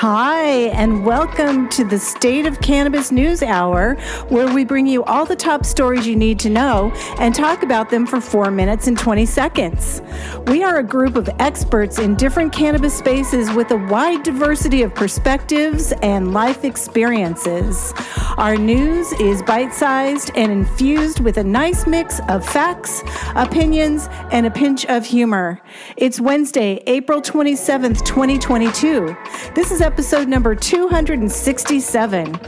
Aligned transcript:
Hi, 0.00 0.68
and 0.76 1.04
welcome 1.04 1.68
to 1.70 1.82
the 1.82 1.98
State 1.98 2.46
of 2.46 2.60
Cannabis 2.60 3.10
News 3.10 3.42
Hour, 3.42 3.96
where 4.28 4.46
we 4.54 4.64
bring 4.64 4.86
you 4.86 5.02
all 5.02 5.26
the 5.26 5.34
top 5.34 5.66
stories 5.66 6.06
you 6.06 6.14
need 6.14 6.38
to 6.38 6.48
know 6.48 6.92
and 7.18 7.34
talk 7.34 7.64
about 7.64 7.90
them 7.90 8.06
for 8.06 8.20
four 8.20 8.52
minutes 8.52 8.86
and 8.86 8.96
20 8.96 9.26
seconds. 9.26 10.00
We 10.46 10.62
are 10.62 10.78
a 10.78 10.84
group 10.84 11.16
of 11.16 11.28
experts 11.40 11.98
in 11.98 12.14
different 12.14 12.52
cannabis 12.52 12.96
spaces 12.96 13.50
with 13.50 13.72
a 13.72 13.76
wide 13.76 14.22
diversity 14.22 14.82
of 14.82 14.94
perspectives 14.94 15.92
and 16.00 16.32
life 16.32 16.64
experiences. 16.64 17.92
Our 18.36 18.54
news 18.54 19.10
is 19.14 19.42
bite 19.42 19.74
sized 19.74 20.30
and 20.36 20.52
infused 20.52 21.18
with 21.18 21.38
a 21.38 21.44
nice 21.44 21.88
mix 21.88 22.20
of 22.28 22.48
facts, 22.48 23.02
opinions, 23.34 24.08
and 24.30 24.46
a 24.46 24.50
pinch 24.52 24.86
of 24.86 25.04
humor. 25.04 25.60
It's 25.96 26.20
Wednesday, 26.20 26.84
April 26.86 27.20
27th, 27.20 28.04
2022. 28.04 29.16
This 29.56 29.72
is 29.72 29.80
episode 29.88 30.28
number 30.28 30.54
267. 30.54 32.38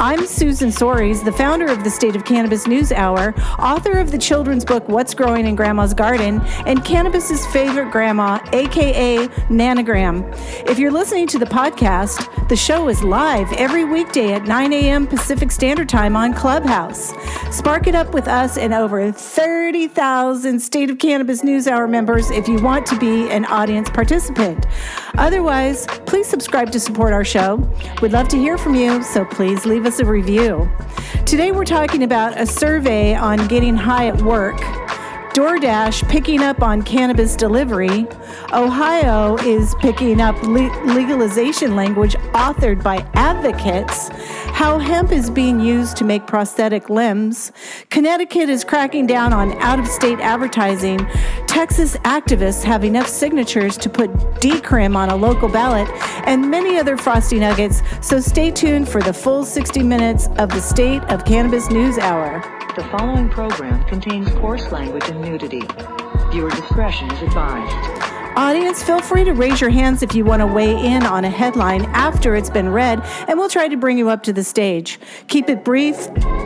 I'm 0.00 0.26
Susan 0.26 0.70
Soares, 0.70 1.24
the 1.24 1.30
founder 1.30 1.66
of 1.66 1.84
the 1.84 1.90
State 1.90 2.16
of 2.16 2.24
Cannabis 2.24 2.66
News 2.66 2.90
Hour, 2.90 3.32
author 3.60 3.98
of 3.98 4.10
the 4.10 4.18
children's 4.18 4.64
book 4.64 4.88
What's 4.88 5.14
Growing 5.14 5.46
in 5.46 5.54
Grandma's 5.54 5.94
Garden, 5.94 6.40
and 6.66 6.82
cannabis's 6.84 7.46
favorite 7.48 7.92
grandma, 7.92 8.40
aka 8.52 9.28
Nanogram. 9.48 10.34
If 10.68 10.80
you're 10.80 10.90
listening 10.90 11.28
to 11.28 11.38
the 11.38 11.44
podcast, 11.44 12.48
the 12.48 12.56
show 12.56 12.88
is 12.88 13.04
live 13.04 13.52
every 13.52 13.84
weekday 13.84 14.32
at 14.32 14.44
9 14.44 14.72
a.m. 14.72 15.06
Pacific 15.06 15.52
Standard 15.52 15.88
Time 15.88 16.16
on 16.16 16.34
Clubhouse. 16.34 17.12
Spark 17.54 17.86
it 17.86 17.94
up 17.94 18.14
with 18.14 18.26
us 18.26 18.56
and 18.56 18.72
over 18.74 19.12
30,000 19.12 20.58
State 20.58 20.90
of 20.90 20.98
Cannabis 20.98 21.44
News 21.44 21.68
Hour 21.68 21.86
members 21.86 22.30
if 22.30 22.48
you 22.48 22.58
want 22.60 22.86
to 22.86 22.98
be 22.98 23.30
an 23.30 23.44
audience 23.44 23.90
participant. 23.90 24.66
Otherwise, 25.18 25.86
please 26.06 26.26
subscribe 26.26 26.72
to 26.72 26.79
support 26.80 27.12
our 27.12 27.24
show. 27.24 27.56
We'd 28.02 28.12
love 28.12 28.28
to 28.28 28.36
hear 28.36 28.58
from 28.58 28.74
you, 28.74 29.02
so 29.02 29.24
please 29.24 29.64
leave 29.66 29.86
us 29.86 30.00
a 30.00 30.04
review. 30.04 30.68
Today, 31.26 31.52
we're 31.52 31.64
talking 31.64 32.02
about 32.02 32.40
a 32.40 32.46
survey 32.46 33.14
on 33.14 33.46
getting 33.46 33.76
high 33.76 34.08
at 34.08 34.20
work. 34.22 34.60
DoorDash 35.40 36.06
picking 36.10 36.42
up 36.42 36.60
on 36.60 36.82
cannabis 36.82 37.34
delivery. 37.34 38.06
Ohio 38.52 39.38
is 39.38 39.74
picking 39.76 40.20
up 40.20 40.36
le- 40.42 40.68
legalization 40.84 41.74
language 41.74 42.14
authored 42.34 42.82
by 42.82 42.98
advocates. 43.14 44.10
How 44.52 44.78
hemp 44.78 45.12
is 45.12 45.30
being 45.30 45.58
used 45.58 45.96
to 45.96 46.04
make 46.04 46.26
prosthetic 46.26 46.90
limbs. 46.90 47.52
Connecticut 47.88 48.50
is 48.50 48.64
cracking 48.64 49.06
down 49.06 49.32
on 49.32 49.52
out 49.62 49.78
of 49.78 49.86
state 49.88 50.20
advertising. 50.20 50.98
Texas 51.46 51.96
activists 52.04 52.62
have 52.62 52.84
enough 52.84 53.08
signatures 53.08 53.78
to 53.78 53.88
put 53.88 54.12
decrim 54.42 54.94
on 54.94 55.08
a 55.08 55.16
local 55.16 55.48
ballot, 55.48 55.88
and 56.26 56.50
many 56.50 56.76
other 56.76 56.98
frosty 56.98 57.40
nuggets. 57.40 57.80
So 58.02 58.20
stay 58.20 58.50
tuned 58.50 58.90
for 58.90 59.00
the 59.00 59.14
full 59.14 59.46
60 59.46 59.82
minutes 59.82 60.26
of 60.36 60.50
the 60.50 60.60
State 60.60 61.02
of 61.04 61.24
Cannabis 61.24 61.70
News 61.70 61.96
Hour. 61.96 62.59
The 62.76 62.84
following 62.84 63.28
program 63.28 63.82
contains 63.86 64.30
coarse 64.34 64.70
language 64.70 65.02
and 65.08 65.20
nudity. 65.20 65.62
Viewer 66.30 66.50
discretion 66.50 67.10
is 67.10 67.22
advised. 67.22 67.74
Audience, 68.36 68.80
feel 68.80 69.00
free 69.00 69.24
to 69.24 69.32
raise 69.32 69.60
your 69.60 69.70
hands 69.70 70.04
if 70.04 70.14
you 70.14 70.24
want 70.24 70.38
to 70.38 70.46
weigh 70.46 70.86
in 70.86 71.04
on 71.04 71.24
a 71.24 71.30
headline 71.30 71.82
after 71.86 72.36
it's 72.36 72.48
been 72.48 72.68
read, 72.68 73.02
and 73.26 73.36
we'll 73.36 73.48
try 73.48 73.66
to 73.66 73.76
bring 73.76 73.98
you 73.98 74.08
up 74.08 74.22
to 74.22 74.32
the 74.32 74.44
stage. 74.44 75.00
Keep 75.26 75.48
it 75.48 75.64
brief 75.64 75.96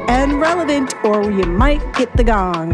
and 0.09 0.41
relevant, 0.41 0.95
or 1.05 1.31
you 1.31 1.45
might 1.45 1.83
get 1.95 2.17
the 2.17 2.25
gong. 2.25 2.73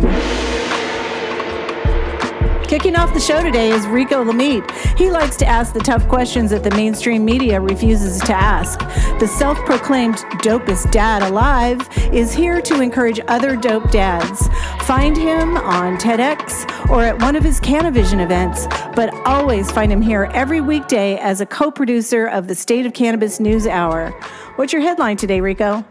Kicking 2.70 2.94
off 2.94 3.12
the 3.12 3.18
show 3.18 3.42
today 3.42 3.70
is 3.70 3.84
Rico 3.88 4.22
Lamitte. 4.22 4.70
He 4.96 5.10
likes 5.10 5.34
to 5.38 5.44
ask 5.44 5.74
the 5.74 5.80
tough 5.80 6.06
questions 6.06 6.52
that 6.52 6.62
the 6.62 6.70
mainstream 6.70 7.24
media 7.24 7.60
refuses 7.60 8.20
to 8.20 8.32
ask. 8.32 8.78
The 9.18 9.26
self 9.26 9.58
proclaimed 9.66 10.18
dopest 10.38 10.92
dad 10.92 11.24
alive 11.24 11.80
is 12.14 12.32
here 12.32 12.62
to 12.62 12.80
encourage 12.80 13.18
other 13.26 13.56
dope 13.56 13.90
dads. 13.90 14.46
Find 14.86 15.16
him 15.16 15.56
on 15.56 15.96
TEDx 15.96 16.88
or 16.90 17.02
at 17.02 17.20
one 17.20 17.34
of 17.34 17.42
his 17.42 17.58
Canavision 17.58 18.22
events, 18.22 18.68
but 18.94 19.12
always 19.26 19.68
find 19.72 19.90
him 19.90 20.00
here 20.00 20.30
every 20.32 20.60
weekday 20.60 21.18
as 21.18 21.40
a 21.40 21.46
co 21.46 21.72
producer 21.72 22.28
of 22.28 22.46
the 22.46 22.54
State 22.54 22.86
of 22.86 22.92
Cannabis 22.92 23.40
News 23.40 23.66
Hour. 23.66 24.10
What's 24.54 24.72
your 24.72 24.82
headline 24.82 25.16
today, 25.16 25.40
Rico? 25.40 25.84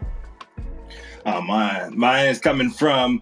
Oh, 1.26 1.42
mine. 1.42 1.98
Mine 1.98 2.28
is 2.28 2.38
coming 2.38 2.70
from 2.70 3.20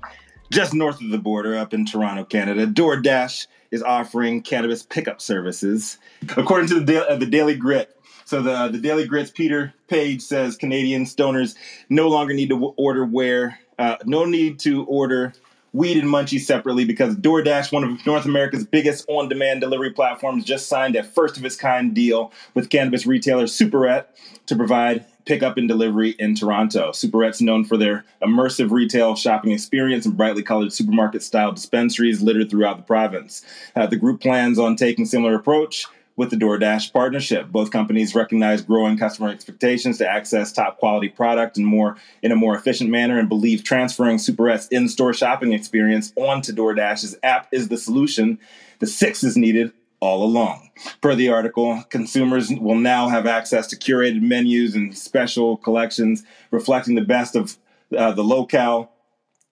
just 0.51 0.75
north 0.75 1.01
of 1.01 1.11
the 1.11 1.19
border, 1.19 1.57
up 1.57 1.75
in 1.75 1.85
Toronto, 1.85 2.25
Canada, 2.25 2.67
DoorDash 2.67 3.47
is 3.71 3.83
offering 3.83 4.43
cannabis 4.43 4.83
pickup 4.83 5.21
services. 5.21 5.99
According 6.37 6.69
to 6.69 6.81
the, 6.81 7.07
uh, 7.07 7.17
the 7.17 7.27
Daily 7.27 7.57
Grit, 7.57 7.95
so 8.25 8.43
the, 8.43 8.69
the 8.69 8.79
Daily 8.79 9.07
Grit's 9.07 9.31
Peter 9.31 9.75
Page 9.89 10.23
says 10.23 10.57
Canadian 10.57 11.05
stoners 11.05 11.55
no 11.89 12.09
longer 12.09 12.35
need 12.35 12.51
to 12.51 12.75
order 12.77 13.05
where, 13.05 13.59
uh, 13.79 13.97
no 14.05 14.25
need 14.25 14.59
to 14.61 14.85
order 14.85 15.33
weed 15.73 15.99
and 15.99 16.09
munchies 16.09 16.41
separately 16.41 16.85
because 16.85 17.15
DoorDash, 17.17 17.73
one 17.73 17.85
of 17.85 18.07
North 18.07 18.25
America's 18.25 18.65
biggest 18.65 19.05
on-demand 19.09 19.61
delivery 19.61 19.93
platforms, 19.93 20.45
just 20.45 20.67
signed 20.67 20.97
a 20.97 21.05
first-of-its-kind 21.05 21.95
deal 21.95 22.33
with 22.55 22.71
cannabis 22.71 23.07
retailer 23.07 23.45
Superette 23.45 24.07
to 24.47 24.57
provide 24.57 25.05
pickup 25.29 25.59
and 25.59 25.69
delivery 25.69 26.17
in 26.19 26.35
Toronto. 26.35 26.91
Superette's 26.91 27.43
known 27.43 27.63
for 27.63 27.77
their 27.77 28.07
immersive 28.23 28.71
retail 28.71 29.15
shopping 29.15 29.53
experience 29.53 30.07
and 30.07 30.17
brightly 30.17 30.43
colored 30.43 30.73
supermarket 30.73 31.23
style 31.23 31.53
dispensaries 31.53 32.23
littered 32.23 32.49
throughout 32.49 32.79
the 32.79 32.83
province. 32.83 33.45
Uh, 33.77 33.87
the 33.87 33.97
group 33.97 34.23
plans 34.23 34.59
on 34.59 34.75
taking 34.75 35.05
similar 35.05 35.35
approach 35.35 35.85
with 36.17 36.31
the 36.31 36.37
DoorDash 36.37 36.93
partnership. 36.95 37.49
Both 37.49 37.71
companies 37.71 38.15
recognize 38.15 38.63
growing 38.63 38.97
customer 38.97 39.29
expectations 39.29 39.99
to 39.99 40.09
access 40.09 40.51
top 40.51 40.79
quality 40.79 41.11
product 41.11 41.59
and 41.59 41.67
more 41.67 41.97
in 42.23 42.33
a 42.33 42.37
more 42.37 42.57
efficient 42.57 42.89
manner 42.89 43.19
and 43.19 43.29
believe 43.29 43.63
transferring 43.63 44.17
Superette's 44.17 44.67
in-store 44.69 45.13
shopping 45.13 45.53
experience 45.53 46.13
onto 46.17 46.53
DoorDash's 46.53 47.17
app 47.23 47.49
is 47.53 47.69
the 47.69 47.77
solution. 47.77 48.39
The 48.79 48.87
six 48.87 49.23
is 49.23 49.37
needed 49.37 49.73
all 50.01 50.25
along. 50.25 50.71
Per 51.01 51.15
the 51.15 51.29
article, 51.29 51.83
consumers 51.91 52.51
will 52.51 52.77
now 52.77 53.09
have 53.09 53.27
access 53.27 53.67
to 53.69 53.77
curated 53.77 54.23
menus 54.23 54.75
and 54.75 54.97
special 54.97 55.57
collections 55.57 56.25
reflecting 56.51 56.95
the 56.95 57.03
best 57.03 57.35
of 57.35 57.57
uh, 57.97 58.13
the 58.13 58.23
locale 58.23 58.93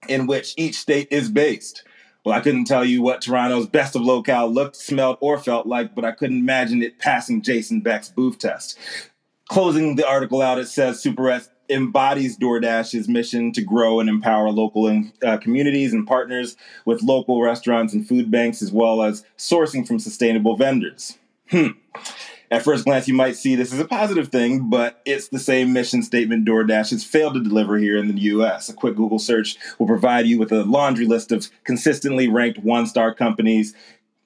in 0.09 0.27
which 0.27 0.55
each 0.57 0.77
state 0.77 1.09
is 1.11 1.29
based. 1.29 1.83
Well, 2.25 2.37
I 2.37 2.41
couldn't 2.41 2.65
tell 2.65 2.85
you 2.85 3.03
what 3.03 3.23
Toronto's 3.23 3.69
best 3.69 3.95
of 3.95 4.03
locale 4.03 4.49
looked, 4.49 4.77
smelled, 4.77 5.19
or 5.21 5.39
felt 5.39 5.67
like, 5.67 5.95
but 5.95 6.05
I 6.05 6.13
couldn't 6.13 6.39
imagine 6.39 6.83
it 6.83 6.99
passing 6.99 7.41
Jason 7.41 7.81
Beck's 7.81 8.09
booth 8.09 8.39
test. 8.39 8.79
Closing 9.49 9.95
the 9.95 10.07
article 10.07 10.43
out, 10.43 10.59
it 10.59 10.67
says 10.67 11.03
Superette 11.03 11.49
embodies 11.69 12.39
DoorDash's 12.39 13.09
mission 13.09 13.53
to 13.53 13.63
grow 13.63 14.01
and 14.01 14.09
empower 14.09 14.51
local 14.51 15.05
uh, 15.25 15.37
communities 15.39 15.93
and 15.93 16.07
partners 16.07 16.57
with 16.85 17.03
local 17.03 17.43
restaurants 17.43 17.93
and 17.93 18.07
food 18.07 18.31
banks, 18.31 18.63
as 18.63 18.73
well 18.73 19.03
as 19.03 19.25
sourcing 19.37 19.87
from 19.87 19.99
sustainable 19.99 20.57
vendors. 20.57 21.19
Hmm. 21.51 21.69
At 22.51 22.63
first 22.63 22.85
glance, 22.85 23.09
you 23.09 23.15
might 23.15 23.37
see 23.37 23.57
this 23.57 23.73
as 23.73 23.81
a 23.81 23.85
positive 23.85 24.29
thing, 24.29 24.71
but 24.71 25.01
it's 25.05 25.29
the 25.29 25.39
same 25.39 25.73
mission 25.73 26.03
statement 26.03 26.47
DoorDash 26.47 26.91
has 26.91 27.03
failed 27.03 27.35
to 27.35 27.43
deliver 27.43 27.77
here 27.77 27.97
in 27.97 28.07
the 28.07 28.21
US. 28.21 28.69
A 28.69 28.73
quick 28.73 28.95
Google 28.95 29.19
search 29.19 29.57
will 29.79 29.87
provide 29.87 30.27
you 30.27 30.39
with 30.39 30.53
a 30.53 30.63
laundry 30.63 31.07
list 31.07 31.33
of 31.33 31.49
consistently 31.65 32.29
ranked 32.29 32.61
one 32.61 32.87
star 32.87 33.13
companies 33.13 33.75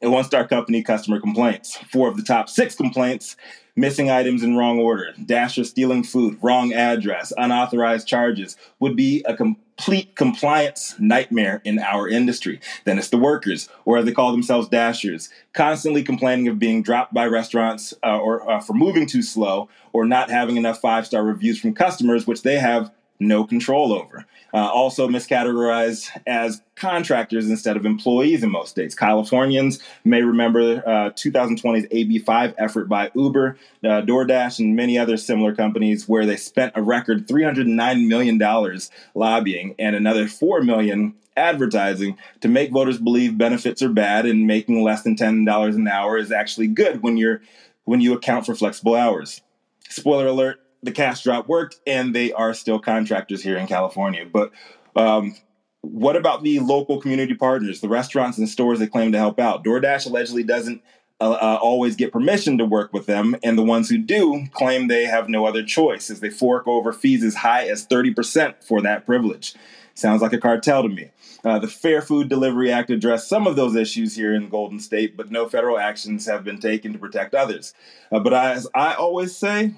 and 0.03 0.13
one 0.13 0.25
star 0.25 0.47
company 0.47 0.83
customer 0.83 1.19
complaints. 1.19 1.79
Four 1.91 2.09
of 2.09 2.17
the 2.17 2.23
top 2.23 2.51
six 2.51 2.75
complaints 2.75 3.37
missing 3.77 4.11
items 4.11 4.43
in 4.43 4.57
wrong 4.57 4.79
order, 4.79 5.13
dasher 5.25 5.65
stealing 5.65 6.03
food, 6.03 6.39
wrong 6.43 6.73
address, 6.73 7.33
unauthorized 7.37 8.07
charges 8.07 8.57
would 8.79 8.97
be 8.97 9.23
a 9.27 9.35
complete 9.35 10.15
compliance 10.15 10.95
nightmare 10.99 11.63
in 11.65 11.79
our 11.79 12.09
industry. 12.09 12.61
Then 12.85 12.99
it's 12.99 13.09
the 13.09 13.19
workers, 13.19 13.69
or 13.85 13.99
as 13.99 14.05
they 14.05 14.13
call 14.13 14.33
themselves, 14.33 14.69
dashers, 14.69 15.31
constantly 15.53 16.03
complaining 16.03 16.49
of 16.49 16.59
being 16.59 16.83
dropped 16.83 17.15
by 17.15 17.27
restaurants 17.27 17.95
uh, 18.05 18.19
or 18.19 18.49
uh, 18.51 18.61
for 18.61 18.75
moving 18.75 19.07
too 19.07 19.23
slow 19.23 19.69
or 19.93 20.05
not 20.05 20.31
having 20.31 20.57
enough 20.57 20.81
five 20.81 21.07
star 21.07 21.23
reviews 21.23 21.59
from 21.59 21.75
customers, 21.75 22.27
which 22.27 22.43
they 22.43 22.57
have 22.57 22.91
no 23.21 23.45
control 23.45 23.93
over. 23.93 24.27
Uh, 24.53 24.69
also 24.69 25.07
miscategorized 25.07 26.11
as 26.27 26.61
contractors 26.75 27.49
instead 27.49 27.77
of 27.77 27.87
employees 27.87 28.43
in 28.43 28.51
most 28.51 28.71
states. 28.71 28.95
Californians 28.95 29.79
may 30.05 30.23
remember 30.23 30.83
uh, 30.85 31.11
2020's 31.11 31.87
AB5 31.87 32.55
effort 32.59 32.89
by 32.89 33.11
Uber, 33.15 33.57
uh, 33.85 33.89
DoorDash, 34.03 34.59
and 34.59 34.75
many 34.75 34.99
other 34.99 35.17
similar 35.17 35.55
companies 35.55 36.09
where 36.09 36.27
they 36.27 36.37
spent 36.37 36.73
a 36.75 36.83
record 36.83 37.29
$309 37.29 38.09
million 38.09 38.81
lobbying 39.15 39.75
and 39.79 39.95
another 39.95 40.27
4 40.27 40.63
million 40.63 41.15
advertising 41.37 42.17
to 42.41 42.49
make 42.49 42.73
voters 42.73 42.99
believe 42.99 43.39
benefits 43.39 43.83
are 43.83 43.89
bad 43.89 44.27
and 44.27 44.47
making 44.47 44.83
less 44.83 45.03
than 45.03 45.15
$10 45.15 45.75
an 45.75 45.89
hour 45.89 46.19
is 46.19 46.33
actually 46.33 46.67
good 46.67 47.03
when 47.03 47.17
you're 47.17 47.41
when 47.85 48.01
you 48.01 48.13
account 48.13 48.47
for 48.47 48.55
flexible 48.55 48.95
hours. 48.95 49.41
Spoiler 49.89 50.27
alert, 50.27 50.61
the 50.83 50.93
cash 50.93 51.23
drop 51.23 51.49
worked 51.49 51.81
and 51.87 52.15
they 52.15 52.33
are 52.33 52.55
still 52.55 52.79
contractors 52.79 53.43
here 53.43 53.57
in 53.57 53.67
California. 53.67 54.27
But 54.31 54.53
um, 54.97 55.37
what 55.83 56.17
about 56.17 56.43
the 56.43 56.61
local 56.61 57.01
community 57.01 57.35
partners, 57.35 57.81
the 57.81 57.89
restaurants 57.89 58.39
and 58.39 58.49
stores 58.49 58.79
that 58.79 58.91
claim 58.91 59.13
to 59.13 59.19
help 59.19 59.39
out? 59.39 59.65
DoorDash 59.65 60.07
allegedly 60.07 60.43
doesn't 60.43 60.83
uh, 61.21 61.33
uh, 61.33 61.59
always 61.61 61.97
get 61.97 62.13
permission 62.13 62.57
to 62.59 62.65
work 62.65 62.93
with 62.93 63.07
them, 63.07 63.37
and 63.43 63.59
the 63.59 63.63
ones 63.63 63.91
who 63.91 63.99
do 63.99 64.47
claim 64.53 64.89
they 64.89 65.05
have 65.05 65.29
no 65.29 65.45
other 65.45 65.63
choice 65.63 66.09
as 66.09 66.21
they 66.21 66.31
fork 66.31 66.67
over 66.67 66.93
fees 66.93 67.23
as 67.23 67.35
high 67.35 67.69
as 67.69 67.87
30% 67.87 68.65
for 68.65 68.81
that 68.81 69.05
privilege. 69.05 69.55
Sounds 69.95 70.23
like 70.23 70.33
a 70.33 70.39
cartel 70.39 70.83
to 70.83 70.89
me. 70.89 71.11
Uh, 71.45 71.59
the 71.59 71.69
Fair 71.69 72.01
Food 72.01 72.29
Delivery 72.29 72.73
Act 72.73 72.91
addressed 72.91 73.29
some 73.29 73.47
of 73.47 73.57
those 73.57 73.75
issues 73.75 74.17
here 74.17 74.35
in 74.35 74.49
Golden 74.49 74.79
State, 74.79 75.17
but 75.17 75.31
no 75.31 75.49
federal 75.49 75.79
actions 75.79 76.27
have 76.27 76.45
been 76.45 76.59
taken 76.59 76.93
to 76.93 76.99
protect 76.99 77.35
others. 77.35 77.75
Uh, 78.11 78.21
but 78.21 78.33
as 78.33 78.67
I 78.75 78.95
always 78.95 79.37
say, 79.37 79.75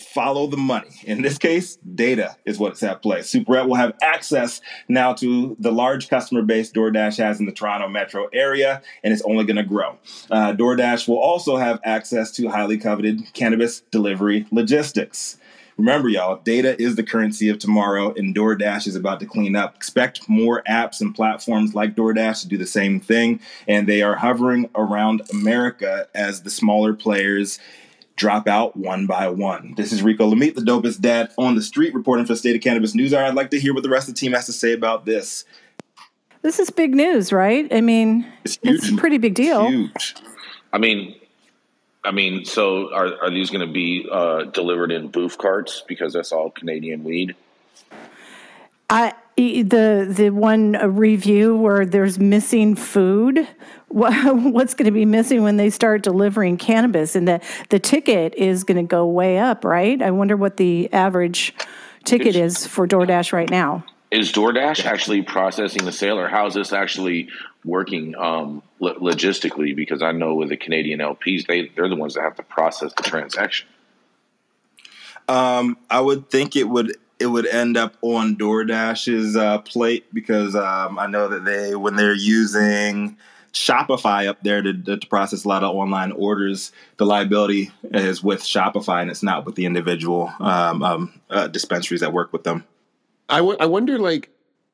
follow 0.00 0.46
the 0.46 0.56
money. 0.56 0.90
In 1.04 1.22
this 1.22 1.38
case, 1.38 1.76
data 1.76 2.36
is 2.44 2.58
what's 2.58 2.82
at 2.82 3.02
play. 3.02 3.20
Superette 3.20 3.66
will 3.66 3.74
have 3.74 3.94
access 4.02 4.60
now 4.88 5.12
to 5.14 5.56
the 5.58 5.72
large 5.72 6.08
customer 6.08 6.42
base 6.42 6.70
DoorDash 6.70 7.18
has 7.18 7.40
in 7.40 7.46
the 7.46 7.52
Toronto 7.52 7.88
metro 7.88 8.28
area, 8.32 8.82
and 9.02 9.12
it's 9.12 9.22
only 9.22 9.44
going 9.44 9.56
to 9.56 9.62
grow. 9.62 9.98
Uh, 10.30 10.52
DoorDash 10.52 11.08
will 11.08 11.18
also 11.18 11.56
have 11.56 11.80
access 11.84 12.30
to 12.32 12.48
highly 12.48 12.78
coveted 12.78 13.32
cannabis 13.32 13.80
delivery 13.90 14.46
logistics. 14.50 15.38
Remember, 15.76 16.08
y'all, 16.08 16.40
data 16.42 16.80
is 16.82 16.96
the 16.96 17.04
currency 17.04 17.48
of 17.48 17.60
tomorrow, 17.60 18.12
and 18.14 18.34
DoorDash 18.34 18.88
is 18.88 18.96
about 18.96 19.20
to 19.20 19.26
clean 19.26 19.54
up. 19.54 19.76
Expect 19.76 20.28
more 20.28 20.62
apps 20.68 21.00
and 21.00 21.14
platforms 21.14 21.72
like 21.72 21.94
DoorDash 21.94 22.42
to 22.42 22.48
do 22.48 22.58
the 22.58 22.66
same 22.66 22.98
thing, 22.98 23.40
and 23.68 23.88
they 23.88 24.02
are 24.02 24.16
hovering 24.16 24.68
around 24.74 25.22
America 25.30 26.08
as 26.16 26.42
the 26.42 26.50
smaller 26.50 26.94
players 26.94 27.60
drop 28.18 28.46
out 28.48 28.76
one 28.76 29.06
by 29.06 29.28
one. 29.28 29.74
This 29.76 29.92
is 29.92 30.02
Rico 30.02 30.28
Lamitte, 30.28 30.56
the 30.56 30.60
dopest 30.60 31.00
dad 31.00 31.30
on 31.38 31.54
the 31.54 31.62
street, 31.62 31.94
reporting 31.94 32.26
for 32.26 32.34
the 32.34 32.38
State 32.38 32.56
of 32.56 32.60
Cannabis 32.60 32.94
News. 32.94 33.14
I'd 33.14 33.34
like 33.34 33.50
to 33.50 33.60
hear 33.60 33.72
what 33.72 33.84
the 33.84 33.88
rest 33.88 34.08
of 34.08 34.14
the 34.14 34.20
team 34.20 34.32
has 34.32 34.46
to 34.46 34.52
say 34.52 34.72
about 34.72 35.06
this. 35.06 35.44
This 36.42 36.58
is 36.58 36.68
big 36.70 36.94
news, 36.94 37.32
right? 37.32 37.72
I 37.72 37.80
mean, 37.80 38.26
It's 38.44 38.58
it's, 38.62 38.90
a 38.90 38.96
pretty 38.96 39.18
big 39.18 39.34
deal. 39.34 39.68
Huge. 39.68 40.16
I 40.72 40.78
mean, 40.78 41.14
I 42.04 42.10
mean, 42.10 42.44
so 42.44 42.92
are 42.92 43.22
are 43.22 43.30
these 43.30 43.50
going 43.50 43.66
to 43.66 43.72
be 43.72 44.06
uh, 44.10 44.44
delivered 44.44 44.92
in 44.92 45.08
booth 45.08 45.38
carts 45.38 45.82
because 45.86 46.12
that's 46.12 46.32
all 46.32 46.50
Canadian 46.50 47.04
weed? 47.04 47.34
I 48.90 49.14
the 49.38 50.06
the 50.08 50.30
one 50.30 50.74
uh, 50.74 50.88
review 50.88 51.56
where 51.56 51.86
there's 51.86 52.18
missing 52.18 52.74
food. 52.74 53.46
What's 53.88 54.74
going 54.74 54.84
to 54.84 54.90
be 54.90 55.04
missing 55.04 55.42
when 55.42 55.56
they 55.56 55.70
start 55.70 56.02
delivering 56.02 56.56
cannabis, 56.56 57.14
and 57.14 57.26
the 57.26 57.40
the 57.70 57.78
ticket 57.78 58.34
is 58.34 58.64
going 58.64 58.76
to 58.76 58.88
go 58.88 59.06
way 59.06 59.38
up, 59.38 59.64
right? 59.64 60.02
I 60.02 60.10
wonder 60.10 60.36
what 60.36 60.56
the 60.56 60.92
average 60.92 61.54
ticket 62.04 62.36
is 62.36 62.66
for 62.66 62.86
DoorDash 62.86 63.32
right 63.32 63.48
now. 63.48 63.84
Is 64.10 64.32
DoorDash 64.32 64.84
actually 64.84 65.22
processing 65.22 65.84
the 65.84 65.92
sale, 65.92 66.18
or 66.18 66.28
how 66.28 66.46
is 66.46 66.54
this 66.54 66.72
actually 66.72 67.28
working 67.64 68.16
um, 68.16 68.62
lo- 68.80 68.94
logistically? 68.94 69.74
Because 69.74 70.02
I 70.02 70.12
know 70.12 70.34
with 70.34 70.48
the 70.48 70.56
Canadian 70.56 71.00
LPs, 71.00 71.46
they 71.46 71.68
they're 71.76 71.88
the 71.88 71.96
ones 71.96 72.14
that 72.14 72.22
have 72.22 72.36
to 72.36 72.42
process 72.42 72.92
the 72.94 73.04
transaction. 73.04 73.68
Um, 75.28 75.76
I 75.90 76.00
would 76.00 76.30
think 76.30 76.56
it 76.56 76.68
would 76.68 76.96
it 77.18 77.26
would 77.26 77.46
end 77.46 77.76
up 77.76 77.96
on 78.02 78.36
DoorDash's 78.36 79.36
uh, 79.36 79.58
plate 79.58 80.06
because 80.14 80.54
um, 80.54 80.98
I 80.98 81.06
know 81.06 81.28
that 81.28 81.44
they 81.44 81.74
when 81.74 81.96
they're 81.96 82.14
using 82.14 83.16
Shopify 83.52 84.28
up 84.28 84.42
there 84.42 84.62
to, 84.62 84.74
to 84.74 85.06
process 85.08 85.44
a 85.44 85.48
lot 85.48 85.64
of 85.64 85.74
online 85.74 86.12
orders, 86.12 86.70
the 86.96 87.06
liability 87.06 87.70
is 87.82 88.22
with 88.22 88.42
Shopify 88.42 89.02
and 89.02 89.10
it's 89.10 89.22
not 89.22 89.44
with 89.44 89.56
the 89.56 89.66
individual 89.66 90.32
um, 90.40 90.82
um, 90.82 91.20
uh, 91.30 91.48
dispensaries 91.48 92.00
that 92.00 92.12
work 92.12 92.32
with 92.32 92.44
them. 92.44 92.64
I 93.28 93.38
I 93.38 93.66
wonder 93.66 93.98
like 93.98 94.30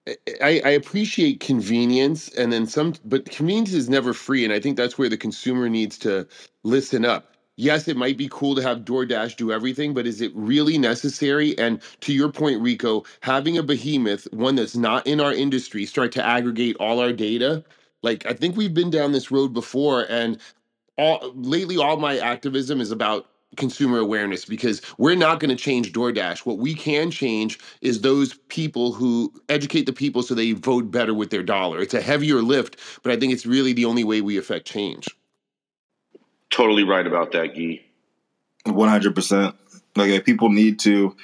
I, 0.06 0.60
I 0.64 0.70
appreciate 0.70 1.40
convenience 1.40 2.28
and 2.28 2.52
then 2.52 2.66
some 2.66 2.94
but 3.04 3.30
convenience 3.30 3.72
is 3.72 3.88
never 3.88 4.12
free 4.12 4.44
and 4.44 4.52
I 4.52 4.60
think 4.60 4.76
that's 4.76 4.98
where 4.98 5.08
the 5.08 5.16
consumer 5.16 5.68
needs 5.68 5.98
to 5.98 6.26
listen 6.62 7.04
up. 7.04 7.33
Yes, 7.56 7.86
it 7.86 7.96
might 7.96 8.18
be 8.18 8.28
cool 8.32 8.56
to 8.56 8.62
have 8.62 8.80
DoorDash 8.84 9.36
do 9.36 9.52
everything, 9.52 9.94
but 9.94 10.08
is 10.08 10.20
it 10.20 10.32
really 10.34 10.78
necessary? 10.78 11.56
And 11.58 11.80
to 12.00 12.12
your 12.12 12.30
point, 12.32 12.60
Rico, 12.62 13.04
having 13.20 13.58
a 13.58 13.62
behemoth, 13.62 14.26
one 14.32 14.56
that's 14.56 14.76
not 14.76 15.06
in 15.06 15.20
our 15.20 15.32
industry, 15.32 15.86
start 15.86 16.12
to 16.12 16.26
aggregate 16.26 16.76
all 16.80 17.00
our 17.00 17.12
data. 17.12 17.64
Like 18.02 18.26
I 18.26 18.34
think 18.34 18.56
we've 18.56 18.74
been 18.74 18.90
down 18.90 19.12
this 19.12 19.30
road 19.30 19.54
before, 19.54 20.06
and 20.10 20.40
all 20.98 21.32
lately 21.36 21.76
all 21.78 21.96
my 21.98 22.18
activism 22.18 22.80
is 22.80 22.90
about 22.90 23.28
consumer 23.56 23.98
awareness 23.98 24.44
because 24.44 24.82
we're 24.98 25.14
not 25.14 25.40
going 25.40 25.56
to 25.56 25.62
change 25.62 25.92
DoorDash. 25.92 26.46
What 26.46 26.58
we 26.58 26.74
can 26.74 27.10
change 27.10 27.58
is 27.82 28.00
those 28.00 28.34
people 28.48 28.92
who 28.92 29.32
educate 29.48 29.86
the 29.86 29.92
people 29.92 30.22
so 30.24 30.34
they 30.34 30.52
vote 30.52 30.90
better 30.90 31.14
with 31.14 31.30
their 31.30 31.44
dollar. 31.44 31.80
It's 31.80 31.94
a 31.94 32.00
heavier 32.02 32.42
lift, 32.42 32.78
but 33.04 33.12
I 33.12 33.16
think 33.16 33.32
it's 33.32 33.46
really 33.46 33.72
the 33.72 33.84
only 33.86 34.04
way 34.04 34.20
we 34.22 34.38
affect 34.38 34.66
change. 34.66 35.08
Totally 36.54 36.84
right 36.84 37.04
about 37.04 37.32
that, 37.32 37.56
Guy. 37.56 37.80
One 38.64 38.88
hundred 38.88 39.16
percent. 39.16 39.56
Like 39.96 40.24
people 40.24 40.50
need 40.50 40.78
to 40.80 41.16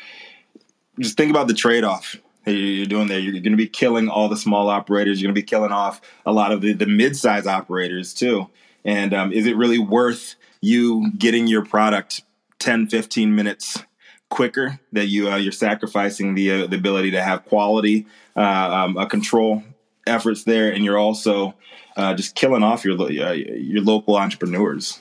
just 0.98 1.16
think 1.16 1.30
about 1.30 1.46
the 1.46 1.54
trade 1.54 1.84
off 1.84 2.16
you're 2.46 2.86
doing 2.86 3.06
there. 3.06 3.20
You're 3.20 3.34
going 3.34 3.52
to 3.52 3.56
be 3.56 3.68
killing 3.68 4.08
all 4.08 4.28
the 4.28 4.36
small 4.36 4.68
operators. 4.68 5.22
You're 5.22 5.28
going 5.28 5.36
to 5.36 5.40
be 5.40 5.46
killing 5.46 5.70
off 5.70 6.00
a 6.26 6.32
lot 6.32 6.50
of 6.50 6.62
the, 6.62 6.72
the 6.72 6.86
mid 6.86 7.16
size 7.16 7.46
operators 7.46 8.12
too. 8.12 8.50
And 8.84 9.14
um, 9.14 9.32
is 9.32 9.46
it 9.46 9.56
really 9.56 9.78
worth 9.78 10.34
you 10.60 11.12
getting 11.16 11.46
your 11.46 11.64
product 11.64 12.22
10, 12.58 12.88
15 12.88 13.32
minutes 13.32 13.84
quicker 14.30 14.80
that 14.90 15.06
you 15.06 15.30
uh, 15.30 15.36
you're 15.36 15.52
sacrificing 15.52 16.34
the 16.34 16.50
uh, 16.50 16.66
the 16.66 16.76
ability 16.76 17.12
to 17.12 17.22
have 17.22 17.44
quality 17.44 18.04
uh, 18.34 18.40
um, 18.40 18.98
uh, 18.98 19.06
control 19.06 19.62
efforts 20.08 20.42
there, 20.42 20.72
and 20.72 20.84
you're 20.84 20.98
also 20.98 21.54
uh, 21.96 22.14
just 22.14 22.34
killing 22.34 22.64
off 22.64 22.84
your 22.84 23.00
uh, 23.00 23.30
your 23.30 23.82
local 23.82 24.16
entrepreneurs. 24.16 24.98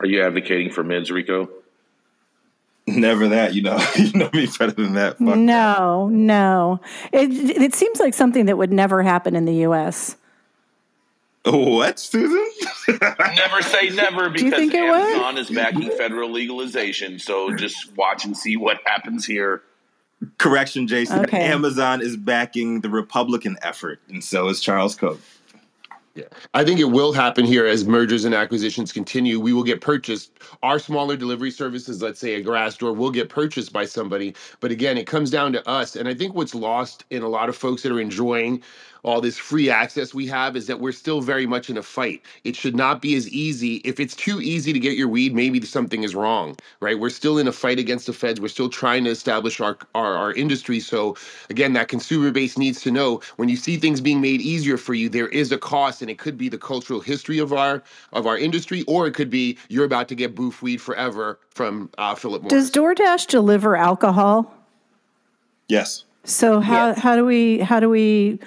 Are 0.00 0.06
you 0.06 0.22
advocating 0.22 0.70
for 0.70 0.84
mids, 0.84 1.10
Rico? 1.10 1.48
Never 2.86 3.28
that, 3.28 3.54
you 3.54 3.62
know. 3.62 3.84
you 3.96 4.12
know 4.12 4.30
me 4.32 4.46
better 4.58 4.72
than 4.72 4.94
that. 4.94 5.18
Fuck. 5.18 5.36
No, 5.36 6.08
no. 6.08 6.80
It 7.12 7.30
it 7.32 7.74
seems 7.74 7.98
like 7.98 8.14
something 8.14 8.46
that 8.46 8.56
would 8.56 8.72
never 8.72 9.02
happen 9.02 9.34
in 9.34 9.44
the 9.44 9.54
U.S. 9.54 10.16
What, 11.44 11.98
Susan? 12.00 12.44
Never 12.88 13.62
say 13.62 13.90
never 13.90 14.30
because 14.30 14.52
think 14.52 14.74
it 14.74 14.82
would? 14.82 14.90
Amazon 14.90 15.38
is 15.38 15.50
backing 15.50 15.90
federal 15.90 16.30
legalization. 16.30 17.18
So 17.18 17.54
just 17.54 17.96
watch 17.96 18.24
and 18.24 18.36
see 18.36 18.56
what 18.56 18.80
happens 18.84 19.24
here. 19.24 19.62
Correction, 20.38 20.88
Jason. 20.88 21.24
Okay. 21.24 21.44
Amazon 21.44 22.00
is 22.00 22.16
backing 22.16 22.80
the 22.80 22.88
Republican 22.88 23.56
effort, 23.62 24.00
and 24.08 24.24
so 24.24 24.48
is 24.48 24.60
Charles 24.60 24.96
Koch. 24.96 25.20
Yeah. 26.16 26.24
I 26.54 26.64
think 26.64 26.80
it 26.80 26.86
will 26.86 27.12
happen 27.12 27.44
here 27.44 27.66
as 27.66 27.84
mergers 27.84 28.24
and 28.24 28.34
acquisitions 28.34 28.90
continue. 28.90 29.38
We 29.38 29.52
will 29.52 29.62
get 29.62 29.82
purchased. 29.82 30.32
Our 30.62 30.78
smaller 30.78 31.14
delivery 31.14 31.50
services, 31.50 32.00
let's 32.00 32.18
say 32.18 32.36
a 32.36 32.42
grass 32.42 32.74
door, 32.78 32.94
will 32.94 33.10
get 33.10 33.28
purchased 33.28 33.70
by 33.70 33.84
somebody. 33.84 34.34
But 34.60 34.70
again, 34.70 34.96
it 34.96 35.06
comes 35.06 35.30
down 35.30 35.52
to 35.52 35.68
us. 35.68 35.94
And 35.94 36.08
I 36.08 36.14
think 36.14 36.34
what's 36.34 36.54
lost 36.54 37.04
in 37.10 37.22
a 37.22 37.28
lot 37.28 37.50
of 37.50 37.56
folks 37.56 37.82
that 37.82 37.92
are 37.92 38.00
enjoying 38.00 38.62
all 39.06 39.20
this 39.20 39.38
free 39.38 39.70
access 39.70 40.12
we 40.12 40.26
have 40.26 40.56
is 40.56 40.66
that 40.66 40.80
we're 40.80 40.90
still 40.90 41.20
very 41.20 41.46
much 41.46 41.70
in 41.70 41.76
a 41.76 41.82
fight. 41.82 42.20
It 42.42 42.56
should 42.56 42.74
not 42.74 43.00
be 43.00 43.14
as 43.14 43.28
easy. 43.28 43.76
If 43.84 44.00
it's 44.00 44.16
too 44.16 44.40
easy 44.42 44.72
to 44.72 44.80
get 44.80 44.96
your 44.96 45.06
weed, 45.06 45.32
maybe 45.32 45.64
something 45.64 46.02
is 46.02 46.16
wrong, 46.16 46.56
right? 46.80 46.98
We're 46.98 47.10
still 47.10 47.38
in 47.38 47.46
a 47.46 47.52
fight 47.52 47.78
against 47.78 48.06
the 48.06 48.12
feds. 48.12 48.40
We're 48.40 48.48
still 48.48 48.68
trying 48.68 49.04
to 49.04 49.10
establish 49.10 49.60
our, 49.60 49.78
our, 49.94 50.16
our 50.16 50.32
industry. 50.32 50.80
So 50.80 51.16
again, 51.50 51.72
that 51.74 51.86
consumer 51.86 52.32
base 52.32 52.58
needs 52.58 52.80
to 52.82 52.90
know 52.90 53.20
when 53.36 53.48
you 53.48 53.56
see 53.56 53.76
things 53.76 54.00
being 54.00 54.20
made 54.20 54.40
easier 54.40 54.76
for 54.76 54.92
you, 54.92 55.08
there 55.08 55.28
is 55.28 55.52
a 55.52 55.58
cost, 55.58 56.02
and 56.02 56.10
it 56.10 56.18
could 56.18 56.36
be 56.36 56.48
the 56.48 56.58
cultural 56.58 56.98
history 56.98 57.38
of 57.38 57.52
our 57.52 57.84
of 58.12 58.26
our 58.26 58.36
industry, 58.36 58.82
or 58.88 59.06
it 59.06 59.14
could 59.14 59.30
be 59.30 59.56
you're 59.68 59.84
about 59.84 60.08
to 60.08 60.16
get 60.16 60.34
boof 60.34 60.62
weed 60.62 60.80
forever 60.80 61.38
from 61.50 61.90
uh, 61.96 62.16
Philip 62.16 62.42
Morris. 62.42 62.52
Does 62.52 62.70
DoorDash 62.72 63.28
deliver 63.28 63.76
alcohol? 63.76 64.52
Yes. 65.68 66.04
So 66.24 66.58
how 66.58 66.94
how 66.94 67.14
do 67.14 67.24
we 67.24 67.60
how 67.60 67.78
do 67.78 67.88
we 67.88 68.40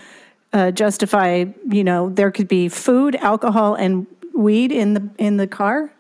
uh, 0.54 0.72
justify? 0.72 1.46
You 1.70 1.84
know, 1.84 2.10
there 2.10 2.32
could 2.32 2.48
be 2.48 2.70
food, 2.70 3.16
alcohol, 3.18 3.76
and 3.76 4.08
weed 4.34 4.72
in 4.72 4.94
the 4.94 5.10
in 5.18 5.38
the 5.38 5.48
car. 5.48 5.92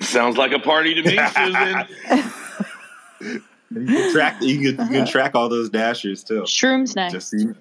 Sounds 0.00 0.36
like 0.36 0.52
a 0.52 0.58
party 0.58 0.94
to 0.94 1.02
me, 1.02 1.18
Susan. 1.28 3.42
You 3.74 3.86
can 3.86 4.12
track. 4.12 4.42
You 4.42 4.74
can, 4.74 4.86
you 4.86 4.92
can 4.92 5.06
track 5.06 5.34
all 5.34 5.48
those 5.48 5.70
dashers 5.70 6.22
too. 6.22 6.42
Shrooms 6.42 6.94
next. 6.94 7.14
Just 7.14 7.30
so 7.30 7.38
you, 7.38 7.56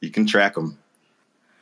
you 0.00 0.10
can 0.10 0.26
track 0.26 0.54
them. 0.54 0.78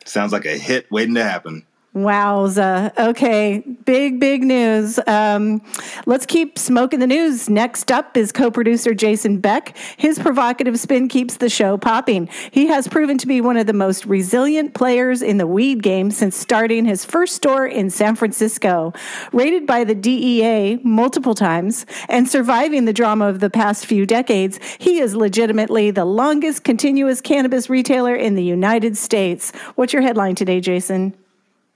Sounds 0.04 0.32
like 0.32 0.46
a 0.46 0.56
hit 0.56 0.90
waiting 0.90 1.14
to 1.14 1.24
happen. 1.24 1.64
Wowza. 1.96 2.92
Okay, 2.98 3.60
big, 3.86 4.20
big 4.20 4.42
news. 4.42 5.00
Um, 5.06 5.62
let's 6.04 6.26
keep 6.26 6.58
smoking 6.58 7.00
the 7.00 7.06
news. 7.06 7.48
Next 7.48 7.90
up 7.90 8.16
is 8.16 8.32
co 8.32 8.50
producer 8.50 8.92
Jason 8.92 9.40
Beck. 9.40 9.74
His 9.96 10.18
provocative 10.18 10.78
spin 10.78 11.08
keeps 11.08 11.38
the 11.38 11.48
show 11.48 11.78
popping. 11.78 12.28
He 12.50 12.66
has 12.66 12.86
proven 12.86 13.16
to 13.18 13.26
be 13.26 13.40
one 13.40 13.56
of 13.56 13.66
the 13.66 13.72
most 13.72 14.04
resilient 14.04 14.74
players 14.74 15.22
in 15.22 15.38
the 15.38 15.46
weed 15.46 15.82
game 15.82 16.10
since 16.10 16.36
starting 16.36 16.84
his 16.84 17.04
first 17.04 17.34
store 17.34 17.66
in 17.66 17.88
San 17.88 18.14
Francisco. 18.14 18.92
Rated 19.32 19.66
by 19.66 19.84
the 19.84 19.94
DEA 19.94 20.78
multiple 20.84 21.34
times 21.34 21.86
and 22.10 22.28
surviving 22.28 22.84
the 22.84 22.92
drama 22.92 23.26
of 23.26 23.40
the 23.40 23.48
past 23.48 23.86
few 23.86 24.04
decades, 24.04 24.60
he 24.78 24.98
is 24.98 25.16
legitimately 25.16 25.90
the 25.90 26.04
longest 26.04 26.62
continuous 26.62 27.22
cannabis 27.22 27.70
retailer 27.70 28.14
in 28.14 28.34
the 28.34 28.44
United 28.44 28.98
States. 28.98 29.50
What's 29.76 29.94
your 29.94 30.02
headline 30.02 30.34
today, 30.34 30.60
Jason? 30.60 31.14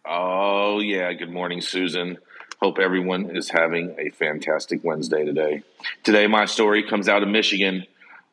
Oh, 0.04 0.80
yeah. 0.80 1.12
Good 1.12 1.30
morning, 1.30 1.60
Susan. 1.60 2.18
Hope 2.60 2.78
everyone 2.78 3.36
is 3.36 3.50
having 3.50 3.94
a 3.98 4.10
fantastic 4.10 4.82
Wednesday 4.82 5.24
today. 5.24 5.62
Today, 6.04 6.26
my 6.26 6.46
story 6.46 6.82
comes 6.82 7.08
out 7.08 7.22
of 7.22 7.28
Michigan, 7.28 7.86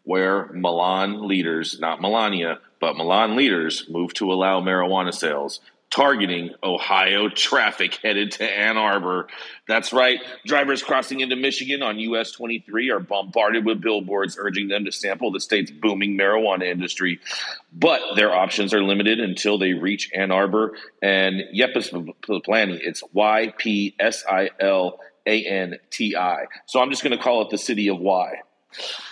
where 0.04 0.48
Milan 0.54 1.28
leaders, 1.28 1.80
not 1.80 2.02
Melania, 2.02 2.60
but 2.80 2.96
Milan 2.96 3.36
leaders, 3.36 3.86
moved 3.90 4.16
to 4.18 4.32
allow 4.32 4.62
marijuana 4.62 5.14
sales 5.14 5.60
targeting 5.90 6.54
Ohio 6.62 7.30
traffic 7.30 7.96
headed 8.04 8.32
to 8.34 8.44
Ann 8.44 8.78
Arbor. 8.78 9.28
That's 9.68 9.94
right. 9.94 10.20
Drivers 10.46 10.84
crossing 10.84 11.22
into 11.22 11.36
Michigan 11.36 11.82
on 11.82 12.00
US 12.00 12.32
23 12.32 12.90
are 12.90 13.00
bombarded 13.00 13.66
with 13.66 13.82
billboards 13.82 14.38
urging 14.40 14.68
them 14.68 14.86
to 14.86 14.92
sample 14.92 15.32
the 15.32 15.40
state's 15.40 15.72
booming 15.72 16.18
marijuana 16.18 16.70
industry. 16.70 17.20
But 17.72 18.02
their 18.16 18.34
options 18.34 18.74
are 18.74 18.84
limited 18.84 19.20
until 19.20 19.58
they 19.58 19.74
reach 19.74 20.12
Ann 20.14 20.32
Arbor 20.32 20.74
and 21.02 21.42
Ypsilanti. 21.54 22.80
It's 22.84 23.04
Y 23.14 23.54
P 23.58 23.96
S 24.00 24.24
I 24.30 24.50
L 24.60 25.00
A 25.26 25.44
N 25.44 25.78
T 25.90 26.16
I. 26.16 26.46
So 26.66 26.82
I'm 26.82 26.90
just 26.90 27.04
going 27.04 27.18
to 27.18 27.24
call 27.24 27.42
it 27.44 27.50
the 27.50 27.58
city 27.58 27.88
of 27.90 28.00
Y. 28.00 28.42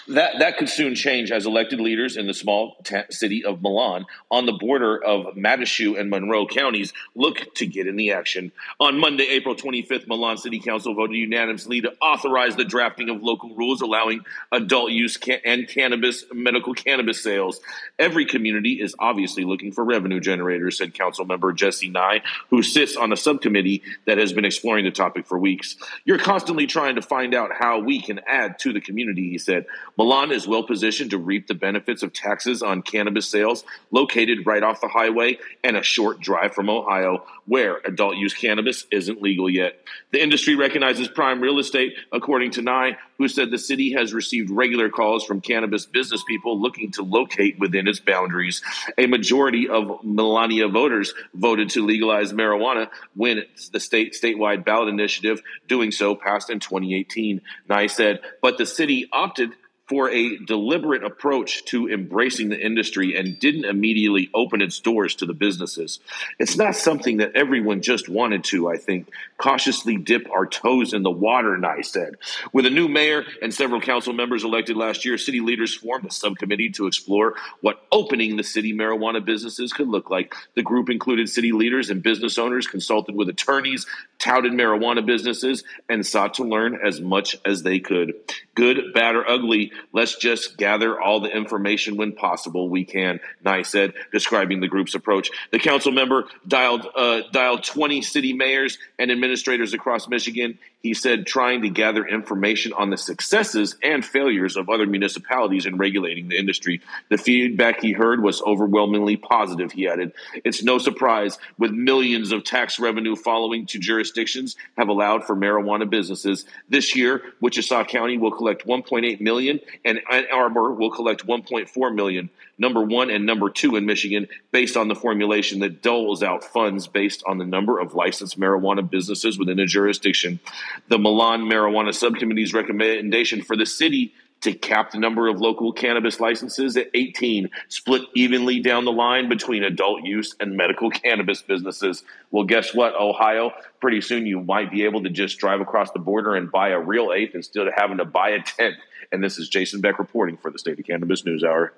That 0.07 0.39
that 0.39 0.57
could 0.57 0.69
soon 0.69 0.93
change 0.93 1.31
as 1.31 1.47
elected 1.47 1.79
leaders 1.79 2.15
in 2.15 2.27
the 2.27 2.33
small 2.33 2.75
t- 2.83 3.01
city 3.09 3.43
of 3.43 3.63
Milan, 3.63 4.05
on 4.29 4.45
the 4.45 4.53
border 4.53 5.03
of 5.03 5.35
Washtenaw 5.35 6.00
and 6.00 6.12
Monroe 6.12 6.45
counties, 6.45 6.93
look 7.15 7.55
to 7.55 7.65
get 7.65 7.88
in 7.88 7.95
the 7.95 8.12
action. 8.12 8.51
On 8.79 9.00
Monday, 9.00 9.24
April 9.24 9.55
25th, 9.55 10.07
Milan 10.07 10.38
City 10.38 10.59
Council 10.59 10.93
voted 10.93 11.15
unanimously 11.15 11.81
to 11.81 11.93
authorize 12.00 12.55
the 12.55 12.63
drafting 12.63 13.09
of 13.09 13.24
local 13.24 13.55
rules 13.55 13.81
allowing 13.81 14.24
adult 14.51 14.91
use 14.91 15.17
ca- 15.17 15.41
and 15.43 15.67
cannabis 15.67 16.24
medical 16.31 16.75
cannabis 16.75 17.24
sales. 17.24 17.59
Every 17.97 18.27
community 18.27 18.74
is 18.81 18.93
obviously 19.00 19.43
looking 19.43 19.71
for 19.71 19.83
revenue 19.83 20.19
generators," 20.19 20.77
said 20.77 20.93
Council 20.93 21.25
Member 21.25 21.51
Jesse 21.51 21.89
Nye, 21.89 22.21
who 22.51 22.62
sits 22.62 22.95
on 22.95 23.12
a 23.12 23.17
subcommittee 23.17 23.81
that 24.05 24.19
has 24.19 24.33
been 24.33 24.45
exploring 24.45 24.85
the 24.85 24.91
topic 24.91 25.25
for 25.25 25.39
weeks. 25.39 25.77
You're 26.03 26.19
constantly 26.19 26.67
trying 26.67 26.95
to 26.95 27.01
find 27.01 27.33
out 27.33 27.51
how 27.57 27.79
we 27.79 28.00
can 28.00 28.19
add 28.27 28.59
to 28.59 28.71
the 28.71 28.81
community, 28.81 29.31
he 29.31 29.39
said. 29.39 29.65
Milan 29.97 30.31
is 30.31 30.47
well 30.47 30.63
positioned 30.63 31.11
to 31.11 31.17
reap 31.17 31.47
the 31.47 31.53
benefits 31.53 32.03
of 32.03 32.13
taxes 32.13 32.61
on 32.61 32.81
cannabis 32.81 33.27
sales, 33.27 33.63
located 33.91 34.45
right 34.45 34.63
off 34.63 34.81
the 34.81 34.87
highway 34.87 35.37
and 35.63 35.77
a 35.77 35.83
short 35.83 36.19
drive 36.19 36.53
from 36.53 36.69
Ohio, 36.69 37.23
where 37.45 37.79
adult 37.85 38.17
use 38.17 38.33
cannabis 38.33 38.85
isn't 38.91 39.21
legal 39.21 39.49
yet. 39.49 39.79
The 40.11 40.21
industry 40.21 40.55
recognizes 40.55 41.07
prime 41.07 41.41
real 41.41 41.59
estate, 41.59 41.93
according 42.11 42.51
to 42.51 42.61
Nye, 42.61 42.97
who 43.17 43.27
said 43.27 43.51
the 43.51 43.57
city 43.57 43.93
has 43.93 44.13
received 44.13 44.49
regular 44.49 44.89
calls 44.89 45.23
from 45.23 45.41
cannabis 45.41 45.85
business 45.85 46.23
people 46.27 46.61
looking 46.61 46.91
to 46.91 47.03
locate 47.03 47.57
within 47.59 47.87
its 47.87 47.99
boundaries. 47.99 48.61
A 48.97 49.07
majority 49.07 49.69
of 49.69 50.03
Melania 50.03 50.67
voters 50.67 51.13
voted 51.33 51.69
to 51.71 51.85
legalize 51.85 52.33
marijuana 52.33 52.89
when 53.15 53.43
the 53.71 53.79
state 53.79 54.13
statewide 54.13 54.65
ballot 54.65 54.89
initiative 54.89 55.41
doing 55.67 55.91
so 55.91 56.15
passed 56.15 56.49
in 56.49 56.59
2018. 56.59 57.41
Nye 57.69 57.87
said, 57.87 58.19
but 58.41 58.57
the 58.57 58.65
city 58.65 59.07
opted 59.11 59.51
for 59.87 60.09
a 60.09 60.37
deliberate 60.37 61.03
approach 61.03 61.63
to 61.65 61.87
embracing 61.87 62.49
the 62.49 62.59
industry 62.59 63.15
and 63.15 63.39
didn't 63.39 63.65
immediately 63.65 64.29
open 64.33 64.61
its 64.61 64.79
doors 64.79 65.15
to 65.15 65.27
the 65.27 65.33
businesses. 65.33 65.99
It's 66.39 66.57
not 66.57 66.75
something 66.75 67.17
that 67.17 67.35
everyone 67.35 67.81
just 67.81 68.09
wanted 68.09 68.43
to, 68.45 68.67
I 68.67 68.77
think, 68.77 69.11
cautiously 69.37 69.97
dip 69.97 70.27
our 70.31 70.47
toes 70.47 70.93
in 70.93 71.03
the 71.03 71.11
water, 71.11 71.55
Nye 71.57 71.81
said. 71.81 72.15
With 72.51 72.65
a 72.65 72.71
new 72.71 72.87
mayor 72.87 73.25
and 73.43 73.53
several 73.53 73.79
council 73.79 74.11
members 74.11 74.43
elected 74.43 74.75
last 74.75 75.05
year, 75.05 75.19
city 75.19 75.39
leaders 75.39 75.75
formed 75.75 76.05
a 76.05 76.11
subcommittee 76.11 76.71
to 76.71 76.87
explore 76.87 77.35
what 77.61 77.83
opening 77.91 78.37
the 78.37 78.43
city 78.43 78.73
marijuana 78.73 79.23
businesses 79.23 79.71
could 79.71 79.87
look 79.87 80.09
like. 80.09 80.33
The 80.55 80.63
group 80.63 80.89
included 80.89 81.29
city 81.29 81.51
leaders 81.51 81.91
and 81.91 82.01
business 82.01 82.39
owners, 82.39 82.65
consulted 82.65 83.15
with 83.15 83.29
attorneys, 83.29 83.85
touted 84.17 84.53
marijuana 84.53 85.05
businesses, 85.05 85.63
and 85.87 86.05
sought 86.05 86.35
to 86.35 86.43
learn 86.43 86.79
as 86.83 87.01
much 87.01 87.35
as 87.45 87.61
they 87.61 87.79
could. 87.79 88.13
Good, 88.55 88.93
bad, 88.93 89.15
or 89.15 89.29
ugly, 89.29 89.71
let's 89.94 90.15
just 90.15 90.58
gather 90.58 91.00
all 91.00 91.20
the 91.20 91.36
information 91.36 91.98
when 91.98 92.13
possible 92.13 92.70
we 92.70 92.86
can, 92.86 93.20
Nye 93.44 93.63
said, 93.63 93.94
describing 94.12 94.60
the 94.60 94.67
group's 94.67 94.96
approach. 94.96 95.29
The 95.51 95.60
council 95.60 95.91
member 95.91 96.25
dialed, 96.48 96.88
uh, 96.96 97.22
dialed 97.32 97.63
20 97.63 98.01
city 98.01 98.34
mayors 98.34 98.77
and 99.00 99.12
administrators 99.12 99.74
across 99.74 100.08
Michigan. 100.08 100.60
He 100.85 100.93
said 100.93 101.25
trying 101.25 101.63
to 101.63 101.69
gather 101.69 102.05
information 102.05 102.71
on 102.71 102.91
the 102.91 102.97
successes 102.97 103.75
and 103.81 104.05
failures 104.05 104.55
of 104.55 104.69
other 104.69 104.85
municipalities 104.85 105.65
in 105.65 105.79
regulating 105.79 106.27
the 106.27 106.37
industry. 106.37 106.79
The 107.09 107.17
feedback 107.17 107.81
he 107.81 107.91
heard 107.91 108.21
was 108.21 108.39
overwhelmingly 108.43 109.17
positive, 109.17 109.71
he 109.71 109.87
added. 109.87 110.13
It's 110.43 110.61
no 110.61 110.77
surprise, 110.77 111.39
with 111.57 111.71
millions 111.71 112.31
of 112.31 112.43
tax 112.43 112.77
revenue 112.77 113.15
following 113.15 113.65
to 113.65 113.79
jurisdictions 113.79 114.57
have 114.77 114.87
allowed 114.87 115.25
for 115.25 115.35
marijuana 115.35 115.89
businesses. 115.89 116.45
This 116.69 116.95
year, 116.95 117.23
Washtenaw 117.41 117.87
County 117.87 118.19
will 118.19 118.29
collect 118.29 118.67
1.8 118.67 119.19
million 119.21 119.61
and 119.83 120.01
Ann 120.11 120.25
Arbor 120.31 120.71
will 120.71 120.91
collect 120.91 121.25
1.4 121.25 121.95
million. 121.95 122.29
Number 122.57 122.81
one 122.81 123.09
and 123.09 123.25
number 123.25 123.49
two 123.49 123.75
in 123.75 123.85
Michigan, 123.85 124.27
based 124.51 124.77
on 124.77 124.87
the 124.87 124.95
formulation 124.95 125.59
that 125.59 125.81
doles 125.81 126.23
out 126.23 126.43
funds 126.43 126.87
based 126.87 127.21
on 127.27 127.37
the 127.37 127.45
number 127.45 127.79
of 127.79 127.95
licensed 127.95 128.39
marijuana 128.39 128.89
businesses 128.89 129.37
within 129.37 129.59
a 129.59 129.65
jurisdiction. 129.65 130.39
The 130.88 130.98
Milan 130.98 131.44
Marijuana 131.44 131.94
Subcommittee's 131.94 132.53
recommendation 132.53 133.41
for 133.41 133.55
the 133.55 133.65
city 133.65 134.13
to 134.41 134.53
cap 134.53 134.91
the 134.91 135.00
number 135.00 135.27
of 135.27 135.39
local 135.39 135.74
cannabis 135.74 136.20
licenses 136.20 136.77
at 136.77 136.88
18, 136.94 137.50
split 137.67 138.03
evenly 138.13 138.60
down 138.60 138.86
the 138.86 138.91
line 138.91 139.27
between 139.27 139.63
adult 139.63 140.03
use 140.03 140.36
and 140.39 140.55
medical 140.55 140.89
cannabis 140.91 141.41
businesses. 141.41 142.03
Well, 142.32 142.44
guess 142.44 142.74
what, 142.74 142.94
Ohio? 142.96 143.53
Pretty 143.82 144.01
soon 144.01 144.25
you 144.25 144.41
might 144.41 144.72
be 144.72 144.84
able 144.84 145.01
to 145.03 145.10
just 145.10 145.39
drive 145.39 145.62
across 145.62 145.91
the 145.91 146.00
border 146.00 146.36
and 146.36 146.51
buy 146.51 146.70
a 146.70 146.79
real 146.79 147.12
eighth 147.12 147.34
instead 147.34 147.67
of 147.67 147.74
having 147.75 147.98
to 147.98 148.05
buy 148.05 148.29
a 148.29 148.41
tenth. 148.41 148.77
And 149.12 149.24
this 149.24 149.39
is 149.39 149.50
Jason 149.50 149.82
Beck 149.82 149.98
reporting 149.98 150.38
for 150.38 150.51
the 150.51 150.60
State 150.60 150.79
of 150.79 150.86
Cannabis 150.86 151.25
News 151.25 151.44
Hour. 151.44 151.74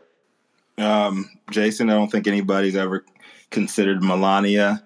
Um, 0.78 1.30
Jason, 1.52 1.90
I 1.90 1.94
don't 1.94 2.12
think 2.12 2.28
anybody's 2.28 2.76
ever 2.76 3.06
considered 3.50 4.04
Melania 4.04 4.84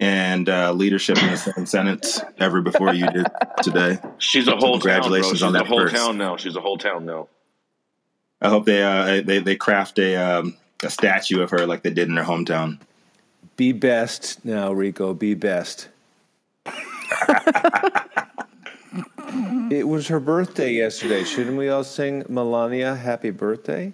and 0.00 0.48
uh, 0.48 0.72
leadership 0.72 1.22
in 1.22 1.30
the 1.30 1.36
same 1.36 1.66
sentence 1.66 2.20
ever 2.38 2.60
before 2.60 2.92
you 2.94 3.06
did 3.10 3.26
today. 3.62 3.98
She's 4.18 4.48
a 4.48 4.56
whole 4.56 4.72
Congratulations 4.80 5.40
town, 5.40 5.52
bro. 5.52 5.60
on 5.60 5.62
She's 5.62 5.62
that 5.62 5.62
a 5.62 5.68
whole 5.68 5.80
first. 5.80 5.94
town 5.94 6.18
now. 6.18 6.36
She's 6.36 6.56
a 6.56 6.60
whole 6.60 6.78
town 6.78 7.04
now. 7.06 7.28
I 8.40 8.48
hope 8.48 8.66
they 8.66 8.82
uh, 8.82 9.22
they 9.22 9.38
they 9.38 9.56
craft 9.56 9.98
a 9.98 10.16
um, 10.16 10.56
a 10.82 10.90
statue 10.90 11.40
of 11.40 11.50
her 11.50 11.66
like 11.66 11.82
they 11.82 11.90
did 11.90 12.08
in 12.08 12.16
her 12.16 12.24
hometown. 12.24 12.78
Be 13.56 13.72
best 13.72 14.44
now, 14.44 14.72
Rico. 14.72 15.14
Be 15.14 15.34
best. 15.34 15.88
it 19.70 19.86
was 19.88 20.08
her 20.08 20.20
birthday 20.20 20.72
yesterday. 20.72 21.24
Shouldn't 21.24 21.56
we 21.56 21.68
all 21.68 21.84
sing 21.84 22.24
Melania 22.28 22.94
happy 22.96 23.30
birthday? 23.30 23.92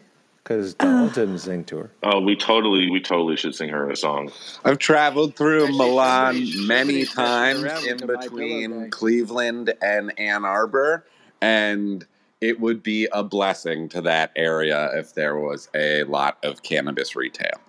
Because 0.51 0.75
Donald 0.75 1.13
didn't 1.13 1.39
sing 1.39 1.63
to 1.67 1.77
her. 1.77 1.91
Oh, 2.03 2.19
we 2.19 2.35
totally, 2.35 2.91
we 2.91 3.01
totally 3.01 3.37
should 3.37 3.55
sing 3.55 3.69
her 3.69 3.89
a 3.89 3.95
song. 3.95 4.33
I've 4.65 4.79
traveled 4.79 5.37
through 5.37 5.69
Milan 5.77 6.35
many 6.67 7.05
somebody 7.05 7.07
passed 7.07 7.57
it 7.57 7.69
times 7.69 7.87
in 7.87 7.99
to 7.99 8.07
my 8.09 8.15
pillow 8.15 8.31
between. 8.31 8.91
Cleveland 8.91 9.73
and 9.81 10.13
Ann 10.19 10.45
Arbor, 10.45 11.07
and 11.41 12.05
it 12.41 12.59
would 12.59 12.83
be 12.83 13.07
a 13.13 13.23
blessing 13.23 13.89
to 13.91 14.01
that 14.01 14.33
area 14.35 14.91
if 14.99 15.15
there 15.15 15.37
was 15.37 15.69
a 15.73 16.03
lot 16.03 16.37
of 16.43 16.65
cannabis 16.65 17.15
retail. 17.15 17.61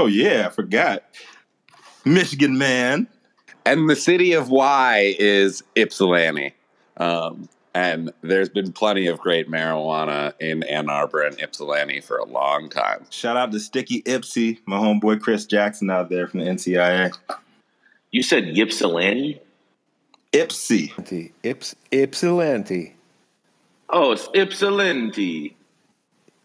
Oh 0.00 0.06
yeah, 0.06 0.48
I 0.48 0.50
forgot. 0.50 1.04
Michigan 2.04 2.58
man. 2.58 3.06
And 3.64 3.88
the 3.88 3.94
city 3.94 4.32
of 4.32 4.50
Y 4.50 5.14
is 5.20 5.62
Ypsilanti. 5.76 6.54
Um, 6.96 7.48
and 7.74 8.12
there's 8.22 8.48
been 8.48 8.72
plenty 8.72 9.06
of 9.06 9.18
great 9.20 9.48
marijuana 9.48 10.32
in 10.40 10.62
Ann 10.64 10.90
Arbor 10.90 11.22
and 11.22 11.40
Ypsilanti 11.40 12.00
for 12.00 12.16
a 12.18 12.24
long 12.24 12.68
time. 12.68 13.06
Shout 13.10 13.36
out 13.36 13.52
to 13.52 13.60
Sticky 13.60 14.02
Ipsy, 14.02 14.58
my 14.66 14.76
homeboy 14.76 15.20
Chris 15.20 15.46
Jackson 15.46 15.90
out 15.90 16.08
there 16.08 16.26
from 16.26 16.40
the 16.40 16.46
NCIA. 16.46 17.16
You 18.10 18.22
said 18.22 18.56
Ypsilanti? 18.56 19.40
Ipsy. 20.32 20.92
Ypsilanti. 20.92 21.32
Yps, 21.42 21.74
Ypsilanti. 21.92 22.92
Oh, 23.88 24.12
it's 24.12 24.28
Ypsilanti. 24.34 25.54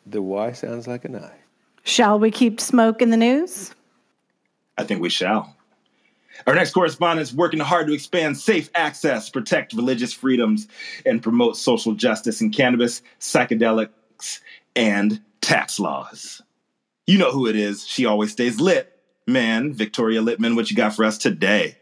The 0.08 0.22
Y 0.22 0.51
sounds 0.51 0.88
like 0.88 1.05
an 1.05 1.15
I. 1.15 1.32
Shall 1.84 2.20
we 2.20 2.32
keep 2.32 2.60
smoke 2.60 3.01
in 3.01 3.12
the 3.12 3.17
news? 3.17 3.74
I 4.77 4.84
think 4.84 5.01
we 5.01 5.10
shall. 5.10 5.55
Our 6.48 6.56
next 6.56 6.72
correspondent 6.72 7.27
is 7.27 7.34
working 7.34 7.60
hard 7.60 7.88
to 7.88 7.94
expand 7.94 8.38
safe 8.38 8.70
access, 8.75 9.30
protect 9.30 9.74
religious 9.74 10.13
freedoms, 10.13 10.68
and 11.06 11.22
promote 11.22 11.58
social 11.58 11.94
justice 11.94 12.42
in 12.42 12.51
cannabis, 12.51 13.01
psychedelics, 13.20 14.42
and 14.75 15.22
tax 15.42 15.80
laws. 15.80 16.42
You 17.08 17.18
know 17.18 17.32
who 17.32 17.48
it 17.48 17.56
is. 17.56 17.86
She 17.88 18.06
always 18.06 18.32
stays 18.32 18.60
lit. 18.60 18.92
Man, 19.27 19.74
Victoria 19.74 20.22
Litman, 20.22 20.56
what 20.56 20.70
you 20.70 20.75
got 20.75 20.96
for 20.96 21.04
us 21.04 21.18
today? 21.18 21.77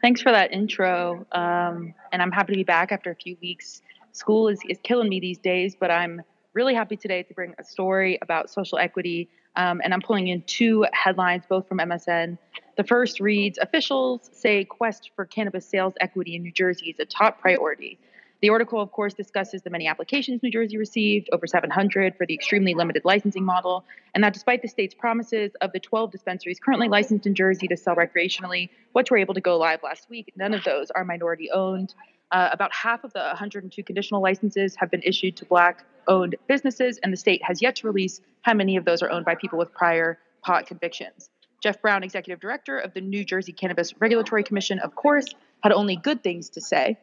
Thanks 0.00 0.20
for 0.20 0.32
that 0.32 0.52
intro. 0.52 1.24
Um, 1.30 1.94
and 2.10 2.20
I'm 2.20 2.32
happy 2.32 2.52
to 2.52 2.56
be 2.56 2.64
back 2.64 2.90
after 2.90 3.10
a 3.10 3.14
few 3.14 3.36
weeks. 3.40 3.82
School 4.10 4.48
is, 4.48 4.58
is 4.68 4.78
killing 4.82 5.08
me 5.08 5.20
these 5.20 5.38
days, 5.38 5.76
but 5.78 5.90
I'm 5.90 6.22
really 6.54 6.74
happy 6.74 6.96
today 6.96 7.22
to 7.22 7.34
bring 7.34 7.54
a 7.58 7.64
story 7.64 8.18
about 8.20 8.50
social 8.50 8.78
equity. 8.78 9.28
Um, 9.54 9.80
and 9.84 9.94
I'm 9.94 10.00
pulling 10.00 10.28
in 10.28 10.42
two 10.42 10.86
headlines, 10.92 11.44
both 11.48 11.68
from 11.68 11.78
MSN. 11.78 12.36
The 12.74 12.84
first 12.84 13.20
reads 13.20 13.58
Officials 13.58 14.30
say 14.32 14.64
quest 14.64 15.10
for 15.14 15.26
cannabis 15.26 15.66
sales 15.66 15.92
equity 16.00 16.36
in 16.36 16.42
New 16.42 16.52
Jersey 16.52 16.88
is 16.88 16.98
a 16.98 17.04
top 17.04 17.38
priority. 17.40 17.98
The 18.40 18.48
article, 18.48 18.80
of 18.80 18.90
course, 18.90 19.12
discusses 19.12 19.60
the 19.60 19.68
many 19.68 19.86
applications 19.86 20.42
New 20.42 20.50
Jersey 20.50 20.78
received, 20.78 21.28
over 21.32 21.46
700 21.46 22.16
for 22.16 22.24
the 22.24 22.32
extremely 22.32 22.72
limited 22.72 23.04
licensing 23.04 23.44
model, 23.44 23.84
and 24.14 24.24
that 24.24 24.32
despite 24.32 24.62
the 24.62 24.68
state's 24.68 24.94
promises 24.94 25.52
of 25.60 25.70
the 25.72 25.80
12 25.80 26.10
dispensaries 26.10 26.58
currently 26.58 26.88
licensed 26.88 27.26
in 27.26 27.34
Jersey 27.34 27.68
to 27.68 27.76
sell 27.76 27.94
recreationally, 27.94 28.70
which 28.92 29.10
were 29.10 29.18
able 29.18 29.34
to 29.34 29.42
go 29.42 29.58
live 29.58 29.82
last 29.82 30.08
week, 30.08 30.32
none 30.34 30.54
of 30.54 30.64
those 30.64 30.90
are 30.90 31.04
minority 31.04 31.50
owned. 31.50 31.94
Uh, 32.32 32.48
about 32.52 32.72
half 32.72 33.04
of 33.04 33.12
the 33.12 33.20
102 33.20 33.82
conditional 33.84 34.22
licenses 34.22 34.74
have 34.76 34.90
been 34.90 35.02
issued 35.02 35.36
to 35.36 35.44
black 35.44 35.84
owned 36.08 36.36
businesses, 36.48 36.98
and 37.02 37.12
the 37.12 37.18
state 37.18 37.42
has 37.44 37.60
yet 37.60 37.76
to 37.76 37.86
release 37.86 38.22
how 38.40 38.54
many 38.54 38.78
of 38.78 38.86
those 38.86 39.02
are 39.02 39.10
owned 39.10 39.26
by 39.26 39.34
people 39.34 39.58
with 39.58 39.72
prior 39.74 40.18
pot 40.42 40.66
convictions. 40.66 41.28
Jeff 41.62 41.80
Brown, 41.80 42.02
executive 42.02 42.40
director 42.40 42.76
of 42.76 42.92
the 42.92 43.00
New 43.00 43.24
Jersey 43.24 43.52
Cannabis 43.52 43.94
Regulatory 44.00 44.42
Commission, 44.42 44.80
of 44.80 44.96
course, 44.96 45.26
had 45.62 45.70
only 45.70 45.94
good 45.94 46.22
things 46.22 46.50
to 46.50 46.60
say. 46.60 46.98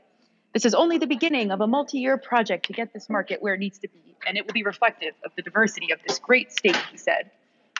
This 0.53 0.65
is 0.65 0.73
only 0.73 0.97
the 0.97 1.07
beginning 1.07 1.51
of 1.51 1.61
a 1.61 1.67
multi 1.67 1.99
year 1.99 2.17
project 2.17 2.65
to 2.65 2.73
get 2.73 2.91
this 2.91 3.09
market 3.09 3.41
where 3.41 3.53
it 3.53 3.59
needs 3.59 3.79
to 3.79 3.87
be, 3.87 4.15
and 4.27 4.37
it 4.37 4.45
will 4.45 4.53
be 4.53 4.63
reflective 4.63 5.13
of 5.23 5.31
the 5.37 5.43
diversity 5.43 5.93
of 5.93 5.99
this 6.05 6.19
great 6.19 6.51
state, 6.51 6.75
he 6.91 6.97
said. 6.97 7.31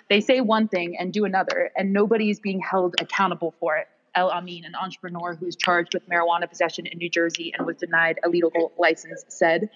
They 0.10 0.22
say 0.22 0.40
one 0.40 0.70
thing 0.70 0.96
and 0.98 1.12
do 1.12 1.26
another, 1.26 1.70
and 1.76 1.92
nobody 1.92 2.30
is 2.30 2.40
being 2.40 2.62
held 2.62 2.96
accountable 3.02 3.54
for 3.60 3.76
it. 3.76 3.90
El 4.16 4.32
Amin, 4.32 4.64
an 4.64 4.74
entrepreneur 4.74 5.36
who 5.36 5.48
is 5.48 5.58
charged 5.58 5.94
with 5.94 6.08
marijuana 6.08 6.50
possession 6.50 6.88
in 6.88 6.98
New 6.98 7.10
Jersey 7.10 7.54
and 7.58 7.68
was 7.68 7.76
denied 7.76 8.20
a 8.24 8.30
legal 8.30 8.72
license, 8.78 9.26
said. 9.28 9.70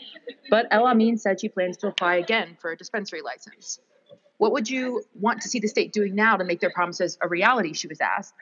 But 0.50 0.68
El 0.72 0.88
Amin 0.88 1.18
said 1.18 1.42
she 1.42 1.50
plans 1.50 1.76
to 1.78 1.88
apply 1.88 2.16
again 2.16 2.58
for 2.62 2.72
a 2.72 2.78
dispensary 2.78 3.22
license. 3.22 3.80
What 4.44 4.52
would 4.52 4.70
you 4.70 5.04
want 5.16 5.42
to 5.44 5.48
see 5.48 5.60
the 5.60 5.70
state 5.70 5.94
doing 5.94 6.16
now 6.16 6.36
to 6.36 6.44
make 6.44 6.60
their 6.60 6.70
promises 6.70 7.18
a 7.22 7.30
reality? 7.30 7.72
She 7.72 7.88
was 7.88 8.02
asked. 8.02 8.34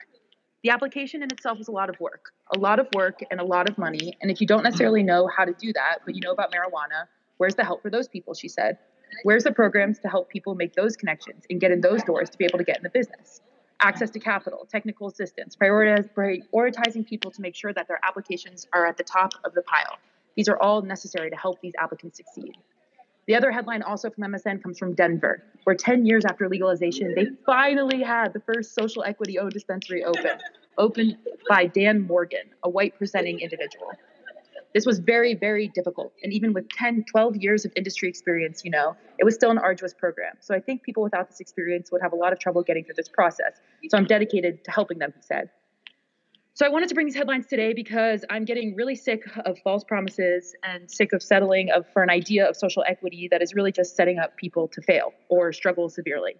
The 0.64 0.70
application 0.70 1.22
in 1.22 1.30
itself 1.30 1.60
is 1.60 1.68
a 1.68 1.70
lot 1.70 1.88
of 1.88 2.00
work, 2.00 2.32
a 2.52 2.58
lot 2.58 2.80
of 2.80 2.88
work 2.92 3.20
and 3.30 3.38
a 3.38 3.44
lot 3.44 3.70
of 3.70 3.78
money. 3.78 4.18
And 4.20 4.28
if 4.28 4.40
you 4.40 4.48
don't 4.48 4.64
necessarily 4.64 5.04
know 5.04 5.28
how 5.28 5.44
to 5.44 5.52
do 5.52 5.72
that, 5.74 5.98
but 6.04 6.16
you 6.16 6.20
know 6.20 6.32
about 6.32 6.50
marijuana, 6.50 7.06
where's 7.36 7.54
the 7.54 7.62
help 7.62 7.82
for 7.82 7.88
those 7.88 8.08
people? 8.08 8.34
She 8.34 8.48
said. 8.48 8.78
Where's 9.22 9.44
the 9.44 9.52
programs 9.52 10.00
to 10.00 10.08
help 10.08 10.28
people 10.28 10.56
make 10.56 10.74
those 10.74 10.96
connections 10.96 11.44
and 11.48 11.60
get 11.60 11.70
in 11.70 11.80
those 11.80 12.02
doors 12.02 12.28
to 12.30 12.36
be 12.36 12.46
able 12.46 12.58
to 12.58 12.64
get 12.64 12.78
in 12.78 12.82
the 12.82 12.90
business? 12.90 13.40
Access 13.78 14.10
to 14.10 14.18
capital, 14.18 14.66
technical 14.68 15.06
assistance, 15.06 15.54
prioritizing 15.54 17.06
people 17.06 17.30
to 17.30 17.40
make 17.40 17.54
sure 17.54 17.72
that 17.72 17.86
their 17.86 18.00
applications 18.02 18.66
are 18.72 18.86
at 18.86 18.96
the 18.96 19.04
top 19.04 19.34
of 19.44 19.54
the 19.54 19.62
pile. 19.62 19.98
These 20.34 20.48
are 20.48 20.58
all 20.60 20.82
necessary 20.82 21.30
to 21.30 21.36
help 21.36 21.60
these 21.60 21.74
applicants 21.78 22.16
succeed. 22.16 22.56
The 23.26 23.36
other 23.36 23.52
headline, 23.52 23.82
also 23.82 24.10
from 24.10 24.24
MSN, 24.24 24.62
comes 24.62 24.78
from 24.78 24.94
Denver, 24.94 25.44
where 25.64 25.76
10 25.76 26.06
years 26.06 26.24
after 26.24 26.48
legalization, 26.48 27.14
they 27.14 27.26
finally 27.46 28.02
had 28.02 28.32
the 28.32 28.40
first 28.40 28.74
social 28.74 29.04
equity 29.04 29.38
owned 29.38 29.52
dispensary 29.52 30.02
open, 30.04 30.38
opened 30.76 31.16
by 31.48 31.66
Dan 31.66 32.00
Morgan, 32.00 32.50
a 32.64 32.68
white 32.68 32.98
presenting 32.98 33.38
individual. 33.38 33.92
This 34.74 34.86
was 34.86 34.98
very, 34.98 35.34
very 35.34 35.68
difficult. 35.68 36.12
And 36.24 36.32
even 36.32 36.52
with 36.52 36.68
10, 36.70 37.04
12 37.04 37.36
years 37.36 37.64
of 37.64 37.72
industry 37.76 38.08
experience, 38.08 38.64
you 38.64 38.70
know, 38.70 38.96
it 39.18 39.24
was 39.24 39.34
still 39.34 39.50
an 39.50 39.58
arduous 39.58 39.94
program. 39.94 40.34
So 40.40 40.54
I 40.54 40.60
think 40.60 40.82
people 40.82 41.02
without 41.02 41.28
this 41.28 41.40
experience 41.40 41.92
would 41.92 42.02
have 42.02 42.12
a 42.12 42.16
lot 42.16 42.32
of 42.32 42.40
trouble 42.40 42.62
getting 42.62 42.84
through 42.84 42.94
this 42.96 43.08
process. 43.08 43.60
So 43.88 43.98
I'm 43.98 44.06
dedicated 44.06 44.64
to 44.64 44.70
helping 44.70 44.98
them, 44.98 45.12
he 45.14 45.22
said. 45.22 45.50
So 46.54 46.66
I 46.66 46.68
wanted 46.68 46.90
to 46.90 46.94
bring 46.94 47.06
these 47.06 47.16
headlines 47.16 47.46
today 47.46 47.72
because 47.72 48.26
I'm 48.28 48.44
getting 48.44 48.76
really 48.76 48.94
sick 48.94 49.22
of 49.46 49.58
false 49.60 49.84
promises 49.84 50.54
and 50.62 50.90
sick 50.90 51.14
of 51.14 51.22
settling 51.22 51.70
of, 51.70 51.86
for 51.94 52.02
an 52.02 52.10
idea 52.10 52.46
of 52.46 52.56
social 52.56 52.84
equity 52.86 53.26
that 53.30 53.40
is 53.40 53.54
really 53.54 53.72
just 53.72 53.96
setting 53.96 54.18
up 54.18 54.36
people 54.36 54.68
to 54.68 54.82
fail 54.82 55.14
or 55.30 55.54
struggle 55.54 55.88
severely. 55.88 56.36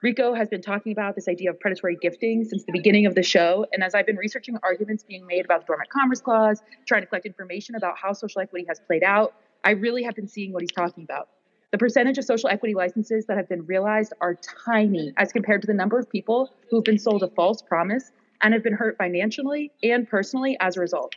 Rico 0.00 0.32
has 0.32 0.48
been 0.48 0.62
talking 0.62 0.92
about 0.92 1.16
this 1.16 1.26
idea 1.26 1.50
of 1.50 1.58
predatory 1.58 1.98
gifting 2.00 2.44
since 2.44 2.62
the 2.66 2.72
beginning 2.72 3.04
of 3.04 3.16
the 3.16 3.22
show. 3.24 3.66
And 3.72 3.82
as 3.82 3.96
I've 3.96 4.06
been 4.06 4.16
researching 4.16 4.56
arguments 4.62 5.02
being 5.02 5.26
made 5.26 5.44
about 5.44 5.62
the 5.62 5.66
Dormant 5.66 5.90
Commerce 5.90 6.20
Clause, 6.20 6.62
trying 6.86 7.02
to 7.02 7.08
collect 7.08 7.26
information 7.26 7.74
about 7.74 7.98
how 7.98 8.12
social 8.12 8.40
equity 8.40 8.64
has 8.68 8.78
played 8.78 9.02
out, 9.02 9.34
I 9.64 9.70
really 9.70 10.04
have 10.04 10.14
been 10.14 10.28
seeing 10.28 10.52
what 10.52 10.62
he's 10.62 10.70
talking 10.70 11.02
about. 11.02 11.30
The 11.72 11.78
percentage 11.78 12.16
of 12.16 12.24
social 12.24 12.48
equity 12.48 12.74
licenses 12.76 13.26
that 13.26 13.36
have 13.36 13.48
been 13.48 13.66
realized 13.66 14.12
are 14.20 14.36
tiny 14.64 15.12
as 15.16 15.32
compared 15.32 15.62
to 15.62 15.66
the 15.66 15.74
number 15.74 15.98
of 15.98 16.08
people 16.08 16.52
who 16.70 16.76
have 16.76 16.84
been 16.84 16.98
sold 16.98 17.24
a 17.24 17.28
false 17.28 17.60
promise 17.60 18.12
and 18.42 18.54
have 18.54 18.62
been 18.62 18.74
hurt 18.74 18.96
financially 18.98 19.72
and 19.82 20.08
personally 20.08 20.56
as 20.60 20.76
a 20.76 20.80
result. 20.80 21.14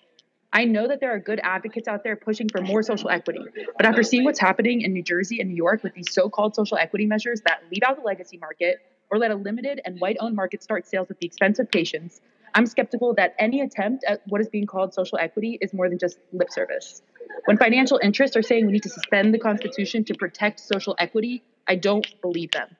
I 0.53 0.65
know 0.65 0.87
that 0.87 0.99
there 0.99 1.13
are 1.13 1.19
good 1.19 1.39
advocates 1.43 1.87
out 1.87 2.03
there 2.03 2.17
pushing 2.17 2.49
for 2.49 2.61
more 2.61 2.83
social 2.83 3.09
equity, 3.09 3.39
but 3.77 3.85
after 3.85 4.03
seeing 4.03 4.25
what's 4.25 4.39
happening 4.39 4.81
in 4.81 4.91
New 4.91 5.03
Jersey 5.03 5.39
and 5.39 5.49
New 5.49 5.55
York 5.55 5.81
with 5.81 5.93
these 5.93 6.11
so 6.11 6.29
called 6.29 6.55
social 6.55 6.77
equity 6.77 7.05
measures 7.05 7.41
that 7.45 7.63
leave 7.71 7.83
out 7.83 7.97
the 7.97 8.03
legacy 8.03 8.37
market 8.37 8.79
or 9.09 9.17
let 9.17 9.31
a 9.31 9.35
limited 9.35 9.81
and 9.85 9.99
white 9.99 10.17
owned 10.19 10.35
market 10.35 10.61
start 10.61 10.85
sales 10.85 11.09
at 11.09 11.19
the 11.19 11.25
expense 11.25 11.59
of 11.59 11.71
patients, 11.71 12.19
I'm 12.53 12.65
skeptical 12.65 13.13
that 13.15 13.33
any 13.39 13.61
attempt 13.61 14.03
at 14.05 14.21
what 14.27 14.41
is 14.41 14.49
being 14.49 14.65
called 14.65 14.93
social 14.93 15.17
equity 15.17 15.57
is 15.61 15.73
more 15.73 15.87
than 15.87 15.97
just 15.97 16.17
lip 16.33 16.49
service. 16.51 17.01
When 17.45 17.57
financial 17.57 17.99
interests 18.03 18.35
are 18.35 18.41
saying 18.41 18.65
we 18.65 18.73
need 18.73 18.83
to 18.83 18.89
suspend 18.89 19.33
the 19.33 19.39
Constitution 19.39 20.03
to 20.05 20.13
protect 20.15 20.59
social 20.59 20.95
equity, 20.99 21.43
I 21.67 21.75
don't 21.75 22.05
believe 22.21 22.51
them. 22.51 22.75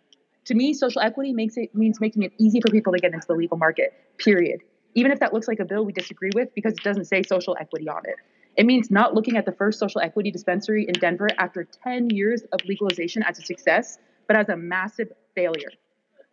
To 0.46 0.56
me, 0.56 0.74
social 0.74 1.02
equity 1.02 1.34
makes 1.34 1.58
it 1.58 1.74
means 1.76 2.00
making 2.00 2.24
it 2.24 2.34
easy 2.38 2.62
for 2.62 2.72
people 2.72 2.94
to 2.94 3.00
get 3.00 3.14
into 3.14 3.28
the 3.28 3.36
legal 3.36 3.58
market. 3.58 3.94
Period 4.18 4.62
even 4.96 5.12
if 5.12 5.20
that 5.20 5.34
looks 5.34 5.48
like 5.48 5.60
a 5.60 5.66
bill 5.66 5.86
we 5.86 5.94
disagree 5.94 6.32
with 6.34 6.54
because 6.56 6.74
it 6.74 6.84
doesn't 6.84 7.06
say 7.06 7.24
social 7.24 7.56
equity 7.60 7.88
on 7.88 8.02
it. 8.06 8.16
It 8.58 8.66
means 8.66 8.92
not 8.92 9.14
looking 9.14 9.38
at 9.38 9.46
the 9.46 9.54
first 9.54 9.80
social 9.80 10.02
equity 10.02 10.32
dispensary 10.32 10.86
in 10.88 10.94
Denver 10.94 11.30
after 11.38 11.66
10 11.84 12.10
years 12.10 12.44
of 12.52 12.60
legalization 12.66 13.24
as 13.24 13.40
a 13.40 13.42
success, 13.42 13.98
but 14.28 14.36
as 14.36 14.50
a 14.50 14.58
massive 14.58 15.12
failure. 15.36 15.70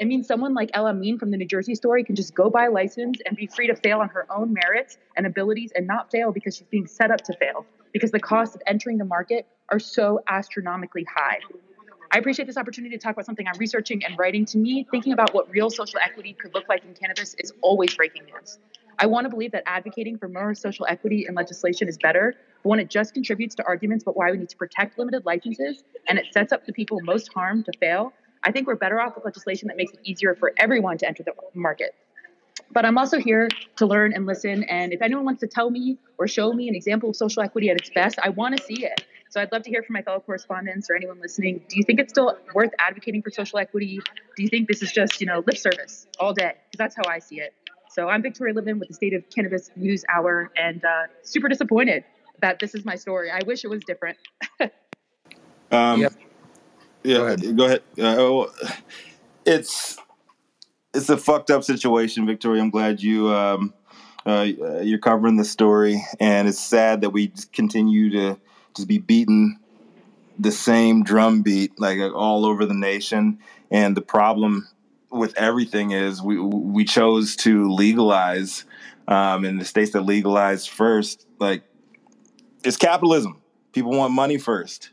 It 0.01 0.07
means 0.07 0.27
someone 0.27 0.55
like 0.55 0.71
Ella 0.75 0.91
Amin 0.91 1.19
from 1.19 1.31
the 1.31 1.37
New 1.37 1.47
Jersey 1.47 1.75
story 1.75 2.05
can 2.05 2.17
just 2.17 2.35
go 2.35 2.51
buy 2.51 2.67
a 2.67 2.71
license 2.71 3.19
and 3.27 3.37
be 3.37 3.47
free 3.47 3.67
to 3.69 3.75
fail 3.75 3.99
on 4.01 4.09
her 4.09 4.27
own 4.31 4.53
merits 4.53 4.99
and 5.17 5.27
abilities 5.27 5.73
and 5.75 5.87
not 5.87 6.11
fail 6.11 6.33
because 6.33 6.57
she's 6.57 6.67
being 6.69 6.87
set 6.87 7.11
up 7.11 7.21
to 7.23 7.37
fail 7.37 7.67
because 7.93 8.11
the 8.11 8.21
costs 8.21 8.55
of 8.55 8.63
entering 8.67 8.99
the 8.99 9.05
market 9.05 9.47
are 9.71 9.81
so 9.81 10.21
astronomically 10.29 11.05
high. 11.13 11.39
I 12.11 12.19
appreciate 12.19 12.47
this 12.47 12.57
opportunity 12.57 12.97
to 12.97 13.03
talk 13.03 13.13
about 13.13 13.27
something 13.27 13.47
I'm 13.47 13.59
researching 13.59 14.03
and 14.05 14.19
writing. 14.19 14.47
To 14.47 14.59
me, 14.59 14.87
thinking 14.91 15.13
about 15.13 15.35
what 15.35 15.51
real 15.51 15.69
social 15.69 15.99
equity 16.01 16.33
could 16.33 16.55
look 16.55 16.69
like 16.69 16.83
in 16.85 16.95
cannabis 16.95 17.35
is 17.35 17.53
always 17.61 17.95
breaking 17.95 18.25
news. 18.25 18.59
I 18.99 19.07
want 19.07 19.27
to 19.27 19.29
believe 19.29 19.53
that 19.53 19.63
advocating 19.67 20.17
for 20.19 20.29
more 20.29 20.55
social 20.55 20.87
equity 20.89 21.27
in 21.29 21.35
legislation 21.35 21.87
is 21.87 21.99
better, 21.99 22.35
but 22.63 22.69
when 22.71 22.81
it 22.81 22.89
just 22.89 23.15
contributes 23.15 23.55
to 23.57 23.65
arguments 23.65 24.03
about 24.05 24.17
why 24.17 24.31
we 24.31 24.39
need 24.39 24.49
to 24.49 24.57
protect 24.57 24.99
limited 24.99 25.27
licenses 25.27 25.85
and 26.09 26.19
it 26.19 26.27
sets 26.33 26.51
up 26.53 26.65
the 26.65 26.73
people 26.73 26.99
most 27.03 27.31
harmed 27.33 27.67
to 27.67 27.73
fail, 27.79 28.13
I 28.43 28.53
think 28.53 28.67
we're 28.67 28.77
better 28.77 29.01
off 29.01 29.15
with 29.15 29.25
legislation 29.25 29.69
that 29.69 29.77
makes 29.77 29.93
it 29.93 30.01
easier 30.03 30.35
for 30.35 30.53
everyone 30.57 30.97
to 30.99 31.07
enter 31.07 31.23
the 31.23 31.33
market. 31.55 31.95
But 32.73 32.85
I'm 32.85 32.99
also 32.99 33.19
here 33.19 33.49
to 33.77 33.87
learn 33.87 34.13
and 34.15 34.27
listen. 34.27 34.65
And 34.65 34.93
if 34.93 35.03
anyone 35.03 35.25
wants 35.25 35.41
to 35.41 35.47
tell 35.47 35.71
me 35.71 35.99
or 36.19 36.27
show 36.27 36.53
me 36.53 36.69
an 36.69 36.75
example 36.75 37.11
of 37.11 37.17
social 37.17 37.43
equity 37.43 37.71
at 37.71 37.77
its 37.77 37.91
best, 37.91 38.19
I 38.23 38.31
want 38.31 38.57
to 38.57 38.63
see 38.63 38.85
it. 38.85 39.05
So 39.31 39.41
I'd 39.41 39.53
love 39.53 39.63
to 39.65 39.71
hear 39.71 39.83
from 39.83 39.95
my 39.95 40.03
fellow 40.03 40.21
correspondents 40.21 40.89
or 40.91 40.97
anyone 40.97 41.21
listening. 41.21 41.63
Do 41.69 41.77
you 41.77 41.83
think 41.83 42.01
it's 42.01 42.13
still 42.13 42.37
worth 42.55 42.71
advocating 42.79 43.23
for 43.23 43.31
social 43.31 43.59
equity? 43.59 44.01
Do 44.37 44.43
you 44.43 44.49
think 44.49 44.69
this 44.69 44.83
is 44.83 44.91
just, 44.91 45.21
you 45.21 45.27
know, 45.27 45.43
lip 45.47 45.59
service 45.59 46.07
all 46.19 46.33
day? 46.33 46.55
Because 46.71 46.79
that's 46.79 46.97
how 46.97 47.03
I 47.11 47.19
see 47.19 47.41
it. 47.41 47.53
So 47.91 48.09
I'm 48.09 48.23
Victoria 48.23 48.55
Litman 48.55 48.79
with 48.79 48.89
the 48.89 48.95
State 48.95 49.13
of 49.13 49.29
Cannabis 49.31 49.71
News 49.77 50.05
Hour 50.09 50.51
and 50.57 50.85
uh, 50.85 51.05
super 51.23 51.49
disappointed 51.49 52.05
that 52.41 52.59
this 52.59 52.75
is 52.75 52.85
my 52.85 52.95
story. 52.95 53.31
I 53.31 53.41
wish 53.47 53.65
it 53.65 53.69
was 53.69 53.83
different. 53.85 54.17
um, 55.71 56.01
yep. 56.01 56.13
Yeah, 57.03 57.17
go 57.17 57.27
ahead. 57.27 57.57
Go 57.57 57.65
ahead. 57.65 57.83
Uh, 57.99 58.17
oh, 58.19 58.53
it's 59.45 59.99
it's 60.95 61.09
a 61.09 61.17
fucked 61.17 61.51
up 61.51 61.65
situation, 61.65 62.27
Victoria. 62.27 62.63
I'm 62.63 62.71
glad 62.71 63.01
you 63.01 63.33
um, 63.33 63.73
uh, 64.27 64.43
you're 64.43 64.99
covering 64.99 65.37
the 65.37 65.45
story, 65.45 66.05
and 66.21 66.49
it's 66.49 66.61
sad 66.61 67.01
that 67.03 67.11
we 67.11 67.33
continue 67.53 68.11
to 68.11 68.39
just 68.75 68.89
be 68.89 68.99
beating 68.99 69.59
the 70.39 70.53
same 70.53 71.03
drum 71.03 71.43
beat 71.43 71.79
like 71.79 71.99
all 72.15 72.47
over 72.47 72.65
the 72.65 72.75
nation. 72.75 73.39
And 73.71 73.97
the 73.97 74.03
problem 74.03 74.69
with 75.11 75.37
everything 75.37 75.91
is 75.91 76.23
we 76.23 76.39
we 76.39 76.85
chose 76.85 77.37
to 77.37 77.71
legalize 77.71 78.65
um, 79.07 79.45
in 79.45 79.59
the 79.59 79.65
states 79.65 79.93
that 79.93 80.03
legalized 80.03 80.69
first. 80.69 81.27
Like 81.39 81.65
it's 82.63 82.77
capitalism. 82.77 83.41
People 83.73 83.93
want 83.93 84.13
money 84.13 84.39
first. 84.39 84.91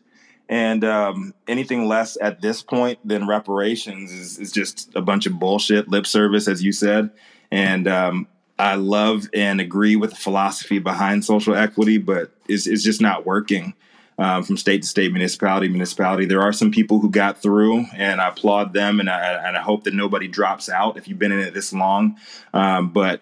And 0.47 0.83
um, 0.83 1.33
anything 1.47 1.87
less 1.87 2.17
at 2.21 2.39
this 2.41 2.61
point 2.61 2.99
than 3.03 3.27
reparations 3.27 4.11
is, 4.11 4.37
is 4.37 4.51
just 4.51 4.95
a 4.95 5.01
bunch 5.01 5.25
of 5.25 5.39
bullshit, 5.39 5.87
lip 5.87 6.05
service, 6.05 6.47
as 6.47 6.63
you 6.63 6.71
said. 6.71 7.09
And 7.51 7.87
um, 7.87 8.27
I 8.57 8.75
love 8.75 9.27
and 9.33 9.59
agree 9.59 9.95
with 9.95 10.11
the 10.11 10.15
philosophy 10.15 10.79
behind 10.79 11.25
social 11.25 11.55
equity, 11.55 11.97
but 11.97 12.31
it's, 12.47 12.67
it's 12.67 12.83
just 12.83 13.01
not 13.01 13.25
working 13.25 13.73
um, 14.17 14.43
from 14.43 14.57
state 14.57 14.81
to 14.81 14.87
state, 14.87 15.11
municipality 15.11 15.67
to 15.67 15.71
municipality. 15.71 16.25
There 16.25 16.41
are 16.41 16.53
some 16.53 16.71
people 16.71 16.99
who 16.99 17.09
got 17.09 17.41
through, 17.41 17.85
and 17.93 18.21
I 18.21 18.29
applaud 18.29 18.73
them, 18.73 18.99
and 18.99 19.09
I, 19.09 19.47
and 19.47 19.57
I 19.57 19.61
hope 19.61 19.83
that 19.83 19.93
nobody 19.93 20.27
drops 20.27 20.69
out 20.69 20.97
if 20.97 21.07
you've 21.07 21.19
been 21.19 21.33
in 21.33 21.39
it 21.39 21.53
this 21.53 21.73
long. 21.73 22.17
Um, 22.53 22.89
but 22.91 23.21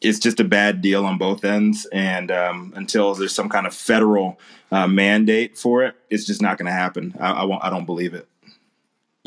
it's 0.00 0.18
just 0.18 0.38
a 0.38 0.44
bad 0.44 0.80
deal 0.82 1.06
on 1.06 1.18
both 1.18 1.44
ends, 1.44 1.86
and 1.86 2.30
um, 2.30 2.72
until 2.76 3.14
there's 3.14 3.34
some 3.34 3.48
kind 3.48 3.66
of 3.66 3.74
federal 3.74 4.38
uh, 4.70 4.86
mandate 4.86 5.56
for 5.56 5.82
it, 5.84 5.94
it's 6.10 6.26
just 6.26 6.42
not 6.42 6.58
going 6.58 6.66
to 6.66 6.72
happen. 6.72 7.14
I, 7.18 7.32
I, 7.32 7.44
won't, 7.44 7.64
I 7.64 7.70
don't 7.70 7.86
believe 7.86 8.14
it. 8.14 8.28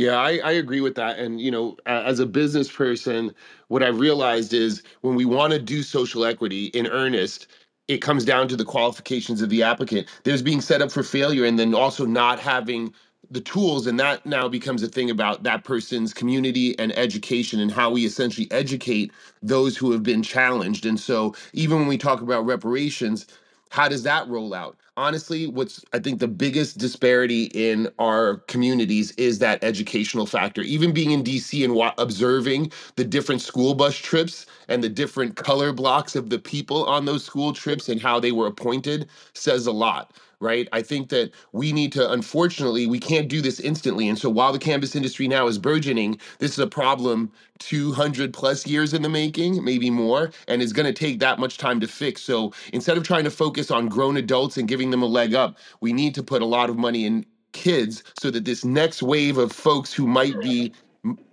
Yeah, 0.01 0.17
I, 0.17 0.39
I 0.43 0.51
agree 0.53 0.81
with 0.81 0.95
that. 0.95 1.19
And, 1.19 1.41
you 1.41 1.51
know, 1.51 1.77
as 1.87 2.19
a 2.19 2.27
business 2.27 2.71
person, 2.71 3.33
what 3.69 3.83
I 3.83 3.89
realized 3.89 4.53
is 4.53 4.83
when 5.01 5.15
we 5.15 5.25
want 5.25 5.53
to 5.53 5.59
do 5.59 5.83
social 5.83 6.25
equity 6.25 6.67
in 6.67 6.87
earnest, 6.87 7.47
it 7.87 7.99
comes 7.99 8.25
down 8.25 8.49
to 8.49 8.57
the 8.57 8.65
qualifications 8.65 9.41
of 9.41 9.49
the 9.49 9.63
applicant. 9.63 10.07
There's 10.25 10.43
being 10.43 10.61
set 10.61 10.81
up 10.81 10.91
for 10.91 11.03
failure 11.03 11.45
and 11.45 11.59
then 11.59 11.75
also 11.75 12.05
not 12.07 12.39
having 12.39 12.93
the 13.31 13.41
tools 13.41 13.87
and 13.87 13.99
that 13.99 14.25
now 14.25 14.49
becomes 14.49 14.83
a 14.83 14.89
thing 14.89 15.09
about 15.11 15.43
that 15.43 15.63
person's 15.65 16.13
community 16.13 16.77
and 16.79 16.97
education 16.97 17.59
and 17.61 17.71
how 17.71 17.91
we 17.91 18.05
essentially 18.05 18.51
educate 18.51 19.11
those 19.43 19.77
who 19.77 19.91
have 19.93 20.03
been 20.03 20.23
challenged 20.23 20.85
and 20.85 20.99
so 20.99 21.35
even 21.53 21.79
when 21.79 21.87
we 21.89 21.97
talk 21.97 22.21
about 22.21 22.45
reparations 22.45 23.27
how 23.71 23.89
does 23.89 24.03
that 24.03 24.27
roll 24.29 24.53
out 24.53 24.77
honestly 24.97 25.47
what's 25.47 25.83
i 25.93 25.99
think 25.99 26.19
the 26.19 26.27
biggest 26.27 26.77
disparity 26.77 27.45
in 27.53 27.89
our 27.99 28.37
communities 28.47 29.11
is 29.13 29.39
that 29.39 29.63
educational 29.63 30.25
factor. 30.25 30.61
Even 30.61 30.93
being 30.93 31.11
in 31.11 31.23
dc 31.23 31.63
and 31.63 31.73
wa- 31.75 31.93
observing 31.97 32.71
the 32.97 33.03
different 33.05 33.41
school 33.41 33.73
bus 33.73 33.95
trips 33.97 34.45
and 34.67 34.83
the 34.83 34.89
different 34.89 35.35
color 35.35 35.73
blocks 35.73 36.15
of 36.15 36.29
the 36.29 36.39
people 36.39 36.85
on 36.85 37.05
those 37.05 37.23
school 37.23 37.53
trips 37.53 37.89
and 37.89 38.01
how 38.01 38.19
they 38.19 38.31
were 38.31 38.47
appointed 38.47 39.07
says 39.33 39.65
a 39.67 39.71
lot 39.71 40.13
right? 40.39 40.67
I 40.73 40.81
think 40.81 41.09
that 41.09 41.31
we 41.53 41.71
need 41.71 41.91
to 41.93 42.11
unfortunately 42.11 42.87
we 42.87 42.99
can't 42.99 43.27
do 43.29 43.41
this 43.41 43.59
instantly. 43.59 44.09
And 44.09 44.17
so 44.17 44.29
while 44.29 44.51
the 44.51 44.59
cannabis 44.59 44.95
industry 44.95 45.27
now 45.27 45.47
is 45.47 45.57
burgeoning 45.57 46.19
this 46.39 46.51
is 46.53 46.59
a 46.59 46.67
problem 46.67 47.31
200 47.59 48.33
plus 48.33 48.65
years 48.67 48.93
in 48.93 49.03
the 49.03 49.09
making 49.09 49.63
maybe 49.63 49.89
more 49.89 50.31
and 50.47 50.61
it's 50.61 50.73
going 50.73 50.85
to 50.85 50.93
take 50.93 51.19
that 51.19 51.39
much 51.39 51.57
time 51.57 51.79
to 51.79 51.87
fix. 51.87 52.21
So 52.21 52.53
instead 52.73 52.97
of 52.97 53.03
trying 53.03 53.23
to 53.23 53.31
focus 53.31 53.71
on 53.71 53.87
grown 53.87 54.17
adults 54.17 54.57
and 54.57 54.67
giving 54.67 54.80
them 54.89 55.03
a 55.03 55.07
leg 55.07 55.33
up. 55.35 55.57
We 55.81 55.93
need 55.93 56.15
to 56.15 56.23
put 56.23 56.41
a 56.41 56.45
lot 56.45 56.69
of 56.69 56.77
money 56.77 57.05
in 57.05 57.25
kids 57.51 58.03
so 58.19 58.31
that 58.31 58.45
this 58.45 58.63
next 58.65 59.03
wave 59.03 59.37
of 59.37 59.51
folks 59.51 59.93
who 59.93 60.07
might 60.07 60.39
be 60.41 60.73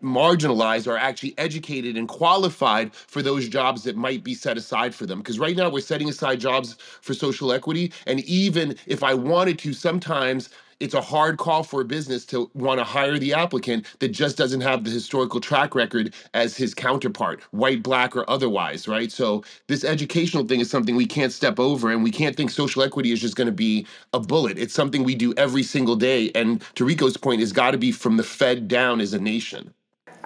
marginalized 0.02 0.90
are 0.90 0.96
actually 0.96 1.36
educated 1.36 1.96
and 1.96 2.08
qualified 2.08 2.94
for 2.94 3.20
those 3.22 3.48
jobs 3.48 3.82
that 3.84 3.96
might 3.96 4.24
be 4.24 4.34
set 4.34 4.56
aside 4.56 4.94
for 4.94 5.04
them. 5.04 5.18
Because 5.18 5.38
right 5.38 5.56
now 5.56 5.68
we're 5.68 5.80
setting 5.80 6.08
aside 6.08 6.40
jobs 6.40 6.76
for 6.78 7.12
social 7.12 7.52
equity 7.52 7.92
and 8.06 8.20
even 8.20 8.76
if 8.86 9.02
i 9.02 9.12
wanted 9.12 9.58
to 9.58 9.72
sometimes 9.72 10.48
it's 10.80 10.94
a 10.94 11.00
hard 11.00 11.38
call 11.38 11.62
for 11.62 11.80
a 11.80 11.84
business 11.84 12.24
to 12.26 12.50
want 12.54 12.78
to 12.78 12.84
hire 12.84 13.18
the 13.18 13.34
applicant 13.34 13.86
that 13.98 14.08
just 14.08 14.36
doesn't 14.36 14.60
have 14.60 14.84
the 14.84 14.90
historical 14.90 15.40
track 15.40 15.74
record 15.74 16.14
as 16.34 16.56
his 16.56 16.74
counterpart, 16.74 17.42
white, 17.50 17.82
black, 17.82 18.16
or 18.16 18.28
otherwise, 18.30 18.86
right? 18.86 19.10
So 19.10 19.42
this 19.66 19.84
educational 19.84 20.46
thing 20.46 20.60
is 20.60 20.70
something 20.70 20.94
we 20.94 21.06
can't 21.06 21.32
step 21.32 21.58
over, 21.58 21.90
and 21.90 22.04
we 22.04 22.10
can't 22.10 22.36
think 22.36 22.50
social 22.50 22.82
equity 22.82 23.12
is 23.12 23.20
just 23.20 23.36
going 23.36 23.46
to 23.46 23.52
be 23.52 23.86
a 24.12 24.20
bullet. 24.20 24.58
It's 24.58 24.74
something 24.74 25.02
we 25.02 25.14
do 25.14 25.34
every 25.36 25.62
single 25.62 25.96
day. 25.96 26.30
And 26.34 26.62
to 26.76 26.84
Rico's 26.84 27.16
point, 27.16 27.40
has 27.40 27.52
got 27.52 27.72
to 27.72 27.78
be 27.78 27.92
from 27.92 28.16
the 28.16 28.22
Fed 28.22 28.68
down 28.68 29.00
as 29.00 29.12
a 29.12 29.18
nation. 29.18 29.72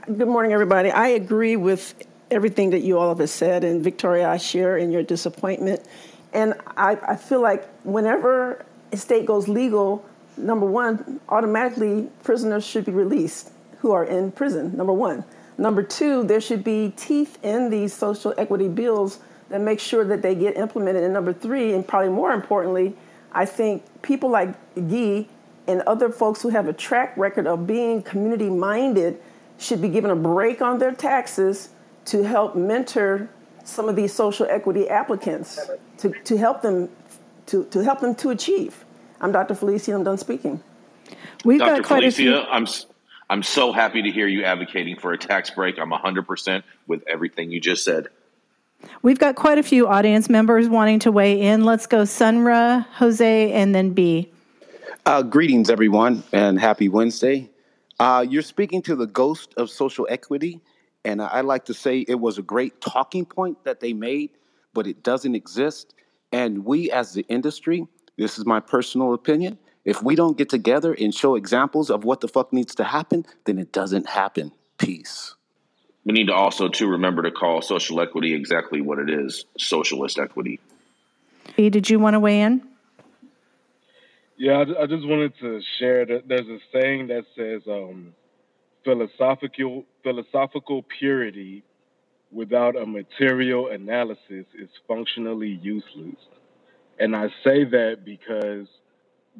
Good 0.07 0.29
morning, 0.29 0.53
everybody. 0.53 0.91
I 0.91 1.09
agree 1.09 1.57
with 1.57 1.95
everything 2.31 2.71
that 2.71 2.81
you 2.81 2.99
all 2.99 3.15
have 3.15 3.31
said, 3.31 3.65
and 3.65 3.83
Victoria, 3.83 4.29
I 4.29 4.37
share 4.37 4.77
in 4.77 4.91
your 4.91 5.03
disappointment. 5.03 5.87
And 6.33 6.55
I, 6.77 6.99
I 7.07 7.17
feel 7.17 7.43
like 7.43 7.69
whenever 7.85 8.65
a 8.91 8.97
state 8.97 9.27
goes 9.27 9.49
legal, 9.49 10.05
number 10.37 10.67
one, 10.67 11.21
automatically 11.29 12.09
prisoners 12.23 12.65
should 12.65 12.85
be 12.85 12.93
released 12.93 13.51
who 13.79 13.93
are 13.93 14.05
in 14.05 14.33
prison, 14.33 14.77
number 14.77 14.93
one. 14.93 15.25
Number 15.59 15.83
two, 15.83 16.25
there 16.25 16.41
should 16.41 16.65
be 16.65 16.93
teeth 16.97 17.39
in 17.43 17.69
these 17.69 17.93
social 17.93 18.33
equity 18.39 18.69
bills 18.69 19.19
that 19.49 19.61
make 19.61 19.81
sure 19.81 20.05
that 20.05 20.23
they 20.23 20.35
get 20.35 20.57
implemented. 20.57 21.05
And 21.05 21.13
number 21.13 21.33
three, 21.33 21.75
and 21.75 21.87
probably 21.87 22.09
more 22.09 22.33
importantly, 22.33 22.97
I 23.33 23.45
think 23.45 23.83
people 24.03 24.31
like 24.31 24.55
Guy 24.75 25.27
and 25.67 25.83
other 25.83 26.11
folks 26.11 26.43
who 26.43 26.49
have 26.49 26.69
a 26.69 26.73
track 26.73 27.17
record 27.17 27.47
of 27.47 27.67
being 27.67 28.03
community 28.03 28.49
minded 28.49 29.21
should 29.59 29.83
be 29.83 29.89
given 29.89 30.11
a 30.11 30.17
break 30.17 30.63
on 30.63 30.79
their 30.79 30.93
taxes 30.93 31.71
to 32.07 32.23
help 32.23 32.57
mentor 32.57 33.29
some 33.65 33.89
of 33.89 33.95
these 33.95 34.13
social 34.13 34.47
equity 34.49 34.89
applicants 34.89 35.61
to, 35.99 36.13
to 36.25 36.37
help 36.37 36.63
them 36.63 36.89
to, 37.47 37.65
to 37.67 37.83
help 37.85 38.01
them 38.01 38.15
to 38.17 38.31
achieve. 38.31 38.82
I'm 39.23 39.31
Dr. 39.33 39.55
Felicia. 39.55 39.95
I'm 39.95 40.03
done 40.05 40.19
speaking. 40.19 40.61
We've 41.45 41.61
Dr. 41.61 41.77
got 41.77 41.85
quite 41.87 42.05
a 42.05 42.11
few. 42.11 42.33
Felicia, 42.33 42.49
I'm 42.51 42.65
s- 42.65 42.87
I'm 43.31 43.43
so 43.43 43.73
happy 43.73 44.03
to 44.03 44.11
hear 44.11 44.27
you 44.27 44.45
advocating 44.45 44.97
for 44.97 45.13
a 45.13 45.19
tax 45.19 45.49
break. 45.49 45.79
I'm 45.79 45.91
100% 45.91 46.65
with 46.87 47.03
everything 47.09 47.51
you 47.51 47.61
just 47.61 47.85
said. 47.85 48.09
We've 49.01 49.19
got 49.19 49.37
quite 49.37 49.59
a 49.59 49.63
few 49.63 49.87
audience 49.87 50.29
members 50.29 50.69
wanting 50.69 50.99
to 51.01 51.13
weigh 51.13 51.41
in. 51.41 51.65
Let's 51.65 51.87
go 51.87 52.03
Sunra, 52.03 52.85
Jose, 52.95 53.53
and 53.53 53.75
then 53.75 53.91
B. 53.93 54.29
Uh, 55.07 55.23
greetings, 55.23 55.71
everyone, 55.71 56.25
and 56.33 56.61
happy 56.61 56.89
Wednesday. 56.89 57.49
Uh, 58.01 58.27
you're 58.29 58.43
speaking 58.43 58.83
to 58.83 58.97
the 58.97 59.07
ghost 59.07 59.55
of 59.57 59.71
social 59.71 60.07
equity, 60.11 60.61
and 61.05 61.23
I 61.23 61.41
like 61.43 61.65
to 61.67 61.75
say 61.75 62.01
it 62.01 62.19
was 62.19 62.39
a 62.39 62.43
great 62.43 62.81
talking 62.81 63.25
point 63.25 63.63
that 63.65 63.79
they 63.79 63.93
made, 63.93 64.31
but 64.75 64.87
it 64.89 65.03
doesn't 65.05 65.37
exist. 65.37 65.95
And 66.33 66.65
we, 66.65 66.91
as 66.91 67.15
the 67.15 67.25
industry, 67.29 67.87
this 68.17 68.39
is 68.39 68.47
my 68.47 68.61
personal 68.61 69.15
opinion, 69.15 69.59
if 69.85 70.03
we 70.03 70.15
don't 70.15 70.39
get 70.39 70.49
together 70.49 70.95
and 70.95 71.15
show 71.15 71.35
examples 71.35 71.91
of 71.91 72.05
what 72.05 72.21
the 72.21 72.29
fuck 72.29 72.53
needs 72.53 72.75
to 72.77 72.85
happen, 72.85 73.27
then 73.45 73.59
it 73.59 73.73
doesn't 73.73 74.09
happen. 74.09 74.53
Peace. 74.79 75.35
We 76.05 76.13
need 76.13 76.27
to 76.27 76.35
also 76.35 76.69
to 76.69 76.87
remember 76.87 77.23
to 77.23 77.31
call 77.31 77.63
social 77.63 78.01
equity 78.01 78.35
exactly 78.35 78.81
what 78.81 78.99
it 78.99 79.09
is, 79.11 79.45
socialist 79.59 80.19
equity. 80.19 80.61
B, 81.57 81.71
did 81.71 81.89
you 81.89 81.99
want 81.99 82.15
to 82.15 82.21
weigh 82.21 82.41
in? 82.43 82.63
Yeah, 84.37 84.65
I, 84.65 84.83
I 84.83 84.87
just 84.87 85.07
wanted 85.07 85.33
to 85.41 85.61
share 85.79 86.05
that 86.07 86.27
there's 86.27 86.49
a 86.49 86.59
saying 86.73 87.09
that 87.09 87.25
says 87.37 87.63
um, 87.69 88.15
philosophical 88.85 89.85
philosophical 90.03 90.85
purity 90.99 91.63
without 92.33 92.77
a 92.77 92.87
material 92.87 93.69
analysis 93.69 94.47
is 94.59 94.69
functionally 94.89 95.61
useless. 95.63 96.17
And 97.03 97.17
I 97.17 97.29
say 97.45 97.65
that 97.65 98.05
because 98.07 98.69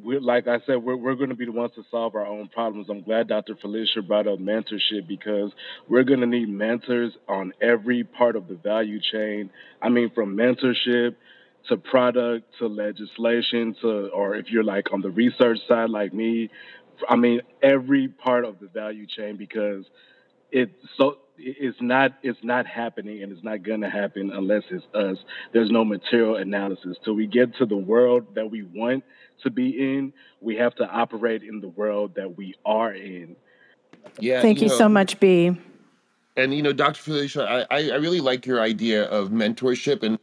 we're 0.03 0.21
like 0.21 0.49
I 0.49 0.59
said, 0.67 0.79
we're 0.79 0.97
we're 0.97 1.17
going 1.17 1.31
to 1.31 1.37
be 1.37 1.47
the 1.47 1.53
ones 1.53 1.73
to 1.77 1.85
solve 1.91 2.17
our 2.17 2.27
own 2.27 2.49
problems. 2.49 2.89
I'm 2.91 3.03
glad 3.03 3.29
Dr. 3.29 3.57
Felicia 3.61 4.03
brought 4.03 4.29
up 4.29 4.41
mentorship 4.41 5.09
because 5.09 5.53
we're 5.89 6.05
going 6.05 6.21
to 6.21 6.27
need 6.27 6.49
mentors 6.51 7.13
on 7.29 7.55
every 7.63 8.05
part 8.05 8.37
of 8.37 8.49
the 8.49 8.57
value 8.57 9.01
chain. 9.13 9.51
I 9.83 9.91
mean, 9.91 10.11
from 10.15 10.37
mentorship 10.37 11.17
to 11.71 11.79
product 11.79 12.47
to 12.61 12.69
legislation 12.69 13.77
to, 13.83 14.09
or 14.09 14.37
if 14.37 14.51
you're 14.51 14.65
like 14.65 14.93
on 14.93 15.03
the 15.03 15.11
research 15.11 15.61
side 15.69 15.91
like 15.91 16.15
me, 16.15 16.51
I 17.09 17.17
mean, 17.17 17.43
every 17.63 18.09
part 18.09 18.45
of 18.45 18.61
the 18.61 18.69
value 18.69 19.07
chain 19.07 19.37
because 19.39 19.87
it's 20.53 20.75
so 20.99 21.19
it's 21.39 21.81
not 21.81 22.13
it's 22.23 22.39
not 22.43 22.67
happening 22.67 23.23
and 23.23 23.33
it's 23.33 23.43
not 23.43 23.63
gonna 23.63 23.91
happen 23.91 24.31
unless 24.33 24.63
it's 24.71 24.85
us. 24.95 25.19
There's 25.53 25.71
no 25.71 25.85
material 25.85 26.37
analysis. 26.37 26.97
Till 27.05 27.15
we 27.15 27.27
get 27.27 27.57
to 27.57 27.67
the 27.67 27.77
world 27.77 28.35
that 28.35 28.51
we 28.51 28.63
want 28.63 29.05
to 29.43 29.51
be 29.51 29.71
in, 29.71 30.13
we 30.41 30.57
have 30.57 30.75
to 30.77 30.87
operate 30.89 31.43
in 31.43 31.61
the 31.61 31.69
world 31.69 32.15
that 32.17 32.37
we 32.37 32.55
are 32.65 32.93
in. 32.95 33.37
Yeah, 34.19 34.41
Thank 34.43 34.61
you 34.61 34.69
know, 34.69 34.77
so 34.77 34.89
much, 34.89 35.19
B. 35.21 35.57
And 36.37 36.55
you 36.55 36.63
know, 36.63 36.73
Dr. 36.73 37.01
Felicia, 37.01 37.67
I, 37.71 37.77
I 37.77 37.91
I 37.91 37.97
really 37.97 38.21
like 38.21 38.47
your 38.47 38.61
idea 38.61 39.05
of 39.05 39.31
mentorship, 39.31 40.03
and 40.03 40.19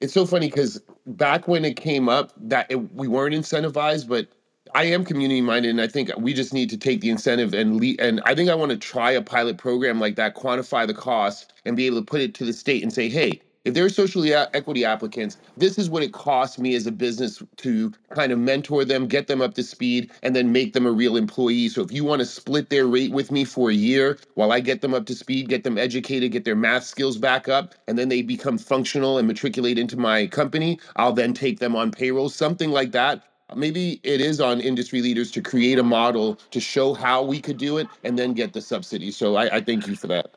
it's 0.00 0.12
so 0.12 0.26
funny 0.26 0.48
because 0.48 0.80
back 1.06 1.48
when 1.48 1.64
it 1.64 1.76
came 1.76 2.08
up, 2.08 2.32
that 2.36 2.66
it, 2.70 2.94
we 2.94 3.08
weren't 3.08 3.34
incentivized, 3.34 4.08
but 4.08 4.28
I 4.74 4.84
am 4.84 5.04
community 5.04 5.42
minded, 5.42 5.70
and 5.70 5.80
I 5.80 5.86
think 5.86 6.10
we 6.16 6.32
just 6.32 6.54
need 6.54 6.70
to 6.70 6.78
take 6.78 7.02
the 7.02 7.10
incentive 7.10 7.52
and 7.52 7.76
lead. 7.76 8.00
And 8.00 8.22
I 8.24 8.34
think 8.34 8.48
I 8.48 8.54
want 8.54 8.70
to 8.70 8.78
try 8.78 9.10
a 9.10 9.20
pilot 9.20 9.58
program 9.58 10.00
like 10.00 10.16
that, 10.16 10.34
quantify 10.34 10.86
the 10.86 10.94
cost, 10.94 11.52
and 11.64 11.76
be 11.76 11.86
able 11.86 11.98
to 11.98 12.04
put 12.04 12.22
it 12.22 12.34
to 12.36 12.44
the 12.44 12.52
state 12.52 12.82
and 12.82 12.92
say, 12.92 13.08
hey. 13.08 13.40
If 13.64 13.74
there 13.74 13.84
are 13.84 13.90
social 13.90 14.24
equity 14.54 14.84
applicants, 14.84 15.36
this 15.56 15.78
is 15.78 15.88
what 15.88 16.02
it 16.02 16.12
costs 16.12 16.58
me 16.58 16.74
as 16.74 16.88
a 16.88 16.90
business 16.90 17.40
to 17.58 17.92
kind 18.10 18.32
of 18.32 18.40
mentor 18.40 18.84
them, 18.84 19.06
get 19.06 19.28
them 19.28 19.40
up 19.40 19.54
to 19.54 19.62
speed, 19.62 20.10
and 20.24 20.34
then 20.34 20.50
make 20.50 20.72
them 20.72 20.84
a 20.84 20.90
real 20.90 21.16
employee. 21.16 21.68
So 21.68 21.80
if 21.82 21.92
you 21.92 22.04
want 22.04 22.18
to 22.18 22.26
split 22.26 22.70
their 22.70 22.88
rate 22.88 23.12
with 23.12 23.30
me 23.30 23.44
for 23.44 23.70
a 23.70 23.74
year 23.74 24.18
while 24.34 24.50
I 24.50 24.58
get 24.58 24.80
them 24.80 24.94
up 24.94 25.06
to 25.06 25.14
speed, 25.14 25.48
get 25.48 25.62
them 25.62 25.78
educated, 25.78 26.32
get 26.32 26.44
their 26.44 26.56
math 26.56 26.82
skills 26.82 27.18
back 27.18 27.48
up, 27.48 27.76
and 27.86 27.96
then 27.96 28.08
they 28.08 28.22
become 28.22 28.58
functional 28.58 29.16
and 29.16 29.28
matriculate 29.28 29.78
into 29.78 29.96
my 29.96 30.26
company, 30.26 30.80
I'll 30.96 31.12
then 31.12 31.32
take 31.32 31.60
them 31.60 31.76
on 31.76 31.92
payroll, 31.92 32.30
something 32.30 32.72
like 32.72 32.90
that. 32.90 33.22
Maybe 33.56 34.00
it 34.02 34.20
is 34.20 34.40
on 34.40 34.60
industry 34.60 35.00
leaders 35.00 35.30
to 35.32 35.40
create 35.40 35.78
a 35.78 35.82
model 35.82 36.36
to 36.50 36.60
show 36.60 36.94
how 36.94 37.22
we 37.22 37.40
could 37.40 37.58
do 37.58 37.78
it 37.78 37.86
and 38.04 38.18
then 38.18 38.32
get 38.32 38.52
the 38.52 38.60
subsidy. 38.60 39.10
So 39.10 39.36
I, 39.36 39.56
I 39.56 39.60
thank 39.60 39.86
you 39.86 39.96
for 39.96 40.06
that. 40.08 40.34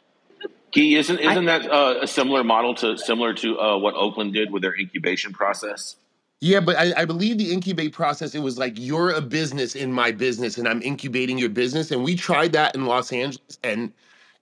Key, 0.72 0.96
isn't 0.96 1.20
isn't 1.20 1.46
that 1.46 1.72
uh, 1.72 2.00
a 2.02 2.08
similar 2.08 2.44
model 2.44 2.76
to 2.76 2.98
similar 2.98 3.34
to 3.36 3.60
uh, 3.60 3.78
what 3.78 3.96
Oakland 3.96 4.34
did 4.34 4.52
with 4.52 4.62
their 4.62 4.78
incubation 4.78 5.32
process? 5.32 5.96
Yeah, 6.42 6.60
but 6.60 6.78
I, 6.78 6.94
I 6.98 7.06
believe 7.06 7.38
the 7.38 7.52
incubate 7.52 7.94
process, 7.94 8.36
it 8.36 8.40
was 8.40 8.58
like 8.58 8.74
you're 8.78 9.12
a 9.12 9.22
business 9.22 9.74
in 9.74 9.92
my 9.92 10.12
business 10.12 10.58
and 10.58 10.68
I'm 10.68 10.82
incubating 10.82 11.38
your 11.38 11.50
business. 11.50 11.92
And 11.92 12.04
we 12.04 12.16
tried 12.16 12.52
that 12.54 12.76
in 12.76 12.86
Los 12.86 13.14
Angeles 13.14 13.58
and 13.64 13.94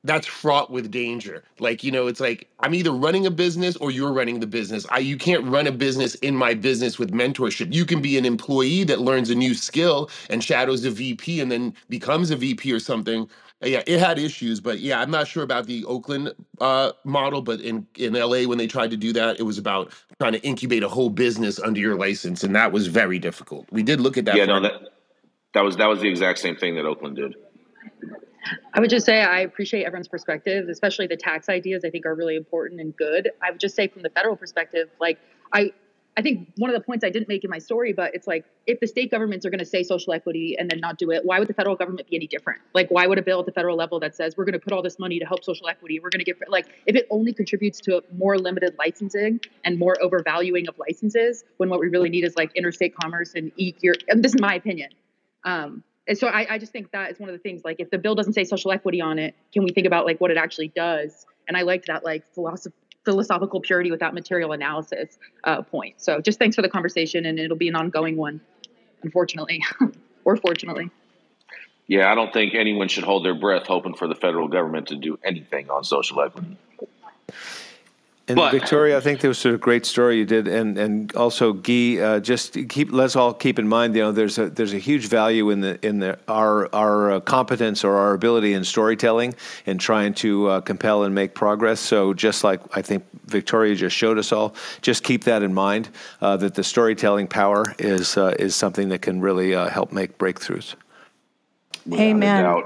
that's 0.04 0.28
fraught 0.28 0.70
with 0.70 0.92
danger. 0.92 1.44
Like, 1.60 1.84
you 1.84 1.92
know, 1.92 2.08
it's 2.08 2.20
like 2.20 2.50
I'm 2.60 2.74
either 2.74 2.92
running 2.92 3.26
a 3.26 3.32
business 3.32 3.76
or 3.78 3.92
you're 3.92 4.12
running 4.12 4.40
the 4.40 4.48
business. 4.48 4.86
I 4.90 5.00
you 5.00 5.18
can't 5.18 5.46
run 5.46 5.68
a 5.68 5.72
business 5.72 6.16
in 6.16 6.36
my 6.36 6.54
business 6.54 7.00
with 7.00 7.12
mentorship. 7.12 7.74
You 7.74 7.86
can 7.86 8.02
be 8.02 8.18
an 8.18 8.26
employee 8.26 8.84
that 8.86 9.00
learns 9.00 9.30
a 9.30 9.36
new 9.36 9.54
skill 9.54 10.10
and 10.30 10.44
shadows 10.44 10.84
a 10.86 10.92
VP 10.92 11.40
and 11.40 11.52
then 11.52 11.74
becomes 11.90 12.32
a 12.32 12.36
VP 12.36 12.72
or 12.72 12.80
something. 12.80 13.30
Yeah, 13.62 13.82
it 13.88 14.00
had 14.00 14.20
issues, 14.20 14.60
but 14.60 14.80
yeah, 14.80 15.00
I'm 15.00 15.10
not 15.10 15.26
sure 15.26 15.42
about 15.42 15.68
the 15.68 15.86
Oakland 15.86 16.34
uh, 16.60 16.92
model, 17.06 17.42
but 17.42 17.62
in 17.62 17.88
in 17.96 18.14
LA 18.14 18.44
when 18.44 18.58
they 18.58 18.68
tried 18.68 18.92
to 18.92 18.98
do 18.98 19.14
that, 19.14 19.40
it 19.40 19.44
was 19.44 19.58
about 19.58 19.94
trying 20.20 20.34
to 20.34 20.42
incubate 20.42 20.84
a 20.84 20.90
whole 20.90 21.10
business 21.10 21.60
under 21.60 21.80
your 21.80 21.96
license, 21.96 22.44
and 22.44 22.54
that 22.56 22.74
was 22.74 22.88
very 22.88 23.20
difficult. 23.20 23.66
We 23.72 23.82
did 23.82 24.02
look 24.02 24.18
at 24.18 24.26
that. 24.26 24.36
Yeah, 24.36 24.46
no, 24.46 24.60
that 24.60 24.74
that 25.54 25.64
was 25.64 25.78
that 25.78 25.88
was 25.88 26.02
the 26.02 26.10
exact 26.10 26.40
same 26.40 26.58
thing 26.58 26.76
that 26.76 26.86
Oakland 26.86 27.16
did. 27.16 27.36
I 28.74 28.80
would 28.80 28.90
just 28.90 29.06
say 29.06 29.22
I 29.22 29.42
appreciate 29.42 29.86
everyone's 29.86 30.08
perspective, 30.08 30.68
especially 30.70 31.08
the 31.08 31.18
tax 31.18 31.50
ideas 31.50 31.84
I 31.86 31.90
think 31.90 32.06
are 32.06 32.16
really 32.16 32.36
important 32.36 32.82
and 32.82 32.96
good. 32.96 33.32
I 33.42 33.52
would 33.52 33.60
just 33.60 33.76
say 33.76 33.88
from 33.88 34.02
the 34.02 34.10
federal 34.10 34.36
perspective, 34.36 34.90
like 35.00 35.20
I 35.52 35.74
I 36.16 36.22
think 36.22 36.50
one 36.58 36.70
of 36.70 36.76
the 36.76 36.82
points 36.82 37.04
I 37.04 37.10
didn't 37.10 37.28
make 37.28 37.44
in 37.44 37.50
my 37.50 37.58
story, 37.58 37.92
but 37.92 38.14
it's 38.14 38.28
like 38.28 38.46
if 38.68 38.80
the 38.80 38.88
state 38.88 39.10
governments 39.10 39.46
are 39.46 39.50
going 39.50 39.60
to 39.60 39.66
say 39.66 39.82
social 39.82 40.14
equity 40.14 40.56
and 40.60 40.70
then 40.70 40.80
not 40.80 41.00
do 41.00 41.10
it, 41.10 41.26
why 41.26 41.40
would 41.40 41.48
the 41.48 41.56
federal 41.56 41.76
government 41.76 42.08
be 42.08 42.16
any 42.16 42.28
different? 42.28 42.62
Like 42.74 42.90
why 42.90 43.08
would 43.08 43.18
a 43.18 43.24
bill 43.24 43.40
at 43.40 43.48
the 43.48 43.52
federal 43.52 43.76
level 43.76 44.00
that 44.02 44.16
says 44.16 44.38
we're 44.38 44.46
going 44.46 44.54
to 44.54 44.60
put 44.60 44.74
all 44.74 44.84
this 44.84 45.00
money 45.00 45.18
to 45.18 45.26
help 45.26 45.44
social 45.44 45.68
equity, 45.68 46.00
we're 46.00 46.12
going 46.12 46.20
to 46.20 46.26
give 46.26 46.38
like 46.48 46.68
if 46.86 46.96
it 46.96 47.08
only 47.10 47.34
contributes 47.34 47.80
to 47.82 48.04
more 48.16 48.38
limited 48.38 48.76
licensing 48.78 49.40
and 49.66 49.80
more 49.80 49.96
overvaluing 50.02 50.68
of 50.68 50.78
licenses 50.78 51.44
when 51.58 51.70
what 51.70 51.80
we 51.80 51.88
really 51.88 52.10
need 52.10 52.24
is 52.24 52.36
like 52.36 52.52
interstate 52.56 52.96
commerce 52.96 53.34
and 53.34 53.52
your 53.58 53.96
and 54.08 54.24
this 54.24 54.36
is 54.36 54.42
my 54.42 54.56
opinion. 54.56 54.90
Um, 55.46 55.84
and 56.08 56.18
so 56.18 56.28
I, 56.28 56.56
I 56.56 56.58
just 56.58 56.72
think 56.72 56.92
that 56.92 57.12
is 57.12 57.20
one 57.20 57.30
of 57.30 57.34
the 57.34 57.40
things. 57.40 57.64
Like, 57.64 57.78
if 57.80 57.90
the 57.90 57.98
bill 57.98 58.16
doesn't 58.16 58.34
say 58.34 58.44
social 58.44 58.72
equity 58.72 59.02
on 59.02 59.20
it, 59.20 59.36
can 59.54 59.64
we 59.64 59.72
think 59.72 59.88
about 59.88 60.06
like 60.06 60.20
what 60.20 60.32
it 60.32 60.38
actually 60.38 60.70
does? 60.70 61.26
And 61.48 61.56
I 61.56 61.62
liked 61.62 61.88
that 61.88 62.04
like 62.04 62.24
philosoph- 62.36 62.74
philosophical 63.06 63.62
purity 63.62 63.92
without 63.92 64.14
material 64.14 64.52
analysis 64.52 65.18
uh, 65.44 65.62
point. 65.62 65.96
So 66.02 66.20
just 66.20 66.40
thanks 66.40 66.56
for 66.56 66.62
the 66.62 66.70
conversation, 66.70 67.26
and 67.26 67.40
it'll 67.40 67.58
be 67.58 67.70
an 67.70 67.76
ongoing 67.76 68.18
one, 68.18 68.42
unfortunately, 69.02 69.64
or 70.26 70.36
fortunately. 70.38 70.90
Yeah, 71.88 72.12
I 72.12 72.16
don't 72.16 72.32
think 72.32 72.54
anyone 72.56 72.88
should 72.88 73.04
hold 73.04 73.26
their 73.26 73.36
breath 73.36 73.68
hoping 73.68 73.94
for 73.94 74.08
the 74.08 74.16
federal 74.16 74.48
government 74.48 74.88
to 74.88 74.96
do 74.96 75.20
anything 75.24 75.70
on 75.70 75.84
social 75.84 76.22
equity. 76.22 76.58
And 78.30 78.38
But- 78.38 78.54
Victoria, 78.54 78.98
I 78.98 79.02
think 79.02 79.20
that 79.20 79.28
was 79.28 79.46
a 79.46 79.58
great 79.58 79.86
story 79.86 80.18
you 80.18 80.24
did, 80.24 80.48
and 80.48 80.78
and 80.78 81.14
also 81.14 81.52
Guy, 81.52 81.98
uh, 81.98 82.20
just 82.22 82.54
keep 82.70 82.90
let's 82.94 83.18
all 83.18 83.34
keep 83.34 83.60
in 83.60 83.68
mind, 83.68 83.94
you 83.98 84.02
know, 84.02 84.14
there's 84.14 84.38
a 84.38 84.50
there's 84.50 84.74
a 84.74 84.78
huge 84.78 85.08
value 85.08 85.50
in 85.50 85.60
the 85.60 85.78
in 85.86 86.00
the 86.00 86.18
our 86.30 86.74
our 86.74 87.12
uh, 87.12 87.20
competence 87.20 87.84
or 87.84 87.96
our 87.98 88.14
ability 88.14 88.54
in 88.54 88.64
storytelling 88.64 89.36
and 89.66 89.78
trying 89.78 90.14
to 90.14 90.48
uh, 90.48 90.62
compel 90.62 91.04
and 91.04 91.14
make 91.14 91.34
progress. 91.34 91.82
So 91.82 92.14
just 92.14 92.46
like 92.46 92.62
I 92.78 92.82
think 92.82 93.04
Victoria 93.26 93.76
just 93.76 93.96
showed 93.98 94.18
us 94.18 94.32
all, 94.32 94.56
just 94.82 95.04
keep 95.04 95.26
that 95.26 95.44
in 95.44 95.54
mind 95.54 95.90
uh, 96.22 96.38
that 96.38 96.56
the 96.56 96.64
storytelling 96.64 97.28
power 97.28 97.76
is 97.78 98.16
uh, 98.16 98.36
is 98.40 98.56
something 98.56 98.88
that 98.88 99.02
can 99.02 99.20
really 99.20 99.54
uh, 99.54 99.68
help 99.68 99.92
make 99.92 100.18
breakthroughs. 100.18 100.76
Without 101.86 102.00
a 102.00 102.10
Amen. 102.10 102.64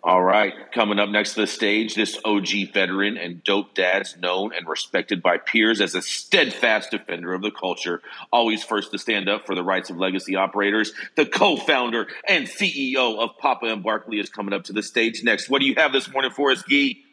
All 0.00 0.22
right, 0.22 0.54
coming 0.72 1.00
up 1.00 1.08
next 1.08 1.34
to 1.34 1.40
the 1.40 1.46
stage, 1.48 1.96
this 1.96 2.16
OG 2.24 2.72
veteran 2.72 3.16
and 3.16 3.42
dope 3.42 3.74
dad's 3.74 4.16
known 4.16 4.52
and 4.54 4.68
respected 4.68 5.20
by 5.20 5.38
peers 5.38 5.80
as 5.80 5.96
a 5.96 6.02
steadfast 6.02 6.92
defender 6.92 7.34
of 7.34 7.42
the 7.42 7.50
culture, 7.50 8.00
always 8.32 8.62
first 8.62 8.92
to 8.92 8.98
stand 8.98 9.28
up 9.28 9.44
for 9.44 9.56
the 9.56 9.64
rights 9.64 9.90
of 9.90 9.96
legacy 9.96 10.36
operators. 10.36 10.92
The 11.16 11.26
co-founder 11.26 12.06
and 12.28 12.46
CEO 12.46 13.18
of 13.18 13.36
Papa 13.38 13.66
and 13.66 13.82
Barkley 13.82 14.20
is 14.20 14.30
coming 14.30 14.54
up 14.54 14.64
to 14.64 14.72
the 14.72 14.84
stage 14.84 15.24
next. 15.24 15.50
What 15.50 15.60
do 15.60 15.66
you 15.66 15.74
have 15.76 15.92
this 15.92 16.08
morning 16.12 16.30
for 16.30 16.52
us, 16.52 16.62
Gee? 16.68 17.04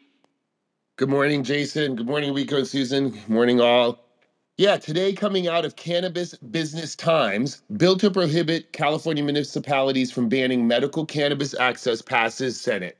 Good 0.96 1.08
morning, 1.08 1.42
Jason. 1.42 1.96
Good 1.96 2.06
morning, 2.06 2.32
Rico 2.34 2.56
and 2.56 2.68
Susan. 2.68 3.10
Good 3.10 3.28
morning, 3.28 3.60
all. 3.60 4.05
Yeah, 4.58 4.76
today 4.76 5.12
coming 5.12 5.48
out 5.48 5.64
of 5.64 5.74
Cannabis 5.74 6.34
Business 6.36 6.94
Times, 6.94 7.62
bill 7.76 7.98
to 7.98 8.08
prohibit 8.08 8.72
California 8.72 9.22
municipalities 9.24 10.12
from 10.12 10.28
banning 10.28 10.66
medical 10.66 11.04
cannabis 11.04 11.54
access 11.54 12.00
passes 12.00 12.58
Senate. 12.58 12.96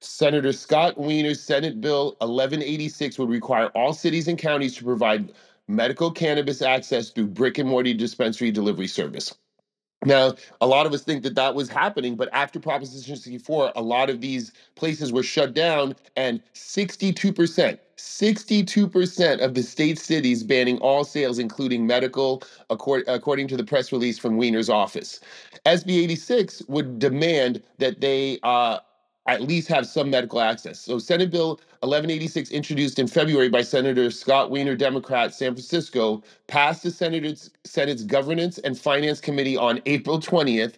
Senator 0.00 0.52
Scott 0.52 0.98
Wiener's 0.98 1.40
Senate 1.40 1.80
Bill 1.80 2.16
1186 2.18 3.20
would 3.20 3.30
require 3.30 3.68
all 3.68 3.92
cities 3.92 4.28
and 4.28 4.36
counties 4.36 4.76
to 4.76 4.84
provide 4.84 5.32
medical 5.68 6.10
cannabis 6.10 6.60
access 6.60 7.10
through 7.10 7.28
brick 7.28 7.56
and 7.58 7.68
mortar 7.68 7.94
dispensary 7.94 8.50
delivery 8.50 8.88
service. 8.88 9.34
Now, 10.04 10.34
a 10.62 10.66
lot 10.66 10.86
of 10.86 10.94
us 10.94 11.02
think 11.02 11.22
that 11.24 11.34
that 11.34 11.54
was 11.54 11.68
happening, 11.68 12.16
but 12.16 12.30
after 12.32 12.58
Proposition 12.58 13.16
64, 13.16 13.72
a 13.76 13.82
lot 13.82 14.10
of 14.10 14.22
these 14.22 14.52
places 14.76 15.12
were 15.12 15.22
shut 15.22 15.54
down, 15.54 15.94
and 16.16 16.42
62%, 16.54 17.78
62% 17.98 19.40
of 19.44 19.54
the 19.54 19.62
state 19.62 19.98
cities 19.98 20.42
banning 20.42 20.78
all 20.78 21.04
sales, 21.04 21.38
including 21.38 21.86
medical, 21.86 22.42
accord, 22.70 23.04
according 23.08 23.48
to 23.48 23.58
the 23.58 23.64
press 23.64 23.92
release 23.92 24.18
from 24.18 24.38
Wiener's 24.38 24.70
office. 24.70 25.20
SB 25.66 26.04
86 26.04 26.62
would 26.68 26.98
demand 26.98 27.62
that 27.78 28.00
they 28.00 28.40
uh, 28.42 28.78
at 29.28 29.42
least 29.42 29.68
have 29.68 29.86
some 29.86 30.10
medical 30.10 30.40
access. 30.40 30.80
So, 30.80 30.98
Senate 30.98 31.30
Bill 31.30 31.50
1186, 31.80 32.50
introduced 32.50 32.98
in 32.98 33.06
February 33.06 33.50
by 33.50 33.62
Senator 33.62 34.10
Scott 34.10 34.50
Wiener, 34.50 34.76
Democrat, 34.76 35.34
San 35.34 35.52
Francisco, 35.52 36.22
passed 36.48 36.82
the 36.82 36.90
Senate's, 36.90 37.50
Senate's 37.64 38.04
Governance 38.04 38.58
and 38.58 38.78
Finance 38.78 39.20
Committee 39.20 39.56
on 39.56 39.80
April 39.86 40.18
20th 40.18 40.74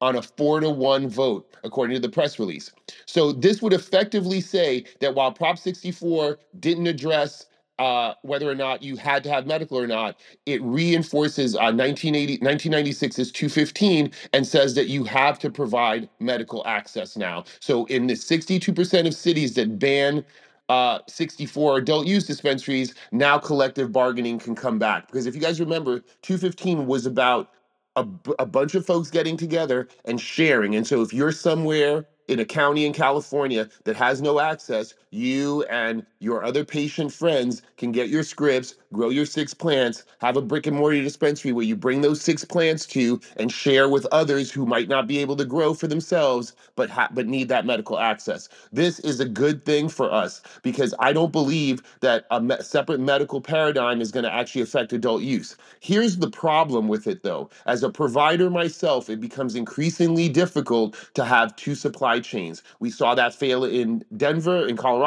on 0.00 0.16
a 0.16 0.22
four 0.22 0.60
to 0.60 0.70
one 0.70 1.08
vote, 1.08 1.54
according 1.62 1.94
to 1.94 2.00
the 2.00 2.08
press 2.08 2.38
release. 2.38 2.72
So, 3.06 3.32
this 3.32 3.62
would 3.62 3.74
effectively 3.74 4.40
say 4.40 4.86
that 5.00 5.14
while 5.14 5.32
Prop 5.32 5.58
64 5.58 6.38
didn't 6.58 6.88
address 6.88 7.46
uh, 7.80 8.14
whether 8.22 8.50
or 8.50 8.56
not 8.56 8.84
you 8.84 8.96
had 8.96 9.24
to 9.24 9.30
have 9.30 9.48
medical 9.48 9.78
or 9.78 9.88
not, 9.88 10.20
it 10.46 10.62
reinforces 10.62 11.56
uh, 11.56 11.72
1980, 11.72 12.38
1996's 12.40 13.32
215 13.32 14.12
and 14.34 14.46
says 14.46 14.76
that 14.76 14.88
you 14.88 15.04
have 15.04 15.40
to 15.40 15.50
provide 15.50 16.10
medical 16.20 16.66
access 16.66 17.16
now. 17.16 17.44
So 17.60 17.86
in 17.86 18.06
the 18.08 18.14
62% 18.14 19.08
of 19.08 19.14
cities 19.14 19.54
that 19.56 19.80
ban 19.80 20.24
uh, 20.70 21.00
64 21.08 21.78
adult 21.78 22.06
use 22.08 22.26
dispensaries, 22.26 22.94
now 23.12 23.38
collective 23.38 23.92
bargaining 23.92 24.38
can 24.38 24.54
come 24.56 24.78
back. 24.78 25.08
Because 25.08 25.26
if 25.26 25.34
you 25.34 25.42
guys 25.42 25.60
remember, 25.60 26.00
215 26.22 26.86
was 26.86 27.06
about 27.06 27.50
a, 27.96 28.04
b- 28.04 28.34
a 28.40 28.46
bunch 28.46 28.74
of 28.76 28.86
folks 28.86 29.10
getting 29.10 29.36
together 29.38 29.88
and 30.06 30.20
sharing. 30.20 30.76
And 30.76 30.86
so 30.86 31.02
if 31.02 31.14
you're 31.14 31.32
somewhere 31.32 32.06
in 32.28 32.40
a 32.40 32.46
county 32.46 32.86
in 32.86 32.94
California 32.94 33.68
that 33.84 33.96
has 33.96 34.22
no 34.22 34.40
access, 34.40 34.94
you 35.10 35.64
and 35.64 36.06
your 36.20 36.44
other 36.44 36.64
patient 36.64 37.12
friends 37.12 37.62
can 37.78 37.92
get 37.92 38.08
your 38.08 38.22
scripts, 38.24 38.76
grow 38.92 39.10
your 39.10 39.26
six 39.26 39.54
plants, 39.54 40.04
have 40.20 40.36
a 40.36 40.42
brick 40.42 40.66
and 40.66 40.76
mortar 40.76 41.02
dispensary 41.02 41.52
where 41.52 41.64
you 41.64 41.76
bring 41.76 42.00
those 42.02 42.20
six 42.20 42.44
plants 42.44 42.86
to 42.86 43.20
and 43.36 43.52
share 43.52 43.88
with 43.88 44.06
others 44.12 44.50
who 44.50 44.66
might 44.66 44.88
not 44.88 45.06
be 45.06 45.18
able 45.18 45.36
to 45.36 45.44
grow 45.44 45.74
for 45.74 45.86
themselves 45.88 46.54
but 46.76 46.90
ha- 46.90 47.08
but 47.12 47.26
need 47.26 47.48
that 47.48 47.66
medical 47.66 47.98
access. 47.98 48.48
This 48.72 48.98
is 49.00 49.20
a 49.20 49.26
good 49.26 49.64
thing 49.64 49.88
for 49.88 50.12
us 50.12 50.42
because 50.62 50.94
I 50.98 51.12
don't 51.12 51.32
believe 51.32 51.82
that 52.00 52.26
a 52.30 52.40
me- 52.40 52.56
separate 52.60 53.00
medical 53.00 53.40
paradigm 53.40 54.00
is 54.00 54.10
going 54.12 54.24
to 54.24 54.32
actually 54.34 54.62
affect 54.62 54.92
adult 54.92 55.22
use. 55.22 55.56
Here's 55.80 56.18
the 56.18 56.30
problem 56.30 56.88
with 56.88 57.06
it 57.06 57.22
though. 57.22 57.50
As 57.66 57.82
a 57.82 57.90
provider 57.90 58.50
myself, 58.50 59.10
it 59.10 59.20
becomes 59.20 59.54
increasingly 59.54 60.28
difficult 60.28 60.96
to 61.14 61.24
have 61.24 61.56
two 61.56 61.74
supply 61.74 62.20
chains. 62.20 62.62
We 62.80 62.90
saw 62.90 63.14
that 63.14 63.34
fail 63.34 63.64
in 63.64 64.04
Denver, 64.16 64.66
in 64.66 64.76
Colorado. 64.76 64.99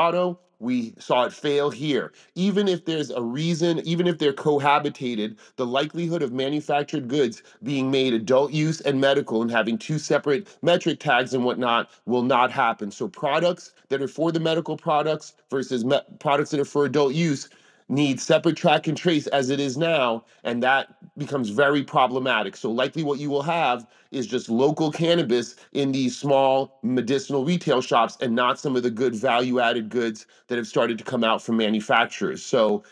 We 0.60 0.94
saw 0.98 1.26
it 1.26 1.34
fail 1.34 1.70
here. 1.70 2.14
Even 2.36 2.70
if 2.70 2.86
there's 2.86 3.12
a 3.12 3.22
reason, 3.22 3.80
even 3.82 4.08
if 4.08 4.18
they're 4.18 4.34
cohabitated, 4.34 5.38
the 5.58 5.66
likelihood 5.66 6.24
of 6.24 6.32
manufactured 6.32 7.10
goods 7.10 7.44
being 7.64 7.92
made 7.92 8.14
adult 8.14 8.54
use 8.54 8.80
and 8.82 9.02
medical 9.02 9.42
and 9.42 9.52
having 9.52 9.78
two 9.78 10.00
separate 10.00 10.48
metric 10.62 11.00
tags 11.02 11.34
and 11.34 11.44
whatnot 11.44 11.90
will 12.06 12.24
not 12.24 12.50
happen. 12.52 12.92
So, 12.92 13.10
products 13.10 13.74
that 13.90 14.02
are 14.02 14.08
for 14.08 14.32
the 14.32 14.40
medical 14.40 14.78
products 14.78 15.34
versus 15.50 15.84
me- 15.84 16.00
products 16.20 16.52
that 16.52 16.62
are 16.62 16.66
for 16.66 16.86
adult 16.86 17.14
use 17.14 17.50
need 17.94 18.20
separate 18.20 18.58
track 18.58 18.88
and 18.88 18.98
trace 18.98 19.28
as 19.28 19.50
it 19.50 19.60
is 19.60 19.78
now, 19.78 20.24
and 20.44 20.64
that 20.64 20.96
becomes 21.18 21.50
very 21.50 21.84
problematic. 21.84 22.56
So, 22.56 22.72
likely 22.72 23.04
what 23.04 23.20
you 23.20 23.30
will 23.30 23.44
have 23.44 23.86
is 24.12 24.28
just 24.28 24.50
local 24.50 24.92
cannabis 24.92 25.56
in 25.74 25.92
these 25.92 26.18
small 26.18 26.80
medicinal 26.84 27.46
retail 27.46 27.82
shops 27.82 28.18
and 28.22 28.36
not 28.36 28.60
some 28.60 28.76
of 28.76 28.84
the 28.84 28.92
good 28.92 29.16
value 29.16 29.60
added 29.60 29.90
goods 29.90 30.26
that 30.48 30.58
have 30.58 30.68
started 30.68 30.98
to 30.98 31.04
come 31.04 31.24
out 31.24 31.42
from 31.42 31.58
manufacturers. 31.58 32.44
So, 32.44 32.84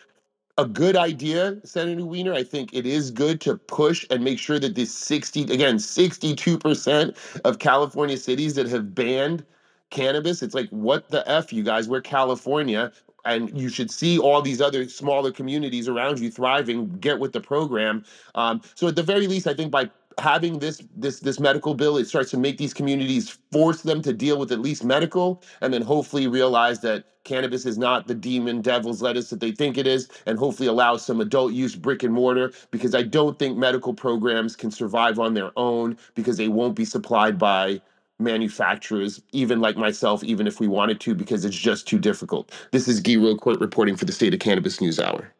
a 0.57 0.65
good 0.65 0.95
idea, 0.95 1.57
Senator 1.63 2.05
Wiener. 2.05 2.33
I 2.33 2.43
think 2.43 2.73
it 2.73 2.85
is 2.85 3.09
good 3.09 3.41
to 3.41 3.57
push 3.57 4.05
and 4.09 4.23
make 4.23 4.37
sure 4.37 4.59
that 4.59 4.75
this 4.75 4.93
60, 4.95 5.43
again, 5.43 5.77
62% 5.77 7.41
of 7.45 7.59
California 7.59 8.17
cities 8.17 8.55
that 8.55 8.67
have 8.67 8.93
banned 8.93 9.45
cannabis, 9.89 10.43
it's 10.43 10.53
like, 10.53 10.69
what 10.69 11.09
the 11.09 11.27
F, 11.29 11.51
you 11.53 11.63
guys? 11.63 11.87
We're 11.87 12.01
California. 12.01 12.91
And 13.25 13.55
you 13.59 13.69
should 13.69 13.91
see 13.91 14.17
all 14.17 14.41
these 14.41 14.61
other 14.61 14.87
smaller 14.89 15.31
communities 15.31 15.87
around 15.87 16.19
you 16.19 16.31
thriving. 16.31 16.89
Get 16.99 17.19
with 17.19 17.33
the 17.33 17.41
program. 17.41 18.03
Um, 18.35 18.61
so 18.75 18.87
at 18.87 18.95
the 18.95 19.03
very 19.03 19.27
least, 19.27 19.47
I 19.47 19.53
think 19.53 19.71
by 19.71 19.89
having 20.17 20.59
this 20.59 20.81
this 20.95 21.19
this 21.19 21.39
medical 21.39 21.73
bill, 21.73 21.97
it 21.97 22.07
starts 22.07 22.31
to 22.31 22.37
make 22.37 22.57
these 22.57 22.73
communities 22.73 23.37
force 23.51 23.81
them 23.81 24.01
to 24.01 24.13
deal 24.13 24.37
with 24.37 24.51
at 24.51 24.59
least 24.59 24.83
medical, 24.83 25.41
and 25.61 25.73
then 25.73 25.81
hopefully 25.81 26.27
realize 26.27 26.81
that 26.81 27.05
cannabis 27.23 27.65
is 27.65 27.77
not 27.77 28.07
the 28.07 28.15
demon 28.15 28.61
devil's 28.61 29.01
lettuce 29.01 29.29
that 29.29 29.39
they 29.39 29.51
think 29.51 29.77
it 29.77 29.85
is, 29.85 30.09
and 30.25 30.39
hopefully 30.39 30.67
allow 30.67 30.97
some 30.97 31.21
adult 31.21 31.53
use 31.53 31.75
brick 31.75 32.03
and 32.03 32.13
mortar. 32.13 32.51
Because 32.71 32.95
I 32.95 33.03
don't 33.03 33.37
think 33.37 33.57
medical 33.57 33.93
programs 33.93 34.55
can 34.55 34.71
survive 34.71 35.19
on 35.19 35.33
their 35.33 35.51
own 35.57 35.97
because 36.15 36.37
they 36.37 36.47
won't 36.47 36.75
be 36.75 36.85
supplied 36.85 37.37
by 37.37 37.81
manufacturers, 38.21 39.21
even 39.31 39.59
like 39.59 39.75
myself, 39.75 40.23
even 40.23 40.47
if 40.47 40.59
we 40.59 40.67
wanted 40.67 40.99
to, 41.01 41.15
because 41.15 41.43
it's 41.45 41.57
just 41.57 41.87
too 41.87 41.99
difficult. 41.99 42.51
This 42.71 42.87
is 42.87 42.99
Guy 42.99 43.13
Rocourt 43.13 43.59
reporting 43.59 43.95
for 43.95 44.05
the 44.05 44.11
State 44.11 44.33
of 44.33 44.39
Cannabis 44.39 44.79
News 44.79 44.99
Hour. 44.99 45.31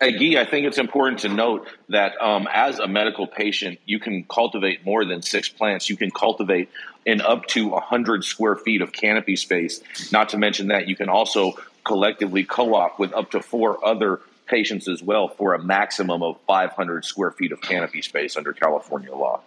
Hey, 0.00 0.12
Guy, 0.12 0.40
I 0.40 0.44
think 0.44 0.66
it's 0.66 0.78
important 0.78 1.20
to 1.20 1.28
note 1.28 1.66
that 1.88 2.20
um, 2.20 2.46
as 2.52 2.78
a 2.78 2.86
medical 2.86 3.26
patient, 3.26 3.80
you 3.84 3.98
can 3.98 4.24
cultivate 4.24 4.84
more 4.84 5.04
than 5.04 5.22
six 5.22 5.48
plants. 5.48 5.88
You 5.88 5.96
can 5.96 6.12
cultivate 6.12 6.68
in 7.04 7.20
up 7.20 7.46
to 7.46 7.68
100 7.68 8.22
square 8.22 8.54
feet 8.54 8.80
of 8.80 8.92
canopy 8.92 9.34
space. 9.34 9.80
Not 10.12 10.28
to 10.30 10.38
mention 10.38 10.68
that 10.68 10.86
you 10.86 10.94
can 10.94 11.08
also 11.08 11.54
collectively 11.84 12.44
co 12.44 12.74
op 12.74 13.00
with 13.00 13.12
up 13.12 13.32
to 13.32 13.42
four 13.42 13.84
other 13.84 14.20
patients 14.46 14.88
as 14.88 15.02
well 15.02 15.28
for 15.28 15.54
a 15.54 15.62
maximum 15.62 16.22
of 16.22 16.38
500 16.46 17.04
square 17.04 17.30
feet 17.32 17.50
of 17.50 17.60
canopy 17.60 18.02
space 18.02 18.36
under 18.36 18.52
California 18.52 19.14
law. 19.14 19.40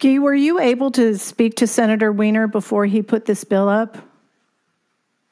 Guy, 0.00 0.18
were 0.18 0.34
you 0.34 0.58
able 0.58 0.90
to 0.92 1.16
speak 1.18 1.56
to 1.56 1.66
Senator 1.66 2.12
Wiener 2.12 2.46
before 2.46 2.86
he 2.86 3.02
put 3.02 3.26
this 3.26 3.44
bill 3.44 3.68
up? 3.68 3.96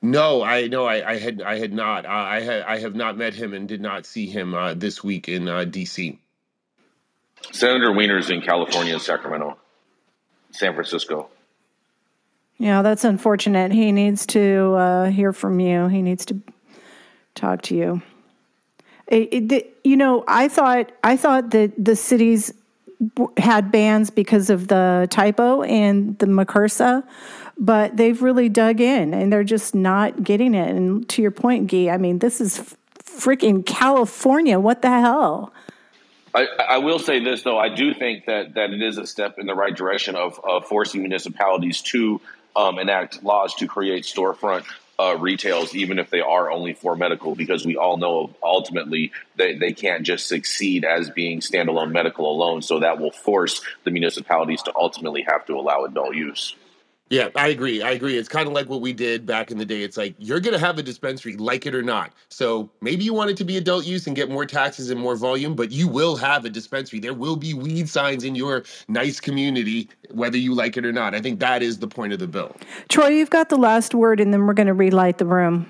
No, 0.01 0.43
I 0.43 0.67
no, 0.67 0.85
I, 0.85 1.13
I 1.13 1.17
had 1.19 1.43
I 1.43 1.59
had 1.59 1.73
not. 1.73 2.07
Uh, 2.07 2.09
I 2.09 2.41
had 2.41 2.63
I 2.63 2.79
have 2.79 2.95
not 2.97 3.17
met 3.17 3.35
him 3.35 3.55
and 3.55 3.69
did 3.69 3.81
not 3.81 4.05
see 4.05 4.27
him 4.27 4.53
uh, 4.53 4.75
this 4.75 5.03
week 5.05 5.29
in 5.29 5.49
uh, 5.49 5.65
D.C. 5.65 6.19
Senator 7.53 7.93
Wiener's 7.93 8.29
in 8.31 8.41
California, 8.41 8.99
Sacramento, 8.99 9.57
San 10.51 10.75
Francisco. 10.75 11.29
Yeah, 12.59 12.83
that's 12.83 13.05
unfortunate. 13.05 13.73
He 13.73 13.93
needs 13.93 14.27
to 14.27 14.75
uh, 14.75 15.11
hear 15.11 15.33
from 15.33 15.61
you. 15.61 15.87
He 15.89 16.03
needs 16.03 16.25
to 16.27 16.41
talk 17.35 17.63
to 17.63 17.77
you. 17.77 18.03
It, 19.07 19.53
it, 19.53 19.77
you 19.85 19.97
know, 19.97 20.25
I 20.27 20.49
thought 20.49 20.91
I 21.05 21.17
thought 21.17 21.51
that 21.51 21.73
the 21.83 21.97
cities 21.97 22.53
had 23.37 23.73
bans 23.73 24.11
because 24.11 24.51
of 24.51 24.69
the 24.69 25.07
typo 25.11 25.63
and 25.63 26.19
the 26.19 26.27
MRCRSA, 26.27 27.05
but 27.59 27.97
they've 27.97 28.21
really 28.23 28.49
dug 28.49 28.81
in 28.81 29.15
and 29.15 29.33
they're 29.33 29.45
just 29.45 29.75
not 29.75 30.23
getting 30.23 30.55
it. 30.55 30.75
And 30.75 31.09
to 31.11 31.23
your 31.23 31.31
point, 31.31 31.71
Guy, 31.71 31.89
I 31.89 31.97
mean, 31.97 32.19
this 32.19 32.41
is 32.41 32.77
freaking 33.05 33.65
California. 33.65 34.59
What 34.59 34.83
the 34.83 34.91
hell? 34.91 35.53
I, 36.35 36.47
I, 36.69 36.79
will 36.79 36.99
say 36.99 37.23
this 37.23 37.43
though, 37.43 37.59
I 37.59 37.69
do 37.69 37.93
think 37.93 38.25
that 38.25 38.55
that 38.55 38.71
it 38.71 38.81
is 38.81 38.97
a 38.97 39.07
step 39.07 39.39
in 39.39 39.47
the 39.47 39.55
right 39.55 39.77
direction 39.77 40.17
of, 40.17 40.41
of 40.43 40.65
forcing 40.65 41.03
municipalities 41.03 41.83
to 41.83 42.23
um, 42.57 42.79
enact 42.79 43.23
laws 43.23 43.55
to 43.57 43.67
create 43.67 44.05
storefront 44.05 44.65
uh, 44.99 45.17
retails, 45.19 45.75
even 45.75 45.99
if 45.99 46.11
they 46.11 46.21
are 46.21 46.51
only 46.51 46.75
for 46.75 46.97
medical, 46.97 47.35
because 47.35 47.65
we 47.65 47.77
all 47.77 47.97
know 47.97 48.35
ultimately 48.43 49.13
they, 49.37 49.57
they 49.57 49.73
can't 49.73 50.05
just 50.05 50.29
succeed 50.29 50.85
as 50.85 51.11
being 51.11 51.41
standalone 51.41 51.93
medical 51.93 52.31
alone. 52.31 52.63
So 52.63 52.81
that 52.81 52.99
will 52.99 53.11
force 53.11 53.63
the 53.85 53.91
municipalities 53.91 54.63
to 54.63 54.73
ultimately 54.77 55.23
have 55.29 55.47
to 55.47 55.55
allow 55.55 55.85
adult 55.85 56.15
use. 56.15 56.55
Yeah, 57.13 57.29
I 57.37 57.49
agree. 57.49 57.83
I 57.83 57.91
agree. 57.91 58.17
It's 58.17 58.27
kind 58.31 58.47
of 58.47 58.55
like 58.55 58.71
what 58.71 58.81
we 58.81 58.95
did 58.95 59.27
back 59.27 59.51
in 59.51 59.59
the 59.59 59.67
day. 59.67 59.83
It's 59.83 59.99
like 59.99 60.15
you're 60.17 60.41
going 60.41 60.55
to 60.55 60.59
have 60.59 60.79
a 60.79 60.83
dispensary, 60.83 61.37
like 61.37 61.67
it 61.67 61.75
or 61.75 61.83
not. 61.83 62.15
So 62.31 62.71
maybe 62.81 63.05
you 63.05 63.13
want 63.13 63.29
it 63.29 63.37
to 63.37 63.45
be 63.45 63.59
adult 63.59 63.85
use 63.85 64.07
and 64.07 64.17
get 64.17 64.31
more 64.31 64.47
taxes 64.47 64.89
and 64.89 64.99
more 64.99 65.15
volume, 65.15 65.55
but 65.55 65.71
you 65.71 65.89
will 65.89 66.17
have 66.17 66.47
a 66.47 66.49
dispensary. 66.49 67.01
There 67.01 67.13
will 67.13 67.37
be 67.37 67.53
weed 67.53 67.91
signs 67.91 68.25
in 68.25 68.35
your 68.35 68.65
nice 68.89 69.21
community, 69.21 69.91
whether 70.11 70.39
you 70.39 70.55
like 70.55 70.79
it 70.79 70.87
or 70.87 70.93
not. 70.93 71.15
I 71.15 71.21
think 71.21 71.39
that 71.41 71.63
is 71.63 71.81
the 71.81 71.87
point 71.87 72.15
of 72.15 72.19
the 72.19 72.27
bill. 72.27 72.57
Troy, 72.89 73.09
you've 73.09 73.29
got 73.29 73.51
the 73.51 73.59
last 73.59 73.95
word, 73.95 74.19
and 74.19 74.33
then 74.33 74.47
we're 74.47 74.55
going 74.55 74.69
to 74.69 74.73
relight 74.73 75.19
the 75.19 75.27
room. 75.27 75.67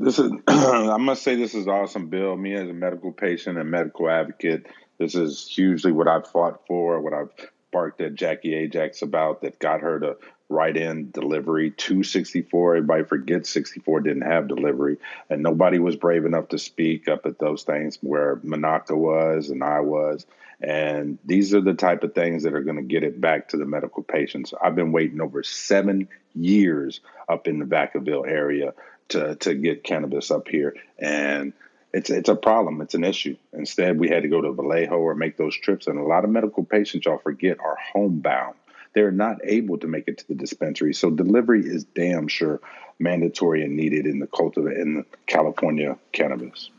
This 0.00 0.18
is, 0.18 0.32
I 0.48 0.96
must 0.96 1.22
say, 1.22 1.34
this 1.34 1.54
is 1.54 1.68
awesome 1.68 2.08
bill. 2.08 2.36
Me 2.36 2.54
as 2.54 2.70
a 2.70 2.72
medical 2.72 3.12
patient 3.12 3.58
and 3.58 3.70
medical 3.70 4.08
advocate, 4.08 4.64
this 4.98 5.14
is 5.14 5.46
hugely 5.46 5.92
what 5.92 6.08
I've 6.08 6.26
fought 6.26 6.66
for, 6.66 7.02
what 7.02 7.12
I've 7.12 7.28
barked 7.74 8.00
at 8.00 8.14
Jackie 8.14 8.54
Ajax 8.54 9.02
about 9.02 9.42
that 9.42 9.58
got 9.58 9.80
her 9.80 9.98
to 9.98 10.16
write 10.48 10.76
in 10.76 11.10
delivery 11.10 11.72
to 11.72 12.04
64. 12.04 12.76
Everybody 12.76 13.02
forgets 13.02 13.50
64 13.50 14.00
didn't 14.00 14.22
have 14.22 14.46
delivery, 14.46 14.98
and 15.28 15.42
nobody 15.42 15.80
was 15.80 15.96
brave 15.96 16.24
enough 16.24 16.50
to 16.50 16.58
speak 16.58 17.08
up 17.08 17.26
at 17.26 17.40
those 17.40 17.64
things 17.64 17.98
where 18.00 18.36
Monaca 18.36 18.96
was 18.96 19.50
and 19.50 19.64
I 19.64 19.80
was. 19.80 20.24
And 20.60 21.18
these 21.24 21.52
are 21.52 21.60
the 21.60 21.74
type 21.74 22.04
of 22.04 22.14
things 22.14 22.44
that 22.44 22.54
are 22.54 22.62
going 22.62 22.76
to 22.76 22.82
get 22.82 23.02
it 23.02 23.20
back 23.20 23.48
to 23.48 23.56
the 23.56 23.66
medical 23.66 24.04
patients. 24.04 24.54
I've 24.62 24.76
been 24.76 24.92
waiting 24.92 25.20
over 25.20 25.42
seven 25.42 26.08
years 26.32 27.00
up 27.28 27.48
in 27.48 27.58
the 27.58 27.64
Vacaville 27.64 28.26
area 28.26 28.72
to 29.08 29.34
to 29.34 29.54
get 29.54 29.82
cannabis 29.82 30.30
up 30.30 30.46
here, 30.46 30.76
and 30.96 31.52
it's 31.94 32.10
it's 32.10 32.28
a 32.28 32.34
problem. 32.34 32.80
It's 32.80 32.94
an 32.94 33.04
issue. 33.04 33.36
Instead, 33.52 33.98
we 33.98 34.08
had 34.08 34.24
to 34.24 34.28
go 34.28 34.40
to 34.40 34.52
Vallejo 34.52 34.96
or 34.96 35.14
make 35.14 35.36
those 35.36 35.56
trips. 35.56 35.86
And 35.86 35.98
a 35.98 36.02
lot 36.02 36.24
of 36.24 36.30
medical 36.30 36.64
patients, 36.64 37.06
y'all 37.06 37.18
forget, 37.18 37.58
are 37.60 37.76
homebound. 37.92 38.56
They're 38.94 39.12
not 39.12 39.38
able 39.44 39.78
to 39.78 39.86
make 39.86 40.08
it 40.08 40.18
to 40.18 40.28
the 40.28 40.34
dispensary. 40.34 40.92
So 40.92 41.10
delivery 41.10 41.64
is 41.64 41.84
damn 41.84 42.28
sure 42.28 42.60
mandatory 42.98 43.64
and 43.64 43.76
needed 43.76 44.06
in 44.06 44.18
the 44.18 44.26
cultivate 44.26 44.76
in 44.76 44.94
the 44.94 45.04
California 45.26 45.96
cannabis. 46.12 46.70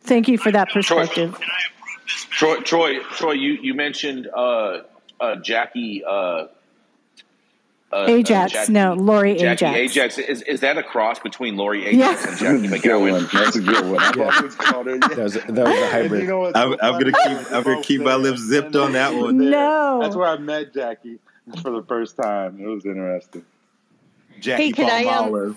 Thank 0.00 0.28
you 0.28 0.38
for 0.38 0.50
that 0.50 0.70
perspective. 0.70 1.38
Troy, 2.06 2.56
Troy, 2.60 2.98
Troy, 3.00 3.32
you 3.32 3.52
you 3.52 3.74
mentioned 3.74 4.28
uh, 4.34 4.80
uh, 5.20 5.36
Jackie. 5.36 6.02
Uh, 6.06 6.46
uh, 7.92 8.06
Ajax, 8.08 8.52
Jackie, 8.52 8.72
no, 8.72 8.94
Lori 8.94 9.34
Jackie 9.36 9.64
Ajax. 9.64 9.76
Ajax. 9.76 10.18
Is, 10.18 10.42
is 10.42 10.60
that 10.60 10.78
a 10.78 10.82
cross 10.82 11.18
between 11.18 11.56
Lori 11.56 11.84
Ajax 11.86 12.24
and 12.24 12.38
Jackie 12.38 12.88
McGowan? 12.88 13.30
That's 13.30 13.56
a 13.56 13.60
good 13.60 13.84
one. 13.84 13.98
I've 14.00 14.18
always 14.18 14.54
called 14.54 14.86
her. 14.86 14.98
That 14.98 15.18
was, 15.18 15.34
that 15.34 15.48
was 15.48 15.58
a 15.58 15.90
hybrid. 15.90 16.22
You 16.22 16.28
know 16.28 16.46
I'm, 16.54 16.72
I'm 16.80 17.00
gonna 17.00 17.12
keep 17.12 17.52
I'm 17.52 17.62
gonna 17.62 17.82
keep 17.82 18.00
my 18.00 18.14
lips 18.14 18.40
zipped 18.40 18.76
on 18.76 18.92
that 18.92 19.14
one. 19.14 19.36
No, 19.38 20.00
that's 20.00 20.16
where 20.16 20.28
I 20.28 20.38
met 20.38 20.72
Jackie 20.72 21.18
for 21.62 21.70
the 21.70 21.82
first 21.82 22.16
time. 22.16 22.60
It 22.60 22.66
was 22.66 22.86
interesting. 22.86 23.44
Jackie 24.40 24.64
Hey, 24.64 24.72
can 24.72 24.90
I, 24.90 25.04
um, 25.04 25.30
Palmolive. 25.32 25.56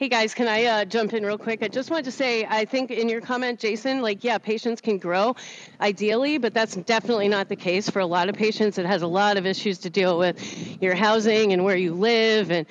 Hey 0.00 0.08
guys, 0.08 0.32
can 0.32 0.48
I 0.48 0.64
uh, 0.64 0.84
jump 0.86 1.12
in 1.12 1.26
real 1.26 1.36
quick? 1.36 1.62
I 1.62 1.68
just 1.68 1.90
wanted 1.90 2.06
to 2.06 2.10
say, 2.10 2.46
I 2.46 2.64
think 2.64 2.90
in 2.90 3.10
your 3.10 3.20
comment, 3.20 3.60
Jason, 3.60 4.00
like, 4.00 4.24
yeah, 4.24 4.38
patients 4.38 4.80
can 4.80 4.96
grow 4.96 5.36
ideally, 5.78 6.38
but 6.38 6.54
that's 6.54 6.74
definitely 6.74 7.28
not 7.28 7.50
the 7.50 7.56
case 7.56 7.90
for 7.90 7.98
a 7.98 8.06
lot 8.06 8.30
of 8.30 8.34
patients. 8.34 8.78
It 8.78 8.86
has 8.86 9.02
a 9.02 9.06
lot 9.06 9.36
of 9.36 9.44
issues 9.44 9.76
to 9.80 9.90
deal 9.90 10.16
with 10.16 10.82
your 10.82 10.94
housing 10.94 11.52
and 11.52 11.64
where 11.64 11.76
you 11.76 11.92
live 11.92 12.50
and 12.50 12.66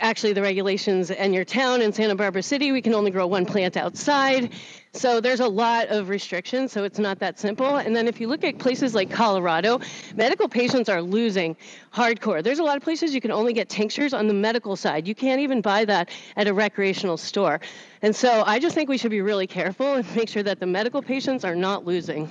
actually 0.00 0.32
the 0.32 0.40
regulations 0.40 1.10
and 1.10 1.34
your 1.34 1.44
town 1.44 1.82
in 1.82 1.92
Santa 1.92 2.14
Barbara 2.14 2.42
City, 2.42 2.72
we 2.72 2.80
can 2.80 2.94
only 2.94 3.10
grow 3.10 3.26
one 3.26 3.44
plant 3.44 3.76
outside. 3.76 4.50
So 4.96 5.20
there's 5.20 5.40
a 5.40 5.48
lot 5.48 5.88
of 5.88 6.08
restrictions, 6.08 6.72
so 6.72 6.82
it's 6.82 6.98
not 6.98 7.18
that 7.18 7.38
simple. 7.38 7.76
And 7.76 7.94
then 7.94 8.08
if 8.08 8.18
you 8.18 8.28
look 8.28 8.42
at 8.44 8.58
places 8.58 8.94
like 8.94 9.10
Colorado, 9.10 9.78
medical 10.14 10.48
patients 10.48 10.88
are 10.88 11.02
losing 11.02 11.54
hardcore. 11.92 12.42
There's 12.42 12.60
a 12.60 12.62
lot 12.62 12.78
of 12.78 12.82
places 12.82 13.14
you 13.14 13.20
can 13.20 13.30
only 13.30 13.52
get 13.52 13.68
tinctures 13.68 14.14
on 14.14 14.26
the 14.26 14.32
medical 14.34 14.74
side. 14.74 15.06
You 15.06 15.14
can't 15.14 15.40
even 15.40 15.60
buy 15.60 15.84
that 15.84 16.08
at 16.36 16.48
a 16.48 16.54
recreational 16.54 17.18
store. 17.18 17.60
And 18.00 18.16
so 18.16 18.42
I 18.46 18.58
just 18.58 18.74
think 18.74 18.88
we 18.88 18.96
should 18.96 19.10
be 19.10 19.20
really 19.20 19.46
careful 19.46 19.94
and 19.94 20.16
make 20.16 20.30
sure 20.30 20.42
that 20.42 20.60
the 20.60 20.66
medical 20.66 21.02
patients 21.02 21.44
are 21.44 21.54
not 21.54 21.84
losing. 21.84 22.28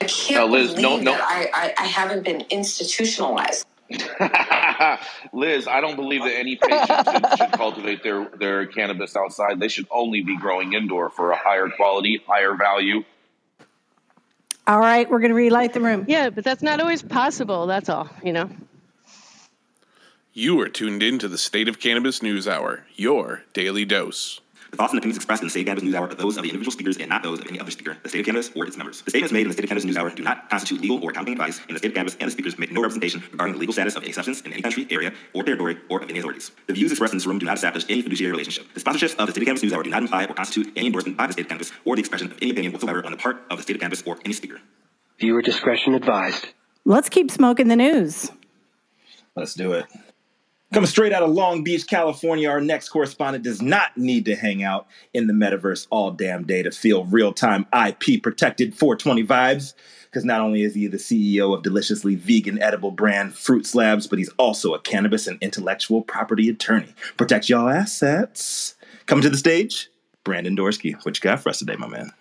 I 0.00 0.06
can't 0.06 0.40
Uh, 0.40 0.46
Liz, 0.46 0.70
believe 0.74 0.82
no- 0.82 0.96
no- 0.96 1.12
that 1.12 1.22
I, 1.22 1.50
I, 1.54 1.74
I 1.84 1.86
haven't 1.86 2.24
been 2.24 2.40
institutionalized. 2.50 3.64
Liz, 5.32 5.68
I 5.68 5.80
don't 5.80 5.96
believe 5.96 6.22
that 6.22 6.34
any 6.36 6.56
patient 6.56 6.88
should, 6.88 7.38
should 7.38 7.52
cultivate 7.52 8.02
their, 8.02 8.26
their 8.38 8.66
cannabis 8.66 9.16
outside. 9.16 9.60
They 9.60 9.68
should 9.68 9.86
only 9.90 10.22
be 10.22 10.36
growing 10.36 10.72
indoor 10.72 11.10
for 11.10 11.32
a 11.32 11.36
higher 11.36 11.68
quality, 11.68 12.22
higher 12.26 12.54
value. 12.54 13.04
All 14.66 14.80
right, 14.80 15.08
we're 15.10 15.18
going 15.18 15.30
to 15.30 15.36
relight 15.36 15.74
the 15.74 15.80
room. 15.80 16.06
Yeah, 16.08 16.30
but 16.30 16.44
that's 16.44 16.62
not 16.62 16.80
always 16.80 17.02
possible. 17.02 17.66
That's 17.66 17.90
all, 17.90 18.08
you 18.22 18.32
know. 18.32 18.48
You 20.32 20.60
are 20.62 20.68
tuned 20.68 21.02
in 21.02 21.18
to 21.18 21.28
the 21.28 21.38
State 21.38 21.68
of 21.68 21.78
Cannabis 21.78 22.22
News 22.22 22.48
Hour, 22.48 22.84
your 22.96 23.44
daily 23.52 23.84
dose. 23.84 24.40
The 24.74 24.78
thoughts 24.78 24.92
and 24.92 24.98
opinions 24.98 25.18
expressed 25.18 25.40
in 25.40 25.46
the 25.46 25.50
State 25.50 25.60
of 25.60 25.66
Cannabis 25.66 25.84
News 25.84 25.94
Hour 25.94 26.08
are 26.08 26.14
those 26.16 26.36
of 26.36 26.42
the 26.42 26.48
individual 26.48 26.72
speakers 26.72 26.96
and 26.96 27.08
not 27.08 27.22
those 27.22 27.38
of 27.38 27.46
any 27.46 27.60
other 27.60 27.70
speaker, 27.70 27.96
the 28.02 28.08
State 28.08 28.18
of 28.18 28.26
Cannabis, 28.26 28.50
or 28.56 28.66
its 28.66 28.76
members. 28.76 29.02
The 29.02 29.10
statements 29.10 29.32
made 29.32 29.42
in 29.42 29.46
the 29.46 29.52
State 29.52 29.62
of 29.62 29.68
Cannabis 29.68 29.84
News 29.84 29.96
Hour 29.96 30.10
do 30.10 30.24
not 30.24 30.50
constitute 30.50 30.80
legal 30.80 31.00
or 31.00 31.10
accounting 31.12 31.34
advice, 31.34 31.60
and 31.68 31.76
the 31.76 31.78
State 31.78 31.90
of 31.90 31.94
Cannabis 31.94 32.16
and 32.18 32.26
the 32.26 32.32
speakers 32.32 32.58
make 32.58 32.72
no 32.72 32.80
representation 32.82 33.22
regarding 33.30 33.54
the 33.54 33.60
legal 33.60 33.72
status 33.72 33.94
of 33.94 34.02
any 34.02 34.10
substance 34.10 34.40
in 34.40 34.52
any 34.52 34.62
country, 34.62 34.88
area, 34.90 35.12
or 35.32 35.44
territory, 35.44 35.78
or 35.88 36.02
of 36.02 36.10
any 36.10 36.18
authorities. 36.18 36.50
The 36.66 36.72
views 36.72 36.90
expressed 36.90 37.12
in 37.12 37.18
this 37.18 37.24
room 37.24 37.38
do 37.38 37.46
not 37.46 37.54
establish 37.54 37.84
any 37.88 38.02
fiduciary 38.02 38.32
relationship. 38.32 38.66
The 38.74 38.80
sponsorships 38.80 39.14
of 39.14 39.26
the 39.26 39.30
State 39.30 39.42
of 39.42 39.46
Cannabis 39.46 39.62
News 39.62 39.72
Hour 39.74 39.84
do 39.84 39.90
not 39.90 40.02
imply 40.02 40.24
or 40.24 40.34
constitute 40.34 40.72
any 40.74 40.86
endorsement 40.88 41.16
by 41.16 41.28
the 41.28 41.34
State 41.34 41.42
of 41.42 41.48
Cannabis 41.50 41.70
or 41.84 41.94
the 41.94 42.00
expression 42.00 42.32
of 42.32 42.38
any 42.42 42.50
opinion 42.50 42.72
whatsoever 42.72 43.06
on 43.06 43.12
the 43.12 43.16
part 43.16 43.42
of 43.50 43.58
the 43.58 43.62
State 43.62 43.76
of 43.76 43.80
Cannabis 43.80 44.02
or 44.04 44.18
any 44.24 44.34
speaker. 44.34 44.60
Viewer 45.20 45.40
discretion 45.40 45.94
advised. 45.94 46.48
Let's 46.84 47.08
keep 47.08 47.30
smoking 47.30 47.68
the 47.68 47.76
news. 47.76 48.32
Let's 49.36 49.54
do 49.54 49.74
it. 49.74 49.86
Coming 50.72 50.88
straight 50.88 51.12
out 51.12 51.22
of 51.22 51.30
Long 51.30 51.62
Beach, 51.62 51.86
California, 51.86 52.48
our 52.48 52.60
next 52.60 52.88
correspondent 52.88 53.44
does 53.44 53.62
not 53.62 53.96
need 53.96 54.24
to 54.24 54.34
hang 54.34 54.62
out 54.62 54.88
in 55.12 55.28
the 55.28 55.32
metaverse 55.32 55.86
all 55.90 56.10
damn 56.10 56.44
day 56.44 56.62
to 56.62 56.70
feel 56.72 57.04
real 57.04 57.32
time 57.32 57.66
IP 57.72 58.22
protected 58.22 58.74
420 58.74 59.24
vibes. 59.24 59.74
Because 60.06 60.24
not 60.24 60.40
only 60.40 60.62
is 60.62 60.74
he 60.74 60.86
the 60.86 60.96
CEO 60.96 61.54
of 61.54 61.62
deliciously 61.62 62.14
vegan 62.14 62.60
edible 62.62 62.90
brand 62.90 63.34
Fruit 63.34 63.66
Slabs, 63.66 64.06
but 64.06 64.18
he's 64.18 64.30
also 64.30 64.74
a 64.74 64.80
cannabis 64.80 65.26
and 65.26 65.38
intellectual 65.40 66.02
property 66.02 66.48
attorney. 66.48 66.94
Protect 67.16 67.48
y'all 67.48 67.68
assets. 67.68 68.74
Coming 69.06 69.22
to 69.22 69.30
the 69.30 69.36
stage, 69.36 69.90
Brandon 70.24 70.56
Dorsky. 70.56 70.94
What 71.04 71.16
you 71.16 71.20
got 71.20 71.40
for 71.40 71.50
us 71.50 71.58
today, 71.58 71.76
my 71.76 71.88
man? 71.88 72.12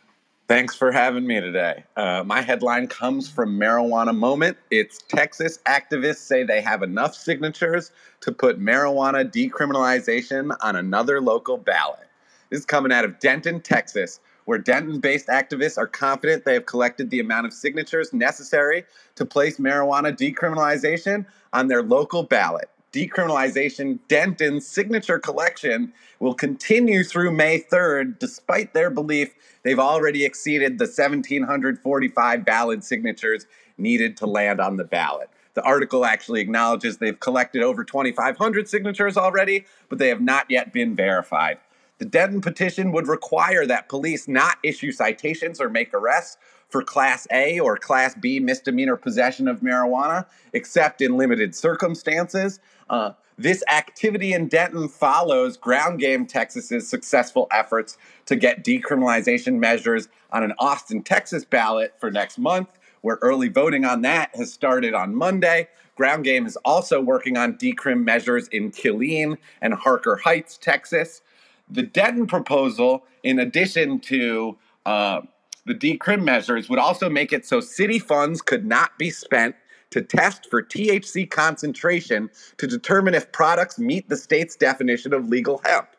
Thanks 0.50 0.76
for 0.76 0.91
having 0.91 1.26
me 1.26 1.39
today. 1.39 1.86
Uh, 1.96 2.22
my 2.26 2.41
headline 2.41 2.88
comes 2.88 3.30
from 3.30 3.58
Marijuana 3.58 4.16
Moment. 4.16 4.58
It's 4.72 5.00
Texas 5.08 5.60
activists 5.66 6.18
say 6.18 6.44
they 6.44 6.60
have 6.60 6.84
enough 6.84 7.16
signatures 7.16 7.91
to 8.20 8.34
put 8.34 8.60
marijuana 8.60 9.24
decriminalization 9.24 10.54
on 10.62 10.76
another 10.76 11.22
local 11.22 11.58
ballot. 11.58 12.10
This 12.50 12.60
is 12.60 12.66
coming 12.66 12.91
out 12.91 13.06
of 13.06 13.20
Denton, 13.20 13.62
Texas, 13.62 14.20
where 14.44 14.60
Denton 14.60 15.00
based 15.00 15.28
activists 15.28 15.78
are 15.78 15.88
confident 15.88 16.44
they 16.44 16.56
have 16.56 16.66
collected 16.66 17.10
the 17.10 17.22
amount 17.22 17.48
of 17.48 17.54
signatures 17.54 18.12
necessary 18.12 18.84
to 19.16 19.26
place 19.26 19.58
marijuana 19.60 20.12
decriminalization 20.16 21.26
on 21.54 21.70
their 21.70 21.82
local 21.82 22.22
ballot. 22.22 22.70
Decriminalization 22.94 23.98
Denton's 24.08 24.68
signature 24.68 25.18
collection 25.18 25.91
will 26.20 26.36
continue 26.36 27.04
through 27.04 27.32
May 27.32 27.60
3rd, 27.60 28.20
despite 28.20 28.76
their 28.76 28.91
belief 28.91 29.34
they've 29.64 29.80
already 29.80 30.24
exceeded 30.24 30.78
the 30.78 30.86
1,745 30.86 32.46
valid 32.46 32.84
signatures 32.84 33.48
needed 33.80 34.16
to 34.18 34.28
land 34.28 34.62
on 34.62 34.78
the 34.78 34.84
ballot. 34.84 35.32
The 35.56 35.64
article 35.64 36.06
actually 36.06 36.41
acknowledges 36.41 36.98
they've 36.98 37.20
collected 37.20 37.64
over 37.64 37.84
2,500 37.84 38.70
signatures 38.70 39.18
already, 39.18 39.66
but 39.89 39.98
they 39.98 40.10
have 40.10 40.22
not 40.22 40.46
yet 40.52 40.72
been 40.72 40.96
verified. 40.96 41.58
The 41.98 42.06
Denton 42.06 42.41
petition 42.41 42.91
would 42.91 43.08
require 43.08 43.66
that 43.66 43.89
police 43.89 44.28
not 44.28 44.58
issue 44.64 44.91
citations 44.91 45.60
or 45.60 45.70
make 45.70 45.94
arrests 45.96 46.38
for 46.70 46.84
Class 46.84 47.28
A 47.32 47.60
or 47.60 47.78
Class 47.78 48.16
B 48.16 48.39
misdemeanor 48.39 48.98
possession 48.98 49.48
of 49.48 49.62
marijuana, 49.62 50.26
except 50.54 51.02
in 51.02 51.18
limited 51.18 51.56
circumstances. 51.56 52.60
Uh, 52.90 53.12
this 53.38 53.64
activity 53.72 54.34
in 54.34 54.48
Denton 54.48 54.88
follows 54.88 55.58
Ground 55.58 56.00
Game 56.00 56.26
Texas's 56.26 56.88
successful 56.88 57.48
efforts 57.52 57.98
to 58.28 58.36
get 58.36 58.64
decriminalization 58.64 59.58
measures 59.58 60.08
on 60.32 60.44
an 60.44 60.54
Austin, 60.60 61.02
Texas 61.02 61.44
ballot 61.44 61.94
for 62.00 62.12
next 62.12 62.38
month, 62.38 62.70
where 63.02 63.18
early 63.22 63.50
voting 63.50 63.86
on 63.86 64.02
that 64.02 64.36
has 64.36 64.54
started 64.54 64.94
on 64.94 65.16
Monday. 65.16 65.68
Ground 65.96 66.24
Game 66.24 66.46
is 66.46 66.58
also 66.58 67.02
working 67.02 67.38
on 67.38 67.56
decrim 67.56 68.04
measures 68.04 68.48
in 68.50 68.72
Killeen 68.72 69.38
and 69.62 69.74
Harker 69.74 70.18
Heights, 70.18 70.58
Texas. 70.58 71.22
The 71.70 71.84
Denton 71.84 72.28
proposal, 72.28 73.06
in 73.24 73.40
addition 73.40 74.00
to 74.02 74.58
uh, 74.86 75.22
the 75.66 75.76
decrim 75.76 76.24
measures, 76.24 76.70
would 76.70 76.80
also 76.80 77.10
make 77.10 77.32
it 77.32 77.46
so 77.46 77.60
city 77.60 78.00
funds 78.00 78.42
could 78.42 78.66
not 78.66 78.98
be 78.98 79.10
spent 79.10 79.56
to 79.94 80.02
test 80.02 80.50
for 80.50 80.64
THC 80.64 81.30
concentration 81.30 82.30
to 82.58 82.66
determine 82.66 83.14
if 83.14 83.32
products 83.32 83.78
meet 83.78 84.10
the 84.10 84.18
state's 84.18 84.56
definition 84.56 85.14
of 85.14 85.30
legal 85.30 85.62
hemp. 85.64 85.89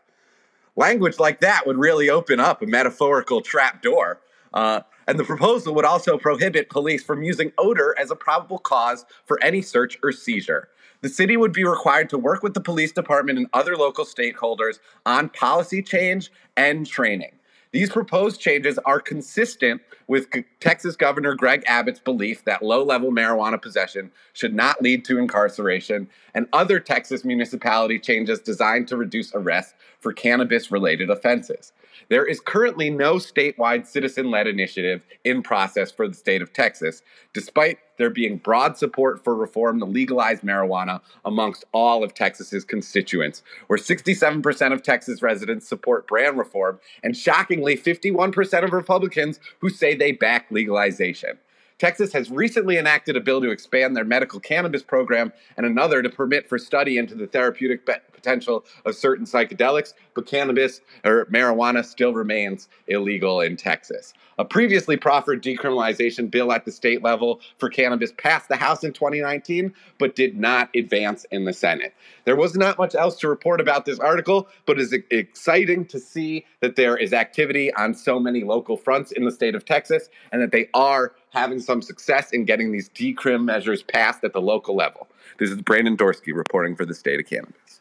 Language 0.75 1.21
like 1.21 1.41
that 1.41 1.65
would 1.65 1.79
really 1.79 2.11
open 2.11 2.41
up 2.41 2.61
a 2.61 2.67
metaphorical 2.67 3.41
trap 3.41 3.83
door. 3.83 4.21
Uh, 4.53 4.81
and 5.07 5.19
the 5.19 5.25
proposal 5.25 5.75
would 5.75 5.85
also 5.85 6.19
prohibit 6.19 6.71
police 6.71 7.05
from 7.05 7.23
using 7.23 7.53
odor 7.57 7.95
as 7.97 8.11
a 8.11 8.17
probable 8.17 8.59
cause 8.59 9.05
for 9.27 9.41
any 9.43 9.63
search 9.63 9.97
or 10.03 10.11
seizure. 10.11 10.69
The 11.03 11.09
city 11.09 11.37
would 11.37 11.53
be 11.53 11.65
required 11.65 12.09
to 12.11 12.19
work 12.19 12.43
with 12.43 12.55
the 12.55 12.61
police 12.61 12.91
department 12.91 13.39
and 13.39 13.47
other 13.53 13.77
local 13.77 14.05
stakeholders 14.05 14.81
on 15.07 15.29
policy 15.29 15.83
change 15.83 16.33
and 16.57 16.85
training. 16.85 17.33
These 17.75 17.91
proposed 17.91 18.41
changes 18.41 18.79
are 18.85 19.01
consistent 19.01 19.83
with 20.07 20.29
Texas 20.61 20.95
Governor 20.95 21.35
Greg 21.35 21.65
Abbott's 21.67 21.99
belief 21.99 22.45
that 22.45 22.63
low 22.63 22.85
level 22.85 23.11
marijuana 23.11 23.61
possession 23.61 24.13
should 24.33 24.55
not 24.55 24.81
lead 24.81 25.05
to 25.07 25.19
incarceration 25.19 26.09
and 26.35 26.47
other 26.53 26.79
Texas 26.79 27.25
municipality 27.25 27.99
changes 27.99 28.39
designed 28.39 28.87
to 28.87 28.97
reduce 28.97 29.35
arrests 29.35 29.75
for 29.99 30.13
cannabis 30.13 30.71
related 30.71 31.11
offenses. 31.11 31.73
There 32.09 32.25
is 32.25 32.41
currently 32.41 32.91
no 32.91 33.17
statewide 33.17 33.87
citizen 33.87 34.31
led 34.31 34.47
initiative 34.47 35.03
in 35.25 35.43
process 35.43 35.91
for 35.91 36.09
the 36.09 36.15
state 36.15 36.43
of 36.43 36.53
Texas, 36.53 37.03
despite 37.33 37.79
there 37.97 38.11
being 38.11 38.39
broad 38.39 38.77
support 38.77 39.23
for 39.23 39.35
reform 39.35 39.79
to 39.79 39.85
legalize 39.85 40.41
marijuana 40.41 41.01
amongst 41.25 41.65
all 41.73 42.03
of 42.03 42.15
Texas's 42.15 42.65
constituents, 42.65 43.43
where 43.69 43.79
67% 43.79 44.73
of 44.73 44.83
Texas 44.83 45.23
residents 45.23 45.69
support 45.69 46.07
brand 46.07 46.39
reform, 46.39 46.81
and 47.03 47.17
shockingly, 47.17 47.77
51% 47.77 48.65
of 48.65 48.73
Republicans 48.73 49.41
who 49.61 49.71
say 49.71 49.95
they 49.95 50.13
back 50.13 50.47
legalization. 50.51 51.39
Texas 51.79 52.13
has 52.13 52.31
recently 52.31 52.79
enacted 52.79 53.17
a 53.17 53.21
bill 53.21 53.41
to 53.41 53.51
expand 53.51 53.97
their 53.97 54.05
medical 54.05 54.39
cannabis 54.39 54.83
program 54.83 55.33
and 55.57 55.67
another 55.67 56.03
to 56.03 56.09
permit 56.09 56.49
for 56.49 56.59
study 56.59 56.99
into 56.99 57.15
the 57.15 57.27
therapeutic 57.27 57.85
potential 58.25 58.65
of 58.85 58.95
certain 58.95 59.27
psychedelics, 59.27 59.93
but 60.15 60.27
cannabis 60.27 60.81
or 61.05 61.27
marijuana 61.27 61.85
still 61.85 62.15
remains 62.15 62.69
illegal 62.87 63.41
in 63.41 63.57
Texas. 63.57 64.15
A 64.39 64.45
previously 64.45 64.97
proffered 64.97 65.43
decriminalization 65.43 66.31
bill 66.31 66.51
at 66.51 66.65
the 66.65 66.73
state 66.73 67.03
level 67.03 67.41
for 67.59 67.69
cannabis 67.69 68.13
passed 68.17 68.49
the 68.49 68.57
House 68.57 68.83
in 68.83 68.93
2019, 68.93 69.73
but 69.99 70.17
did 70.17 70.37
not 70.37 70.71
advance 70.75 71.25
in 71.31 71.45
the 71.45 71.53
Senate. 71.53 71.95
There 72.25 72.37
was 72.37 72.57
not 72.57 72.79
much 72.79 72.95
else 72.95 73.17
to 73.21 73.29
report 73.29 73.61
about 73.61 73.85
this 73.85 73.99
article, 73.99 74.49
but 74.67 74.81
it's 74.81 74.93
exciting 75.11 75.85
to 75.87 76.01
see 76.01 76.47
that 76.61 76.77
there 76.77 76.97
is 76.97 77.13
activity 77.13 77.73
on 77.75 77.95
so 77.95 78.19
many 78.19 78.43
local 78.43 78.77
fronts 78.77 79.13
in 79.13 79.25
the 79.25 79.31
state 79.31 79.55
of 79.55 79.65
Texas 79.65 80.09
and 80.33 80.41
that 80.41 80.51
they 80.51 80.69
are 80.75 81.13
having 81.31 81.61
some 81.61 81.83
success 81.83 82.31
in 82.33 82.45
getting 82.45 82.73
these 82.73 82.89
decrim 82.91 83.45
measures 83.45 83.83
passed 83.83 84.25
at 84.25 84.33
the 84.33 84.41
local 84.41 84.75
level. 84.75 85.09
This 85.39 85.51
is 85.51 85.61
Brandon 85.61 85.97
Dorsky 85.97 86.35
reporting 86.35 86.77
for 86.77 86.85
the 86.87 86.95
state 86.95 87.21
of 87.21 87.27
cannabis. 87.27 87.81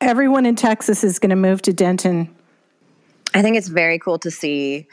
Everyone 0.00 0.46
in 0.46 0.54
Texas 0.54 1.02
is 1.02 1.18
going 1.18 1.30
to 1.30 1.36
move 1.36 1.62
to 1.62 1.72
Denton. 1.72 2.34
I 3.34 3.42
think 3.42 3.56
it's 3.56 3.68
very 3.68 3.98
cool 3.98 4.18
to 4.20 4.30
see 4.30 4.86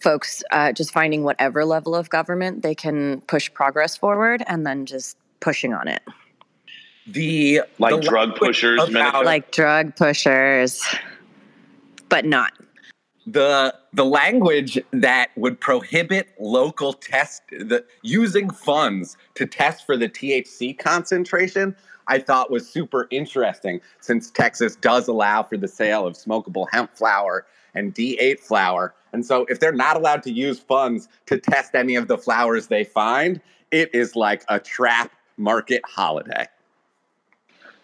folks 0.00 0.42
uh, 0.52 0.72
just 0.72 0.92
finding 0.92 1.24
whatever 1.24 1.64
level 1.64 1.94
of 1.94 2.08
government 2.08 2.62
they 2.62 2.74
can 2.74 3.20
push 3.22 3.52
progress 3.52 3.96
forward 3.96 4.42
and 4.46 4.64
then 4.64 4.86
just 4.86 5.16
pushing 5.40 5.74
on 5.74 5.88
it. 5.88 6.02
The 7.06 7.62
like 7.78 7.94
the 7.94 8.00
drug 8.00 8.36
pushers, 8.36 8.80
about, 8.82 9.24
like 9.24 9.50
drug 9.50 9.96
pushers, 9.96 10.84
but 12.08 12.24
not 12.24 12.52
the 13.32 13.74
the 13.92 14.04
language 14.04 14.78
that 14.92 15.30
would 15.36 15.60
prohibit 15.60 16.28
local 16.38 16.92
test 16.92 17.42
the 17.50 17.84
using 18.02 18.50
funds 18.50 19.16
to 19.34 19.46
test 19.46 19.84
for 19.86 19.96
the 19.96 20.08
THC 20.08 20.78
concentration 20.78 21.76
I 22.08 22.18
thought 22.18 22.50
was 22.50 22.68
super 22.68 23.06
interesting 23.10 23.80
since 24.00 24.30
Texas 24.30 24.76
does 24.76 25.08
allow 25.08 25.42
for 25.42 25.56
the 25.56 25.68
sale 25.68 26.06
of 26.06 26.14
smokable 26.14 26.66
hemp 26.72 26.96
flower 26.96 27.46
and 27.74 27.94
D8 27.94 28.40
flower. 28.40 28.94
And 29.12 29.24
so 29.24 29.46
if 29.48 29.60
they're 29.60 29.72
not 29.72 29.96
allowed 29.96 30.22
to 30.24 30.32
use 30.32 30.58
funds 30.58 31.08
to 31.26 31.38
test 31.38 31.74
any 31.74 31.96
of 31.96 32.08
the 32.08 32.18
flowers 32.18 32.66
they 32.66 32.84
find, 32.84 33.40
it 33.70 33.94
is 33.94 34.16
like 34.16 34.44
a 34.48 34.58
trap 34.58 35.12
market 35.36 35.82
holiday. 35.86 36.46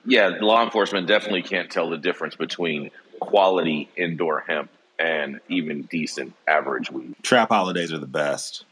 Yeah, 0.06 0.28
law 0.40 0.62
enforcement 0.64 1.06
definitely 1.06 1.42
can't 1.42 1.70
tell 1.70 1.88
the 1.88 1.96
difference 1.96 2.36
between 2.36 2.90
quality 3.20 3.88
indoor 3.96 4.40
hemp 4.40 4.70
and 4.98 5.40
even 5.48 5.82
decent 5.82 6.34
average 6.46 6.90
weed. 6.90 7.14
Trap 7.22 7.48
holidays 7.48 7.92
are 7.92 7.98
the 7.98 8.06
best. 8.06 8.64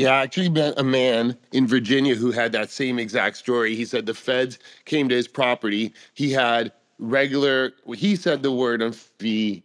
Yeah, 0.00 0.12
I 0.12 0.22
actually 0.22 0.48
met 0.48 0.78
a 0.78 0.82
man 0.82 1.36
in 1.52 1.66
Virginia 1.66 2.14
who 2.14 2.30
had 2.30 2.52
that 2.52 2.70
same 2.70 2.98
exact 2.98 3.36
story. 3.36 3.74
He 3.76 3.84
said 3.84 4.06
the 4.06 4.14
feds 4.14 4.58
came 4.86 5.10
to 5.10 5.14
his 5.14 5.28
property. 5.28 5.92
He 6.14 6.32
had 6.32 6.72
regular, 6.98 7.72
he 7.94 8.16
said 8.16 8.42
the 8.42 8.50
word 8.50 8.80
on 8.80 8.94
the 9.18 9.62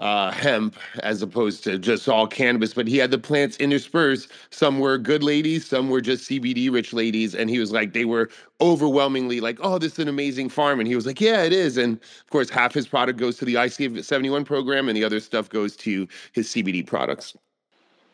uh, 0.00 0.32
hemp 0.32 0.74
as 1.04 1.22
opposed 1.22 1.62
to 1.62 1.78
just 1.78 2.08
all 2.08 2.26
cannabis, 2.26 2.74
but 2.74 2.88
he 2.88 2.96
had 2.96 3.12
the 3.12 3.18
plants 3.18 3.56
interspersed. 3.58 4.32
Some 4.50 4.80
were 4.80 4.98
good 4.98 5.22
ladies, 5.22 5.68
some 5.68 5.90
were 5.90 6.00
just 6.00 6.28
CBD 6.28 6.72
rich 6.72 6.92
ladies. 6.92 7.36
And 7.36 7.48
he 7.48 7.60
was 7.60 7.70
like, 7.70 7.92
they 7.92 8.04
were 8.04 8.30
overwhelmingly 8.60 9.38
like, 9.40 9.58
oh, 9.62 9.78
this 9.78 9.92
is 9.92 10.00
an 10.00 10.08
amazing 10.08 10.48
farm. 10.48 10.80
And 10.80 10.88
he 10.88 10.96
was 10.96 11.06
like, 11.06 11.20
yeah, 11.20 11.44
it 11.44 11.52
is. 11.52 11.76
And 11.76 11.98
of 11.98 12.30
course, 12.30 12.50
half 12.50 12.74
his 12.74 12.88
product 12.88 13.20
goes 13.20 13.36
to 13.38 13.44
the 13.44 13.54
IC 13.54 14.04
71 14.04 14.44
program 14.44 14.88
and 14.88 14.96
the 14.96 15.04
other 15.04 15.20
stuff 15.20 15.48
goes 15.48 15.76
to 15.76 16.08
his 16.32 16.48
CBD 16.48 16.84
products. 16.84 17.36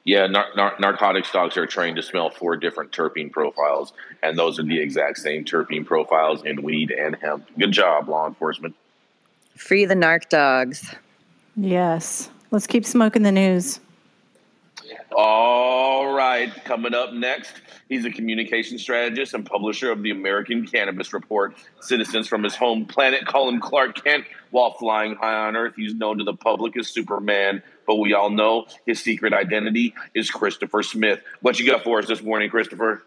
Yeah, 0.05 0.27
nar- 0.27 0.51
nar- 0.55 0.77
narcotics 0.79 1.33
dogs 1.33 1.57
are 1.57 1.67
trained 1.67 1.97
to 1.97 2.03
smell 2.03 2.29
four 2.29 2.57
different 2.57 2.93
terpene 2.93 3.33
profiles, 3.33 3.95
and 4.23 4.39
those 4.39 4.59
are 4.59 4.63
the 4.63 4.79
exact 4.79 5.19
same 5.19 5.45
terpene 5.45 5.87
profiles 5.87 6.45
in 6.45 6.63
weed 6.63 6.91
and 6.91 7.17
hemp. 7.17 7.49
Good 7.59 7.73
job, 7.73 8.09
law 8.09 8.27
enforcement. 8.27 8.75
Free 9.57 9.87
the 9.87 9.95
narc 9.95 10.29
dogs. 10.29 10.95
Yes. 11.57 12.29
Let's 12.51 12.67
keep 12.67 12.85
smoking 12.85 13.23
the 13.23 13.33
news. 13.33 13.81
All 15.17 16.13
right, 16.13 16.53
coming 16.65 16.93
up 16.93 17.13
next, 17.15 17.55
he's 17.89 18.05
a 18.05 18.11
communication 18.11 18.79
strategist 18.79 19.33
and 19.33 19.47
publisher 19.47 19.91
of 19.91 20.03
the 20.03 20.11
American 20.11 20.67
Cannabis 20.67 21.13
Report. 21.15 21.55
Citizens 21.81 22.29
from 22.29 22.43
his 22.43 22.55
home 22.55 22.85
planet 22.85 23.25
call 23.25 23.49
him 23.49 23.61
Clark 23.61 24.05
Kent 24.05 24.27
while 24.51 24.73
flying 24.75 25.15
high 25.15 25.47
on 25.47 25.57
Earth. 25.57 25.75
He's 25.77 25.95
known 25.95 26.19
to 26.19 26.25
the 26.25 26.35
public 26.35 26.77
as 26.77 26.89
Superman, 26.89 27.63
but 27.87 27.97
we 27.97 28.14
all 28.14 28.30
know 28.30 28.66
his 28.87 29.03
secret 29.03 29.32
identity 29.32 29.95
is 30.14 30.30
Christopher 30.30 30.82
Smith. 30.82 31.20
What 31.41 31.59
you 31.59 31.66
got 31.66 31.85
for 31.85 31.99
us 31.99 32.07
this 32.07 32.22
morning, 32.22 32.51
Christopher? 32.51 33.03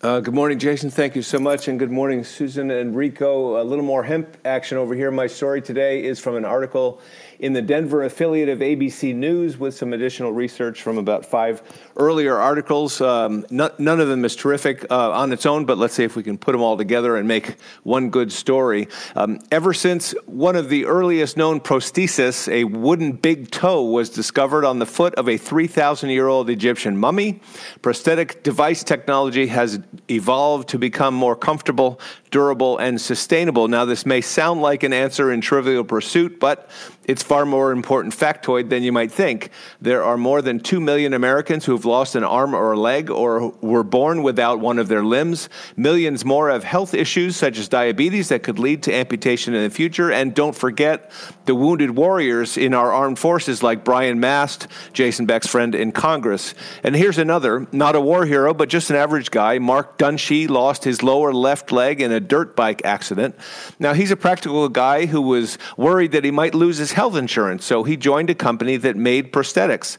Uh, 0.00 0.20
good 0.20 0.34
morning, 0.34 0.60
Jason. 0.60 0.90
Thank 0.90 1.16
you 1.16 1.22
so 1.22 1.40
much. 1.40 1.66
And 1.66 1.76
good 1.76 1.90
morning, 1.90 2.22
Susan 2.22 2.70
and 2.70 2.94
Rico. 2.94 3.60
A 3.60 3.64
little 3.64 3.84
more 3.84 4.04
hemp 4.04 4.36
action 4.44 4.78
over 4.78 4.94
here. 4.94 5.10
My 5.10 5.26
story 5.26 5.60
today 5.60 6.04
is 6.04 6.20
from 6.20 6.36
an 6.36 6.44
article 6.44 7.00
in 7.38 7.52
the 7.52 7.62
Denver 7.62 8.02
affiliate 8.02 8.48
of 8.48 8.58
ABC 8.58 9.14
News 9.14 9.58
with 9.58 9.74
some 9.74 9.92
additional 9.92 10.32
research 10.32 10.82
from 10.82 10.98
about 10.98 11.24
five 11.24 11.62
earlier 11.96 12.36
articles. 12.36 13.00
Um, 13.00 13.46
none, 13.50 14.00
of 14.00 14.08
them 14.08 14.24
is 14.24 14.34
terrific 14.34 14.86
uh, 14.90 15.12
on 15.12 15.32
its 15.32 15.46
own, 15.46 15.64
but 15.64 15.78
let's 15.78 15.94
see 15.94 16.04
if 16.04 16.16
we 16.16 16.22
can 16.22 16.36
put 16.36 16.52
them 16.52 16.62
all 16.62 16.76
together 16.76 17.16
and 17.16 17.28
make 17.28 17.56
one 17.84 18.10
good 18.10 18.32
story. 18.32 18.88
Um, 19.14 19.40
ever 19.52 19.72
since 19.72 20.12
one 20.26 20.56
of 20.56 20.68
the 20.68 20.86
earliest 20.86 21.36
known 21.36 21.60
prostheses, 21.60 22.48
a 22.50 22.64
wooden 22.64 23.12
big 23.12 23.50
toe, 23.50 23.84
was 23.84 24.10
discovered 24.10 24.64
on 24.64 24.78
the 24.78 24.86
foot 24.86 25.14
of 25.14 25.28
a 25.28 25.36
3,000 25.36 26.10
year 26.10 26.26
old 26.26 26.50
Egyptian 26.50 26.96
mummy, 26.96 27.40
prosthetic 27.82 28.42
device 28.42 28.82
technology 28.82 29.46
has 29.46 29.80
evolved 30.10 30.68
to 30.70 30.78
become 30.78 31.14
more 31.14 31.36
comfortable, 31.36 32.00
durable, 32.30 32.78
and 32.78 33.00
sustainable. 33.00 33.68
Now, 33.68 33.84
this 33.84 34.04
may 34.06 34.20
sound 34.20 34.60
like 34.60 34.82
an 34.82 34.92
answer 34.92 35.32
in 35.32 35.40
Trivial 35.40 35.84
Pursuit, 35.84 36.40
but 36.40 36.68
it's 37.08 37.22
far 37.22 37.46
more 37.46 37.72
important 37.72 38.14
factoid 38.14 38.68
than 38.68 38.82
you 38.82 38.92
might 38.92 39.10
think. 39.10 39.48
There 39.80 40.04
are 40.04 40.18
more 40.18 40.42
than 40.42 40.60
2 40.60 40.78
million 40.78 41.14
Americans 41.14 41.64
who 41.64 41.72
have 41.72 41.86
lost 41.86 42.14
an 42.14 42.22
arm 42.22 42.54
or 42.54 42.72
a 42.72 42.78
leg 42.78 43.08
or 43.08 43.48
were 43.62 43.82
born 43.82 44.22
without 44.22 44.60
one 44.60 44.78
of 44.78 44.88
their 44.88 45.02
limbs. 45.02 45.48
Millions 45.74 46.26
more 46.26 46.50
have 46.50 46.64
health 46.64 46.92
issues 46.92 47.34
such 47.34 47.58
as 47.58 47.66
diabetes 47.66 48.28
that 48.28 48.42
could 48.42 48.58
lead 48.58 48.82
to 48.82 48.94
amputation 48.94 49.54
in 49.54 49.62
the 49.62 49.70
future. 49.70 50.12
And 50.12 50.34
don't 50.34 50.54
forget 50.54 51.10
the 51.46 51.54
wounded 51.54 51.92
warriors 51.92 52.58
in 52.58 52.74
our 52.74 52.92
armed 52.92 53.18
forces 53.18 53.62
like 53.62 53.84
Brian 53.84 54.20
Mast, 54.20 54.68
Jason 54.92 55.24
Beck's 55.24 55.46
friend 55.46 55.74
in 55.74 55.92
Congress. 55.92 56.52
And 56.82 56.94
here's 56.94 57.16
another, 57.16 57.66
not 57.72 57.96
a 57.96 58.02
war 58.02 58.26
hero, 58.26 58.52
but 58.52 58.68
just 58.68 58.90
an 58.90 58.96
average 58.96 59.30
guy. 59.30 59.58
Mark 59.58 59.96
Dunshee 59.96 60.46
lost 60.50 60.84
his 60.84 61.02
lower 61.02 61.32
left 61.32 61.72
leg 61.72 62.02
in 62.02 62.12
a 62.12 62.17
dirt 62.20 62.56
bike 62.56 62.82
accident. 62.84 63.36
Now, 63.78 63.92
he's 63.94 64.10
a 64.10 64.16
practical 64.16 64.68
guy 64.68 65.06
who 65.06 65.20
was 65.20 65.58
worried 65.76 66.12
that 66.12 66.24
he 66.24 66.30
might 66.30 66.54
lose 66.54 66.78
his 66.78 66.92
health 66.92 67.16
insurance, 67.16 67.64
so 67.64 67.84
he 67.84 67.96
joined 67.96 68.30
a 68.30 68.34
company 68.34 68.76
that 68.76 68.96
made 68.96 69.32
prosthetics 69.32 69.98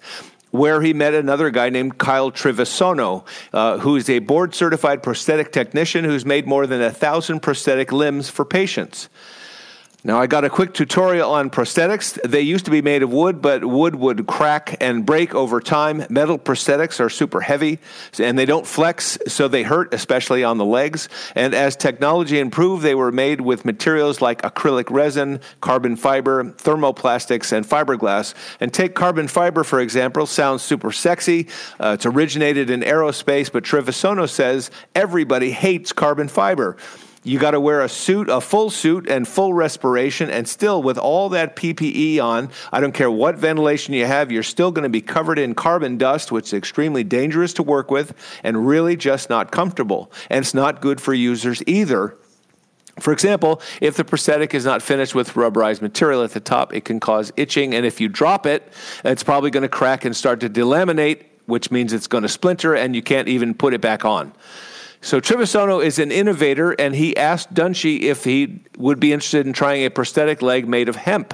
where 0.52 0.82
he 0.82 0.94
met 0.94 1.14
another 1.14 1.52
guy 1.52 1.70
named 1.70 1.98
Kyle 1.98 2.32
Trivisono, 2.32 3.24
uh, 3.54 3.78
who's 3.78 4.10
a 4.10 4.20
board 4.20 4.56
certified 4.56 5.04
prosthetic 5.04 5.52
technician 5.52 6.04
who's 6.04 6.26
made 6.26 6.48
more 6.48 6.66
than 6.66 6.82
a 6.82 6.92
thousand 6.92 7.42
prosthetic 7.42 7.92
limbs 7.92 8.30
for 8.30 8.46
patients. 8.46 9.10
Now, 10.02 10.22
I 10.22 10.28
got 10.28 10.46
a 10.46 10.50
quick 10.50 10.74
tutorial 10.74 11.30
on 11.30 11.50
prosthetics. 11.50 12.18
They 12.24 12.40
used 12.40 12.64
to 12.66 12.72
be 12.72 12.82
made 12.82 13.04
of 13.04 13.12
wood, 13.12 13.42
but 13.42 13.66
wood 13.66 13.96
would 13.96 14.28
crack 14.28 14.78
and 14.80 15.06
break 15.06 15.36
over 15.36 15.60
time. 15.60 16.06
Metal 16.10 16.40
prosthetics 16.40 17.02
are 17.02 17.10
super 17.10 17.42
heavy 17.42 17.80
and 18.18 18.40
they 18.40 18.46
don't 18.46 18.66
flex, 18.66 19.18
so 19.28 19.50
they 19.50 19.64
hurt, 19.64 19.94
especially 19.94 20.42
on 20.42 20.58
the 20.58 20.64
legs. 20.64 21.10
And 21.36 21.54
as 21.54 21.76
technology 21.76 22.40
improved, 22.40 22.82
they 22.82 22.96
were 22.96 23.12
made 23.12 23.42
with 23.42 23.66
materials 23.66 24.22
like 24.22 24.42
acrylic 24.44 24.90
resin, 24.90 25.42
carbon 25.60 25.98
fiber, 25.98 26.46
thermoplastics, 26.46 27.52
and 27.52 27.66
fiberglass. 27.66 28.36
And 28.62 28.74
take 28.74 28.96
carbon 28.96 29.28
fiber, 29.28 29.66
for 29.66 29.82
example, 29.82 30.26
sounds 30.28 30.62
super 30.62 30.94
sexy. 30.94 31.50
Uh, 31.78 31.96
it's 31.96 32.06
originated 32.06 32.70
in 32.70 32.84
aerospace, 32.84 33.52
but 33.52 33.66
Trivisono 33.66 34.30
says 34.30 34.72
everybody 34.96 35.52
hates 35.52 35.92
carbon 35.92 36.30
fiber. 36.30 36.78
You 37.24 37.38
got 37.38 37.52
to 37.52 37.60
wear 37.60 37.82
a 37.82 37.90
suit, 37.90 38.30
a 38.30 38.40
full 38.40 38.70
suit, 38.70 39.10
and 39.10 39.28
full 39.28 39.54
respiration. 39.54 40.30
And 40.30 40.48
still, 40.48 40.82
with 40.82 40.98
all 40.98 41.30
that 41.30 41.56
PPE 41.56 42.24
on, 42.24 42.50
I 42.72 42.80
don't 42.80 42.94
care 42.94 43.12
what 43.12 43.36
ventilation 43.36 43.94
you 43.94 44.06
have, 44.06 44.32
you're 44.32 44.42
still 44.42 44.72
going 44.72 44.84
to 44.84 44.90
be 44.90 45.02
covered 45.02 45.38
in 45.38 45.54
carbon 45.54 45.98
dust, 45.98 46.32
which 46.32 46.48
is 46.48 46.54
extremely 46.54 47.04
dangerous 47.04 47.54
to 47.56 47.64
work 47.64 47.92
with 47.92 48.14
and 48.42 48.66
really 48.66 48.96
just 48.96 49.30
not 49.30 49.52
comfortable. 49.52 50.12
And 50.30 50.44
it's 50.44 50.54
not 50.54 50.82
good 50.82 51.02
for 51.02 51.14
users 51.14 51.62
either. 51.68 52.16
For 53.02 53.12
example, 53.14 53.62
if 53.82 53.96
the 53.96 54.06
prosthetic 54.06 54.54
is 54.54 54.66
not 54.66 54.82
finished 54.82 55.16
with 55.16 55.34
rubberized 55.34 55.82
material 55.82 56.24
at 56.24 56.32
the 56.32 56.40
top, 56.40 56.74
it 56.74 56.86
can 56.86 57.00
cause 57.00 57.32
itching. 57.36 57.74
And 57.74 57.86
if 57.86 58.00
you 58.00 58.08
drop 58.08 58.46
it, 58.46 58.72
it's 59.04 59.24
probably 59.24 59.52
going 59.52 59.64
to 59.64 59.70
crack 59.70 60.06
and 60.06 60.16
start 60.16 60.40
to 60.42 60.50
delaminate, 60.50 61.24
which 61.46 61.72
means 61.72 61.92
it's 61.92 62.08
going 62.08 62.24
to 62.24 62.30
splinter 62.30 62.76
and 62.76 62.96
you 62.96 63.02
can't 63.02 63.28
even 63.28 63.54
put 63.54 63.74
it 63.74 63.82
back 63.82 64.06
on. 64.06 64.34
So 65.02 65.22
Trivisono 65.22 65.84
is 65.84 65.98
an 65.98 66.12
innovator, 66.12 66.72
and 66.72 66.96
he 66.96 67.16
asked 67.16 67.54
Dunshee 67.54 68.02
if 68.02 68.26
he 68.26 68.66
would 68.78 69.00
be 69.00 69.14
interested 69.14 69.48
in 69.48 69.54
trying 69.54 69.86
a 69.86 69.90
prosthetic 69.90 70.42
leg 70.42 70.68
made 70.68 70.90
of 70.90 70.98
hemp. 70.98 71.34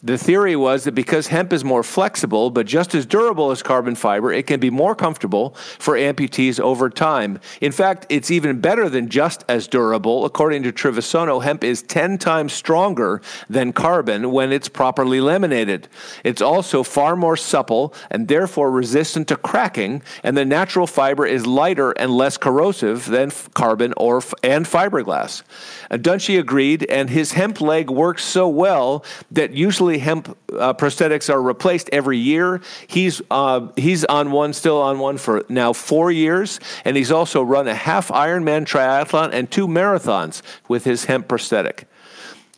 The 0.00 0.16
theory 0.16 0.54
was 0.54 0.84
that 0.84 0.92
because 0.92 1.26
hemp 1.26 1.52
is 1.52 1.64
more 1.64 1.82
flexible 1.82 2.50
but 2.50 2.66
just 2.66 2.94
as 2.94 3.04
durable 3.04 3.50
as 3.50 3.64
carbon 3.64 3.96
fiber, 3.96 4.32
it 4.32 4.46
can 4.46 4.60
be 4.60 4.70
more 4.70 4.94
comfortable 4.94 5.56
for 5.78 5.94
amputees 5.94 6.60
over 6.60 6.88
time. 6.88 7.40
In 7.60 7.72
fact, 7.72 8.06
it's 8.08 8.30
even 8.30 8.60
better 8.60 8.88
than 8.88 9.08
just 9.08 9.44
as 9.48 9.66
durable. 9.66 10.24
According 10.24 10.62
to 10.62 10.72
Trivisono, 10.72 11.42
hemp 11.42 11.64
is 11.64 11.82
10 11.82 12.16
times 12.18 12.52
stronger 12.52 13.20
than 13.50 13.72
carbon 13.72 14.30
when 14.30 14.52
it's 14.52 14.68
properly 14.68 15.20
laminated. 15.20 15.88
It's 16.22 16.40
also 16.40 16.84
far 16.84 17.16
more 17.16 17.36
supple 17.36 17.92
and 18.08 18.28
therefore 18.28 18.70
resistant 18.70 19.26
to 19.28 19.36
cracking, 19.36 20.04
and 20.22 20.36
the 20.36 20.44
natural 20.44 20.86
fiber 20.86 21.26
is 21.26 21.44
lighter 21.44 21.90
and 21.90 22.12
less 22.12 22.36
corrosive 22.36 23.06
than 23.06 23.32
carbon 23.54 23.94
or 23.96 24.22
and 24.44 24.64
fiberglass. 24.64 25.42
Uh, 25.90 25.98
and 25.98 26.04
Dunshee 26.04 26.38
agreed, 26.38 26.84
and 26.88 27.10
his 27.10 27.32
hemp 27.32 27.60
leg 27.60 27.90
works 27.90 28.22
so 28.22 28.46
well 28.46 29.04
that 29.32 29.52
usually 29.52 29.87
hemp 29.96 30.36
uh, 30.52 30.74
prosthetics 30.74 31.32
are 31.32 31.40
replaced 31.40 31.88
every 31.90 32.18
year. 32.18 32.60
He's 32.86 33.22
uh, 33.30 33.68
he's 33.76 34.04
on 34.04 34.30
one, 34.30 34.52
still 34.52 34.82
on 34.82 34.98
one 34.98 35.16
for 35.16 35.46
now 35.48 35.72
four 35.72 36.12
years, 36.12 36.60
and 36.84 36.98
he's 36.98 37.10
also 37.10 37.42
run 37.42 37.66
a 37.66 37.74
half 37.74 38.08
Ironman 38.08 38.66
triathlon 38.66 39.30
and 39.32 39.50
two 39.50 39.66
marathons 39.66 40.42
with 40.68 40.84
his 40.84 41.06
hemp 41.06 41.28
prosthetic. 41.28 41.88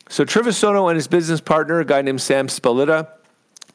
So 0.09 0.25
Trivisono 0.25 0.89
and 0.89 0.97
his 0.97 1.07
business 1.07 1.39
partner, 1.39 1.79
a 1.79 1.85
guy 1.85 2.01
named 2.01 2.21
Sam 2.21 2.47
Spalita, 2.47 3.07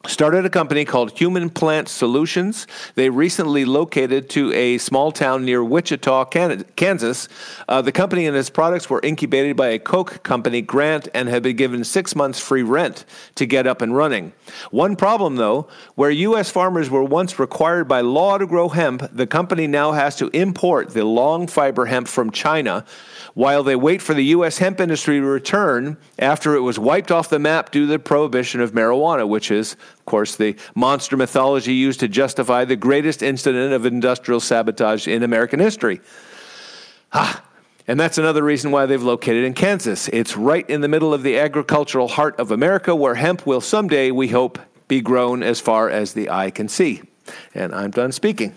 started 0.08 0.44
a 0.44 0.50
company 0.50 0.84
called 0.84 1.18
Human 1.18 1.50
Plant 1.50 1.88
Solutions. 1.88 2.66
They 2.94 3.10
recently 3.10 3.64
located 3.64 4.28
to 4.30 4.52
a 4.52 4.78
small 4.78 5.12
town 5.12 5.44
near 5.44 5.64
Wichita, 5.64 6.26
Kansas. 6.76 7.28
Uh, 7.68 7.82
the 7.82 7.92
company 7.92 8.26
and 8.26 8.36
its 8.36 8.50
products 8.50 8.88
were 8.88 9.00
incubated 9.02 9.56
by 9.56 9.68
a 9.68 9.78
Koch 9.78 10.22
company 10.22 10.62
grant 10.62 11.08
and 11.14 11.28
have 11.28 11.42
been 11.42 11.56
given 11.56 11.84
six 11.84 12.14
months 12.14 12.38
free 12.38 12.62
rent 12.62 13.04
to 13.34 13.46
get 13.46 13.66
up 13.66 13.82
and 13.82 13.96
running. 13.96 14.32
One 14.70 14.96
problem, 14.96 15.36
though, 15.36 15.68
where 15.94 16.10
U.S. 16.10 16.50
farmers 16.50 16.90
were 16.90 17.04
once 17.04 17.38
required 17.38 17.88
by 17.88 18.00
law 18.00 18.38
to 18.38 18.46
grow 18.46 18.68
hemp, 18.68 19.08
the 19.12 19.26
company 19.26 19.66
now 19.66 19.92
has 19.92 20.16
to 20.16 20.28
import 20.28 20.90
the 20.90 21.04
long 21.04 21.46
fiber 21.46 21.86
hemp 21.86 22.08
from 22.08 22.30
China 22.30 22.84
while 23.34 23.62
they 23.62 23.76
wait 23.76 24.00
for 24.00 24.14
the 24.14 24.24
U.S. 24.24 24.58
hemp 24.58 24.80
industry 24.80 25.20
to 25.20 25.26
return 25.26 25.98
after 26.18 26.54
it 26.54 26.60
was 26.60 26.78
wiped 26.78 27.10
off 27.10 27.28
the 27.28 27.38
map 27.38 27.70
due 27.70 27.82
to 27.82 27.86
the 27.86 27.98
prohibition 27.98 28.62
of 28.62 28.72
marijuana, 28.72 29.28
which 29.28 29.50
is, 29.50 29.76
of 30.06 30.10
course, 30.10 30.36
the 30.36 30.54
monster 30.76 31.16
mythology 31.16 31.74
used 31.74 31.98
to 31.98 32.06
justify 32.06 32.64
the 32.64 32.76
greatest 32.76 33.24
incident 33.24 33.72
of 33.72 33.84
industrial 33.84 34.38
sabotage 34.38 35.08
in 35.08 35.24
American 35.24 35.58
history. 35.58 36.00
Ah, 37.12 37.42
and 37.88 37.98
that's 37.98 38.16
another 38.16 38.44
reason 38.44 38.70
why 38.70 38.86
they've 38.86 39.02
located 39.02 39.42
in 39.42 39.52
Kansas. 39.52 40.06
It's 40.12 40.36
right 40.36 40.68
in 40.70 40.80
the 40.80 40.86
middle 40.86 41.12
of 41.12 41.24
the 41.24 41.40
agricultural 41.40 42.06
heart 42.06 42.38
of 42.38 42.52
America 42.52 42.94
where 42.94 43.16
hemp 43.16 43.48
will 43.48 43.60
someday, 43.60 44.12
we 44.12 44.28
hope, 44.28 44.60
be 44.86 45.00
grown 45.00 45.42
as 45.42 45.58
far 45.58 45.90
as 45.90 46.12
the 46.12 46.30
eye 46.30 46.52
can 46.52 46.68
see. 46.68 47.02
And 47.52 47.74
I'm 47.74 47.90
done 47.90 48.12
speaking. 48.12 48.54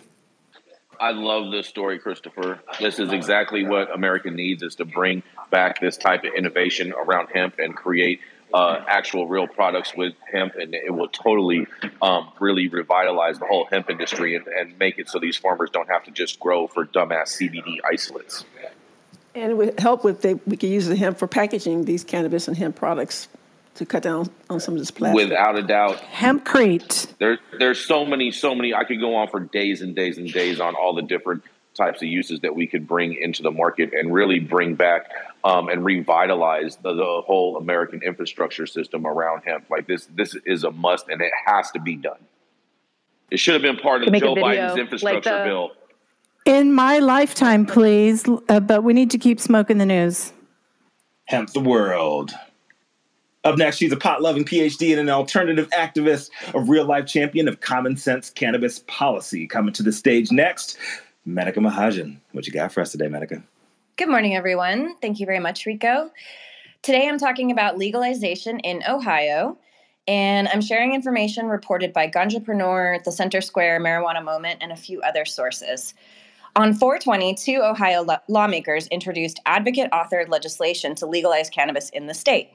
I 0.99 1.13
love 1.13 1.51
this 1.51 1.65
story, 1.65 1.97
Christopher. 1.97 2.59
This 2.79 2.99
is 2.99 3.11
exactly 3.11 3.63
what 3.63 3.91
America 3.91 4.29
needs 4.29 4.61
is 4.61 4.75
to 4.75 4.85
bring 4.85 5.23
back 5.49 5.81
this 5.81 5.97
type 5.97 6.25
of 6.25 6.33
innovation 6.35 6.93
around 6.93 7.29
hemp 7.33 7.55
and 7.57 7.75
create 7.75 8.19
uh, 8.53 8.83
actual 8.87 9.27
real 9.27 9.47
products 9.47 9.93
with 9.95 10.13
hemp, 10.31 10.55
and 10.55 10.73
it 10.73 10.93
will 10.93 11.09
totally 11.09 11.67
um, 12.01 12.31
really 12.39 12.67
revitalize 12.67 13.39
the 13.39 13.45
whole 13.45 13.65
hemp 13.65 13.89
industry 13.89 14.35
and, 14.35 14.47
and 14.47 14.77
make 14.79 14.97
it 14.97 15.09
so 15.09 15.19
these 15.19 15.37
farmers 15.37 15.69
don't 15.69 15.89
have 15.89 16.03
to 16.03 16.11
just 16.11 16.39
grow 16.39 16.67
for 16.67 16.85
dumbass 16.85 17.39
CBD 17.39 17.77
isolates. 17.85 18.45
And 19.35 19.51
it 19.51 19.55
would 19.55 19.79
help 19.79 20.03
with 20.03 20.21
they, 20.21 20.33
we 20.33 20.57
could 20.57 20.69
use 20.69 20.87
the 20.87 20.95
hemp 20.95 21.17
for 21.17 21.27
packaging 21.27 21.85
these 21.85 22.03
cannabis 22.03 22.47
and 22.47 22.57
hemp 22.57 22.75
products 22.75 23.27
to 23.75 23.85
cut 23.85 24.03
down 24.03 24.29
on 24.49 24.59
some 24.59 24.73
of 24.73 24.79
this 24.79 24.91
plastic. 24.91 25.15
Without 25.15 25.57
a 25.57 25.61
doubt, 25.61 25.97
Hempcrete. 25.97 27.17
there 27.19 27.37
there's 27.57 27.79
so 27.79 28.05
many, 28.05 28.31
so 28.31 28.53
many. 28.53 28.73
I 28.73 28.83
could 28.83 28.99
go 28.99 29.15
on 29.15 29.29
for 29.29 29.39
days 29.39 29.81
and 29.81 29.95
days 29.95 30.17
and 30.17 30.31
days 30.31 30.59
on 30.59 30.75
all 30.75 30.93
the 30.93 31.01
different 31.01 31.43
types 31.79 32.01
of 32.03 32.07
uses 32.07 32.41
that 32.41 32.55
we 32.55 32.67
could 32.67 32.87
bring 32.87 33.15
into 33.15 33.41
the 33.41 33.49
market 33.49 33.91
and 33.93 34.13
really 34.13 34.39
bring 34.39 34.75
back 34.75 35.09
um, 35.43 35.69
and 35.69 35.83
revitalize 35.83 36.75
the, 36.77 36.93
the 36.93 37.21
whole 37.25 37.57
American 37.57 38.03
infrastructure 38.03 38.67
system 38.67 39.07
around 39.07 39.41
hemp. 39.45 39.65
Like 39.69 39.87
this, 39.87 40.07
this 40.13 40.35
is 40.45 40.63
a 40.63 40.71
must, 40.71 41.07
and 41.09 41.21
it 41.21 41.31
has 41.45 41.71
to 41.71 41.79
be 41.79 41.95
done. 41.95 42.19
It 43.31 43.39
should 43.39 43.53
have 43.53 43.63
been 43.63 43.77
part 43.77 44.03
of 44.03 44.11
make 44.11 44.21
a 44.21 44.25
Joe 44.25 44.35
video, 44.35 44.47
Biden's 44.47 44.73
like 44.73 44.79
infrastructure 44.79 45.39
the- 45.39 45.45
bill. 45.45 45.71
In 46.45 46.73
my 46.73 46.99
lifetime, 46.99 47.65
please. 47.65 48.27
Uh, 48.47 48.59
but 48.59 48.83
we 48.83 48.93
need 48.93 49.11
to 49.11 49.17
keep 49.17 49.39
smoking 49.39 49.77
the 49.77 49.85
news. 49.85 50.33
Hemp 51.25 51.51
the 51.51 51.59
world. 51.59 52.31
Up 53.43 53.57
next, 53.57 53.77
she's 53.77 53.91
a 53.91 53.97
pot 53.97 54.21
loving 54.21 54.43
PhD 54.43 54.91
and 54.91 54.99
an 54.99 55.09
alternative 55.09 55.69
activist, 55.69 56.31
a 56.53 56.59
real 56.59 56.85
life 56.85 57.05
champion 57.05 57.47
of 57.47 57.61
common 57.61 57.95
sense 57.95 58.29
cannabis 58.29 58.79
policy. 58.87 59.47
Coming 59.47 59.73
to 59.73 59.83
the 59.83 59.93
stage 59.93 60.31
next, 60.31 60.77
Menaka 61.29 61.57
Mahajan. 61.57 62.17
What 62.31 62.47
you 62.47 62.53
got 62.53 62.71
for 62.71 62.81
us 62.81 62.91
today, 62.91 63.05
Medika? 63.05 63.43
Good 63.97 64.09
morning, 64.09 64.35
everyone. 64.35 64.95
Thank 64.99 65.19
you 65.19 65.27
very 65.27 65.39
much, 65.39 65.65
Rico. 65.67 66.09
Today 66.81 67.07
I'm 67.07 67.19
talking 67.19 67.51
about 67.51 67.77
legalization 67.77 68.59
in 68.59 68.81
Ohio, 68.89 69.57
and 70.07 70.47
I'm 70.47 70.61
sharing 70.61 70.95
information 70.95 71.45
reported 71.45 71.93
by 71.93 72.09
Ganjapreneur, 72.09 73.03
the 73.03 73.11
Center 73.11 73.41
Square 73.41 73.81
Marijuana 73.81 74.23
Moment, 74.23 74.57
and 74.61 74.71
a 74.71 74.75
few 74.75 75.01
other 75.01 75.23
sources. 75.23 75.93
On 76.55 76.73
420, 76.73 77.35
two 77.35 77.61
Ohio 77.61 78.01
lo- 78.01 78.17
lawmakers 78.27 78.87
introduced 78.87 79.39
advocate 79.45 79.91
authored 79.91 80.29
legislation 80.29 80.95
to 80.95 81.05
legalize 81.05 81.49
cannabis 81.51 81.89
in 81.89 82.07
the 82.07 82.15
state. 82.15 82.49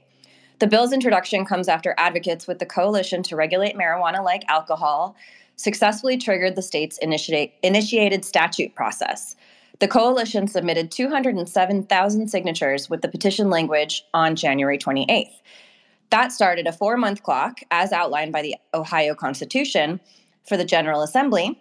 The 0.59 0.67
bill's 0.67 0.93
introduction 0.93 1.45
comes 1.45 1.69
after 1.69 1.95
advocates 1.97 2.49
with 2.49 2.59
the 2.59 2.67
Coalition 2.67 3.23
to 3.25 3.37
Regulate 3.37 3.77
Marijuana 3.77 4.25
Like 4.25 4.43
Alcohol 4.49 5.15
successfully 5.57 6.17
triggered 6.17 6.57
the 6.57 6.63
state's 6.63 6.99
initiate, 6.99 7.55
initiated 7.63 8.25
statute 8.25 8.75
process. 8.75 9.37
The 9.81 9.89
coalition 9.89 10.47
submitted 10.47 10.91
207,000 10.91 12.29
signatures 12.29 12.89
with 12.89 13.03
the 13.03 13.09
petition 13.09 13.51
language 13.51 14.05
on 14.15 14.37
January 14.37 14.79
28th. 14.79 15.41
That 16.11 16.33
started 16.33 16.67
a 16.67 16.73
four 16.73 16.97
month 16.97 17.23
clock, 17.23 17.61
as 17.71 17.93
outlined 17.93 18.33
by 18.33 18.43
the 18.43 18.57
Ohio 18.73 19.15
Constitution, 19.15 20.01
for 20.47 20.57
the 20.57 20.65
General 20.65 21.03
Assembly, 21.03 21.61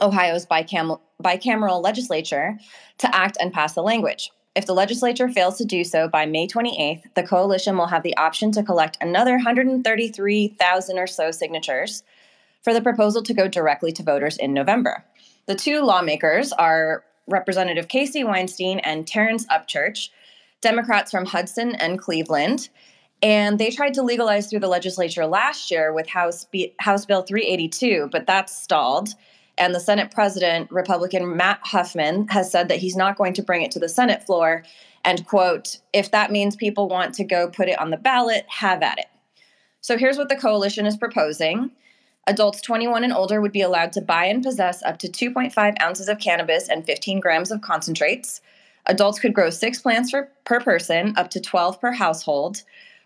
Ohio's 0.00 0.46
bicam- 0.46 1.00
bicameral 1.22 1.82
legislature, 1.82 2.58
to 2.98 3.14
act 3.14 3.36
and 3.40 3.52
pass 3.52 3.74
the 3.74 3.82
language. 3.82 4.30
If 4.54 4.66
the 4.66 4.74
legislature 4.74 5.28
fails 5.28 5.56
to 5.58 5.64
do 5.64 5.82
so 5.82 6.08
by 6.08 6.26
May 6.26 6.46
28th, 6.46 7.04
the 7.14 7.22
coalition 7.22 7.76
will 7.76 7.86
have 7.86 8.02
the 8.02 8.16
option 8.18 8.52
to 8.52 8.62
collect 8.62 8.98
another 9.00 9.32
133,000 9.32 10.98
or 10.98 11.06
so 11.06 11.30
signatures 11.30 12.02
for 12.62 12.72
the 12.72 12.80
proposal 12.80 13.22
to 13.22 13.34
go 13.34 13.48
directly 13.48 13.92
to 13.92 14.02
voters 14.02 14.36
in 14.36 14.54
November. 14.54 15.04
The 15.46 15.54
two 15.54 15.82
lawmakers 15.82 16.52
are 16.52 17.04
Representative 17.26 17.88
Casey 17.88 18.24
Weinstein 18.24 18.78
and 18.80 19.06
Terrence 19.06 19.46
Upchurch, 19.46 20.10
Democrats 20.60 21.10
from 21.10 21.26
Hudson 21.26 21.74
and 21.76 21.98
Cleveland. 21.98 22.68
And 23.22 23.58
they 23.58 23.70
tried 23.70 23.94
to 23.94 24.02
legalize 24.02 24.48
through 24.48 24.60
the 24.60 24.68
legislature 24.68 25.26
last 25.26 25.70
year 25.70 25.92
with 25.92 26.08
House, 26.08 26.44
B- 26.44 26.74
House 26.80 27.06
Bill 27.06 27.22
382, 27.22 28.08
but 28.10 28.26
that's 28.26 28.56
stalled. 28.56 29.10
And 29.58 29.74
the 29.74 29.80
Senate 29.80 30.10
President, 30.10 30.70
Republican 30.70 31.36
Matt 31.36 31.60
Huffman, 31.62 32.26
has 32.28 32.50
said 32.50 32.68
that 32.68 32.78
he's 32.78 32.96
not 32.96 33.16
going 33.16 33.34
to 33.34 33.42
bring 33.42 33.62
it 33.62 33.70
to 33.72 33.78
the 33.78 33.88
Senate 33.88 34.24
floor. 34.24 34.64
And, 35.04 35.26
quote, 35.26 35.78
if 35.92 36.10
that 36.10 36.32
means 36.32 36.56
people 36.56 36.88
want 36.88 37.14
to 37.14 37.24
go 37.24 37.48
put 37.48 37.68
it 37.68 37.80
on 37.80 37.90
the 37.90 37.96
ballot, 37.96 38.44
have 38.48 38.82
at 38.82 38.98
it. 38.98 39.06
So 39.80 39.98
here's 39.98 40.16
what 40.16 40.28
the 40.28 40.36
coalition 40.36 40.86
is 40.86 40.96
proposing. 40.96 41.70
Adults 42.26 42.60
21 42.60 43.02
and 43.02 43.12
older 43.12 43.40
would 43.40 43.52
be 43.52 43.62
allowed 43.62 43.92
to 43.92 44.00
buy 44.00 44.26
and 44.26 44.42
possess 44.42 44.82
up 44.84 44.98
to 44.98 45.08
2.5 45.08 45.80
ounces 45.82 46.08
of 46.08 46.20
cannabis 46.20 46.68
and 46.68 46.86
15 46.86 47.18
grams 47.18 47.50
of 47.50 47.60
concentrates. 47.62 48.40
Adults 48.86 49.18
could 49.18 49.34
grow 49.34 49.50
six 49.50 49.80
plants 49.80 50.10
for, 50.10 50.28
per 50.44 50.60
person, 50.60 51.14
up 51.16 51.30
to 51.30 51.40
12 51.40 51.80
per 51.80 51.92
household. 51.92 52.62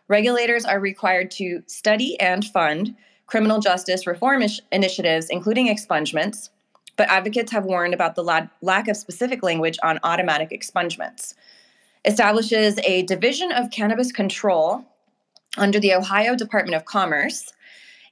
Regulators 0.08 0.64
are 0.64 0.80
required 0.80 1.30
to 1.32 1.62
study 1.66 2.18
and 2.20 2.44
fund 2.44 2.94
criminal 3.26 3.58
justice 3.58 4.06
reform 4.06 4.42
initiatives, 4.70 5.28
including 5.30 5.68
expungements, 5.68 6.50
but 6.96 7.08
advocates 7.08 7.52
have 7.52 7.64
warned 7.64 7.94
about 7.94 8.14
the 8.14 8.22
la- 8.22 8.46
lack 8.62 8.86
of 8.88 8.96
specific 8.96 9.42
language 9.42 9.78
on 9.82 9.98
automatic 10.04 10.50
expungements. 10.50 11.34
Establishes 12.04 12.78
a 12.84 13.02
division 13.02 13.50
of 13.50 13.70
cannabis 13.70 14.12
control 14.12 14.84
under 15.56 15.80
the 15.80 15.92
Ohio 15.92 16.36
Department 16.36 16.76
of 16.76 16.84
Commerce. 16.84 17.52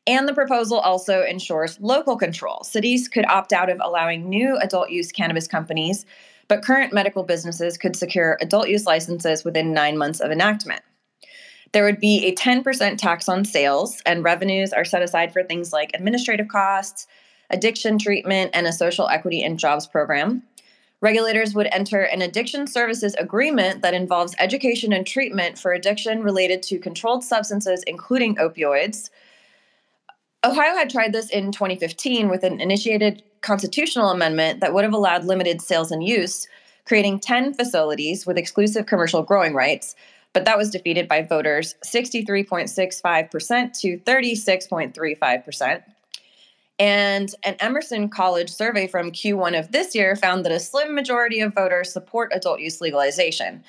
And 0.07 0.28
the 0.28 0.34
proposal 0.34 0.78
also 0.78 1.22
ensures 1.22 1.80
local 1.80 2.16
control. 2.16 2.62
Cities 2.62 3.09
could 3.09 3.24
opt 3.26 3.52
out 3.52 3.70
of 3.70 3.80
allowing 3.82 4.28
new 4.28 4.57
adult 4.59 4.90
use 4.90 5.11
cannabis 5.12 5.46
companies, 5.46 6.05
but 6.46 6.62
current 6.62 6.92
medical 6.92 7.22
businesses 7.22 7.78
could 7.78 7.96
secure 7.96 8.36
adult 8.42 8.68
use 8.68 8.84
licenses 8.84 9.44
within 9.44 9.72
nine 9.72 9.96
months 9.96 10.20
of 10.20 10.30
enactment. 10.30 10.82
There 11.72 11.84
would 11.84 11.98
be 11.98 12.26
a 12.26 12.34
10% 12.34 12.98
tax 12.98 13.28
on 13.28 13.44
sales, 13.44 14.00
and 14.07 14.22
revenues 14.22 14.72
are 14.72 14.84
set 14.84 15.02
aside 15.02 15.32
for 15.32 15.42
things 15.42 15.72
like 15.72 15.90
administrative 15.94 16.48
costs, 16.48 17.07
addiction 17.50 17.98
treatment, 17.98 18.50
and 18.55 18.66
a 18.66 18.72
social 18.72 19.09
equity 19.09 19.42
and 19.42 19.59
jobs 19.59 19.86
program. 19.86 20.42
Regulators 21.00 21.55
would 21.55 21.68
enter 21.72 22.02
an 22.02 22.22
addiction 22.22 22.66
services 22.66 23.14
agreement 23.16 23.82
that 23.82 23.92
involves 23.92 24.34
education 24.38 24.92
and 24.92 25.07
treatment 25.07 25.59
for 25.59 25.72
addiction 25.72 26.22
related 26.22 26.62
to 26.62 26.78
controlled 26.78 27.24
substances, 27.24 27.82
including 27.86 28.36
opioids. 28.36 29.11
Ohio 30.45 30.76
had 30.76 30.90
tried 30.90 31.14
this 31.14 31.30
in 31.30 31.53
2015 31.53 32.28
with 32.28 32.45
an 32.45 32.61
initiated 32.61 33.22
constitutional 33.40 34.11
amendment 34.11 34.61
that 34.61 34.74
would 34.74 34.84
have 34.84 34.92
allowed 34.92 35.24
limited 35.24 35.62
sales 35.62 35.90
and 35.90 36.05
use, 36.05 36.47
creating 36.84 37.18
10 37.18 37.55
facilities 37.55 38.26
with 38.26 38.36
exclusive 38.36 38.84
commercial 38.84 39.22
growing 39.22 39.55
rights, 39.55 39.97
but 40.34 40.45
that 40.45 40.59
was 40.59 40.68
defeated 40.68 41.09
by 41.09 41.22
voters 41.22 41.76
63.65% 41.86 43.80
to 43.80 43.99
36.35%. 43.99 45.82
And 46.78 47.34
an 47.45 47.57
Emerson 47.61 48.11
College 48.11 48.51
survey 48.51 48.86
from 48.86 49.12
Q1 49.12 49.59
of 49.59 49.72
this 49.72 49.95
year 49.95 50.14
found 50.14 50.45
that 50.45 50.53
a 50.53 50.61
slim 50.61 50.95
majority 50.95 51.40
of 51.40 51.55
voters 51.55 51.90
support 51.90 52.32
adult 52.34 52.61
use 52.61 52.82
legalization. 52.82 53.64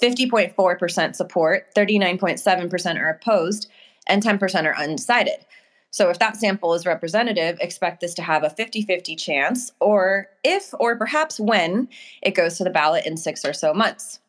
50.4% 0.00 1.16
support, 1.16 1.74
39.7% 1.74 3.00
are 3.00 3.08
opposed, 3.08 3.68
and 4.06 4.22
10% 4.22 4.64
are 4.66 4.76
undecided. 4.76 5.44
So, 5.92 6.08
if 6.08 6.20
that 6.20 6.36
sample 6.36 6.74
is 6.74 6.86
representative, 6.86 7.58
expect 7.60 8.00
this 8.00 8.14
to 8.14 8.22
have 8.22 8.44
a 8.44 8.50
50 8.50 8.82
50 8.82 9.16
chance, 9.16 9.72
or 9.80 10.28
if 10.44 10.72
or 10.78 10.96
perhaps 10.96 11.40
when 11.40 11.88
it 12.22 12.34
goes 12.34 12.56
to 12.58 12.64
the 12.64 12.70
ballot 12.70 13.06
in 13.06 13.16
six 13.16 13.44
or 13.44 13.52
so 13.52 13.74
months. 13.74 14.20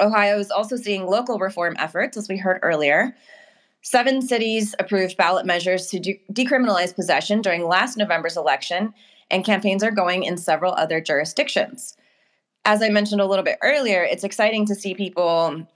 Ohio 0.00 0.38
is 0.38 0.50
also 0.50 0.76
seeing 0.76 1.06
local 1.06 1.38
reform 1.38 1.76
efforts, 1.78 2.16
as 2.16 2.28
we 2.28 2.38
heard 2.38 2.58
earlier. 2.62 3.14
Seven 3.82 4.22
cities 4.22 4.74
approved 4.78 5.16
ballot 5.16 5.44
measures 5.44 5.88
to 5.88 6.00
de- 6.00 6.22
decriminalize 6.32 6.94
possession 6.94 7.42
during 7.42 7.66
last 7.66 7.96
November's 7.96 8.36
election, 8.36 8.94
and 9.30 9.44
campaigns 9.44 9.82
are 9.82 9.90
going 9.90 10.24
in 10.24 10.38
several 10.38 10.72
other 10.72 11.00
jurisdictions. 11.00 11.96
As 12.64 12.82
I 12.82 12.88
mentioned 12.88 13.20
a 13.20 13.26
little 13.26 13.44
bit 13.44 13.58
earlier, 13.62 14.02
it's 14.02 14.24
exciting 14.24 14.66
to 14.66 14.74
see 14.74 14.94
people 14.94 15.66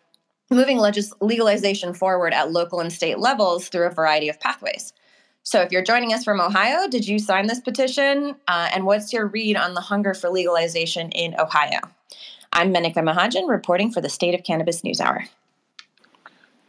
moving 0.50 0.78
legis- 0.78 1.14
legalization 1.20 1.94
forward 1.94 2.34
at 2.34 2.52
local 2.52 2.80
and 2.80 2.92
state 2.92 3.18
levels 3.18 3.68
through 3.68 3.86
a 3.86 3.90
variety 3.90 4.28
of 4.28 4.40
pathways. 4.40 4.92
So, 5.46 5.60
if 5.60 5.70
you're 5.70 5.82
joining 5.82 6.14
us 6.14 6.24
from 6.24 6.40
Ohio, 6.40 6.88
did 6.88 7.06
you 7.06 7.18
sign 7.18 7.48
this 7.48 7.60
petition? 7.60 8.34
Uh, 8.48 8.70
and 8.72 8.86
what's 8.86 9.12
your 9.12 9.26
read 9.26 9.58
on 9.58 9.74
the 9.74 9.80
hunger 9.82 10.14
for 10.14 10.30
legalization 10.30 11.10
in 11.10 11.38
Ohio? 11.38 11.80
I'm 12.50 12.72
Menaka 12.72 12.94
Mahajan 12.94 13.46
reporting 13.46 13.92
for 13.92 14.00
the 14.00 14.08
State 14.08 14.34
of 14.34 14.42
Cannabis 14.42 14.82
News 14.82 15.02
Hour. 15.02 15.26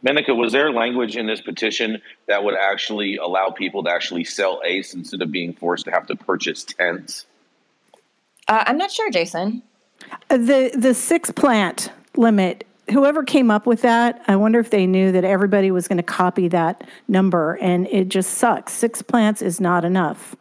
Menika, 0.04 0.36
was 0.36 0.52
there 0.52 0.70
language 0.70 1.16
in 1.16 1.26
this 1.26 1.40
petition 1.40 2.02
that 2.28 2.44
would 2.44 2.54
actually 2.54 3.16
allow 3.16 3.48
people 3.48 3.82
to 3.84 3.90
actually 3.90 4.24
sell 4.24 4.60
ACE 4.62 4.92
instead 4.92 5.22
of 5.22 5.32
being 5.32 5.54
forced 5.54 5.86
to 5.86 5.90
have 5.90 6.06
to 6.08 6.14
purchase 6.14 6.62
tents? 6.62 7.24
Uh, 8.46 8.62
I'm 8.66 8.76
not 8.76 8.92
sure, 8.92 9.10
Jason. 9.10 9.62
Uh, 10.28 10.36
The 10.36 10.70
the 10.76 10.92
six 10.92 11.30
plant 11.30 11.90
limit. 12.14 12.66
Whoever 12.90 13.24
came 13.24 13.50
up 13.50 13.66
with 13.66 13.82
that, 13.82 14.22
I 14.28 14.36
wonder 14.36 14.60
if 14.60 14.70
they 14.70 14.86
knew 14.86 15.10
that 15.12 15.24
everybody 15.24 15.70
was 15.70 15.88
going 15.88 15.96
to 15.96 16.04
copy 16.04 16.48
that 16.48 16.86
number, 17.08 17.54
and 17.60 17.88
it 17.88 18.08
just 18.08 18.34
sucks. 18.34 18.72
Six 18.72 19.02
plants 19.02 19.42
is 19.42 19.60
not 19.60 19.84
enough. 19.84 20.36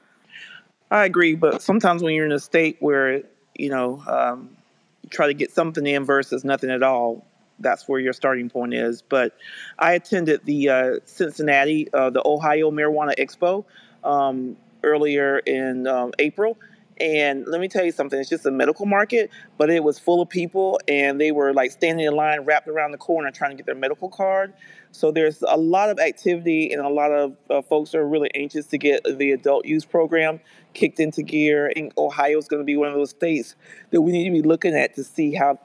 I 0.92 1.06
agree, 1.06 1.36
but 1.36 1.62
sometimes 1.62 2.04
when 2.04 2.14
you're 2.14 2.26
in 2.26 2.32
a 2.32 2.40
state 2.40 2.78
where 2.80 3.24
you 3.56 3.70
know 3.70 4.04
um, 4.08 4.56
you 5.02 5.10
try 5.10 5.28
to 5.28 5.34
get 5.34 5.52
something 5.52 5.86
in 5.86 6.06
versus 6.06 6.44
nothing 6.44 6.70
at 6.70 6.84
all, 6.84 7.26
that's 7.60 7.88
where 7.88 8.00
your 8.00 8.14
starting 8.14 8.50
point 8.50 8.74
is. 8.74 9.02
But 9.02 9.34
I 9.80 9.94
attended 9.94 10.46
the 10.46 10.70
uh, 10.70 10.94
Cincinnati, 11.06 11.92
uh, 11.94 12.12
the 12.12 12.22
Ohio 12.26 12.72
Marijuana 12.72 13.16
Expo 13.18 13.66
um, 14.04 14.56
earlier 14.84 15.40
in 15.40 15.88
um, 15.88 16.12
April. 16.20 16.58
And 17.00 17.46
let 17.48 17.60
me 17.60 17.68
tell 17.68 17.84
you 17.84 17.92
something, 17.92 18.18
it's 18.20 18.30
just 18.30 18.46
a 18.46 18.52
medical 18.52 18.86
market, 18.86 19.30
but 19.58 19.70
it 19.70 19.84
was 19.84 20.00
full 20.00 20.22
of 20.22 20.30
people 20.30 20.80
and 20.88 21.20
they 21.20 21.32
were 21.32 21.54
like 21.54 21.72
standing 21.72 22.06
in 22.06 22.16
line 22.16 22.42
wrapped 22.42 22.68
around 22.68 22.92
the 22.92 22.98
corner 22.98 23.32
trying 23.32 23.52
to 23.52 23.58
get 23.58 23.66
their 23.66 23.76
medical 23.76 24.10
card. 24.10 24.54
So 24.92 25.12
there's 25.12 25.42
a 25.46 25.58
lot 25.58 25.90
of 25.90 26.00
activity 26.00 26.72
and 26.72 26.82
a 26.82 26.88
lot 26.88 27.12
of 27.12 27.36
uh, 27.50 27.62
folks 27.62 27.94
are 27.96 28.08
really 28.08 28.30
anxious 28.34 28.66
to 28.68 28.78
get 28.78 29.04
the 29.04 29.32
adult 29.32 29.66
use 29.66 29.84
program 29.84 30.40
kicked 30.74 31.02
into 31.02 31.22
gear. 31.22 31.72
And 31.76 31.92
Ohio 31.98 32.38
is 32.38 32.48
going 32.48 32.62
to 32.62 32.66
be 32.66 32.78
one 32.78 32.88
of 32.88 32.94
those 32.94 33.10
states 33.10 33.56
that 33.92 34.02
we 34.02 34.14
need 34.14 34.26
to 34.26 34.32
be 34.32 34.42
looking 34.42 34.74
at 34.74 34.96
to 34.96 35.04
see 35.04 35.34
how 35.34 35.60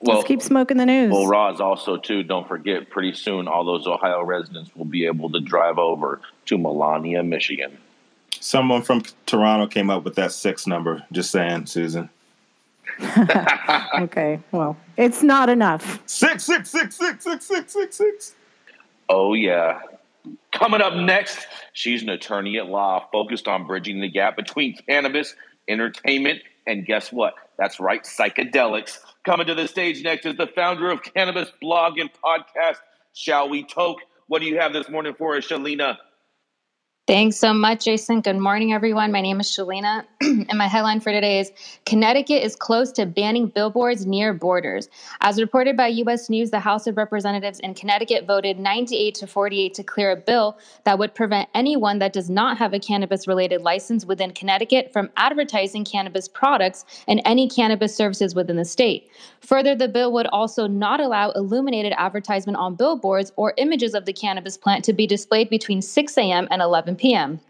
Well, 0.00 0.16
Let's 0.16 0.26
keep 0.26 0.42
smoking 0.42 0.78
the 0.78 0.86
news. 0.86 1.12
Well, 1.12 1.28
Roz, 1.28 1.60
also 1.60 1.96
too, 1.96 2.24
don't 2.24 2.48
forget, 2.48 2.90
pretty 2.90 3.12
soon 3.12 3.46
all 3.46 3.64
those 3.64 3.86
Ohio 3.86 4.24
residents 4.24 4.74
will 4.74 4.84
be 4.84 5.06
able 5.06 5.30
to 5.30 5.40
drive 5.40 5.78
over 5.78 6.20
to 6.46 6.58
Milan, 6.58 7.04
Michigan. 7.28 7.78
Someone 8.40 8.82
from 8.82 9.02
Toronto 9.26 9.66
came 9.66 9.90
up 9.90 10.02
with 10.02 10.14
that 10.16 10.32
six 10.32 10.66
number. 10.66 11.04
Just 11.12 11.30
saying, 11.30 11.66
Susan. 11.66 12.08
okay, 14.00 14.40
well, 14.50 14.76
it's 14.96 15.22
not 15.22 15.48
enough. 15.48 16.00
Six, 16.06 16.44
six, 16.44 16.70
six, 16.70 16.96
six, 16.96 17.24
six, 17.24 17.46
six, 17.46 17.72
six, 17.72 17.96
six. 17.96 18.34
Oh 19.08 19.34
yeah. 19.34 19.80
Coming 20.52 20.80
up 20.80 20.94
next, 20.94 21.46
she's 21.72 22.02
an 22.02 22.08
attorney 22.08 22.58
at 22.58 22.66
law 22.66 23.06
focused 23.12 23.48
on 23.48 23.66
bridging 23.66 24.00
the 24.00 24.08
gap 24.08 24.36
between 24.36 24.76
cannabis, 24.88 25.34
entertainment, 25.68 26.40
and 26.66 26.84
guess 26.84 27.12
what? 27.12 27.34
That's 27.58 27.80
right, 27.80 28.02
psychedelics. 28.04 28.98
Coming 29.24 29.46
to 29.46 29.54
the 29.54 29.68
stage 29.68 30.02
next 30.02 30.26
is 30.26 30.36
the 30.36 30.46
founder 30.46 30.90
of 30.90 31.02
Cannabis 31.02 31.50
Blog 31.60 31.98
and 31.98 32.10
Podcast, 32.12 32.78
Shall 33.12 33.48
We 33.48 33.64
Toke. 33.64 34.00
What 34.28 34.40
do 34.40 34.46
you 34.46 34.58
have 34.58 34.72
this 34.72 34.88
morning 34.88 35.14
for 35.16 35.36
us, 35.36 35.46
Shalina? 35.46 35.96
Thanks 37.10 37.38
so 37.38 37.52
much, 37.52 37.86
Jason. 37.86 38.20
Good 38.20 38.38
morning, 38.38 38.72
everyone. 38.72 39.10
My 39.10 39.20
name 39.20 39.40
is 39.40 39.48
Shalina, 39.48 40.04
and 40.20 40.56
my 40.56 40.68
headline 40.68 41.00
for 41.00 41.10
today 41.10 41.40
is 41.40 41.50
Connecticut 41.84 42.40
is 42.44 42.54
close 42.54 42.92
to 42.92 43.04
banning 43.04 43.48
billboards 43.48 44.06
near 44.06 44.32
borders. 44.32 44.88
As 45.20 45.40
reported 45.40 45.76
by 45.76 45.88
U.S. 45.88 46.30
News, 46.30 46.52
the 46.52 46.60
House 46.60 46.86
of 46.86 46.96
Representatives 46.96 47.58
in 47.58 47.74
Connecticut 47.74 48.28
voted 48.28 48.60
98 48.60 49.16
to 49.16 49.26
48 49.26 49.74
to 49.74 49.82
clear 49.82 50.12
a 50.12 50.16
bill 50.16 50.56
that 50.84 51.00
would 51.00 51.12
prevent 51.12 51.48
anyone 51.52 51.98
that 51.98 52.12
does 52.12 52.30
not 52.30 52.56
have 52.58 52.74
a 52.74 52.78
cannabis 52.78 53.26
related 53.26 53.62
license 53.62 54.04
within 54.04 54.30
Connecticut 54.30 54.92
from 54.92 55.10
advertising 55.16 55.84
cannabis 55.84 56.28
products 56.28 56.84
and 57.08 57.20
any 57.24 57.48
cannabis 57.48 57.92
services 57.92 58.36
within 58.36 58.54
the 58.54 58.64
state. 58.64 59.10
Further, 59.40 59.74
the 59.74 59.88
bill 59.88 60.12
would 60.12 60.28
also 60.28 60.68
not 60.68 61.00
allow 61.00 61.32
illuminated 61.32 61.92
advertisement 61.96 62.56
on 62.56 62.76
billboards 62.76 63.32
or 63.34 63.52
images 63.56 63.94
of 63.94 64.04
the 64.04 64.12
cannabis 64.12 64.56
plant 64.56 64.84
to 64.84 64.92
be 64.92 65.08
displayed 65.08 65.50
between 65.50 65.82
6 65.82 66.16
a.m. 66.16 66.46
and 66.52 66.62
11 66.62 66.98
p.m. 67.00 67.40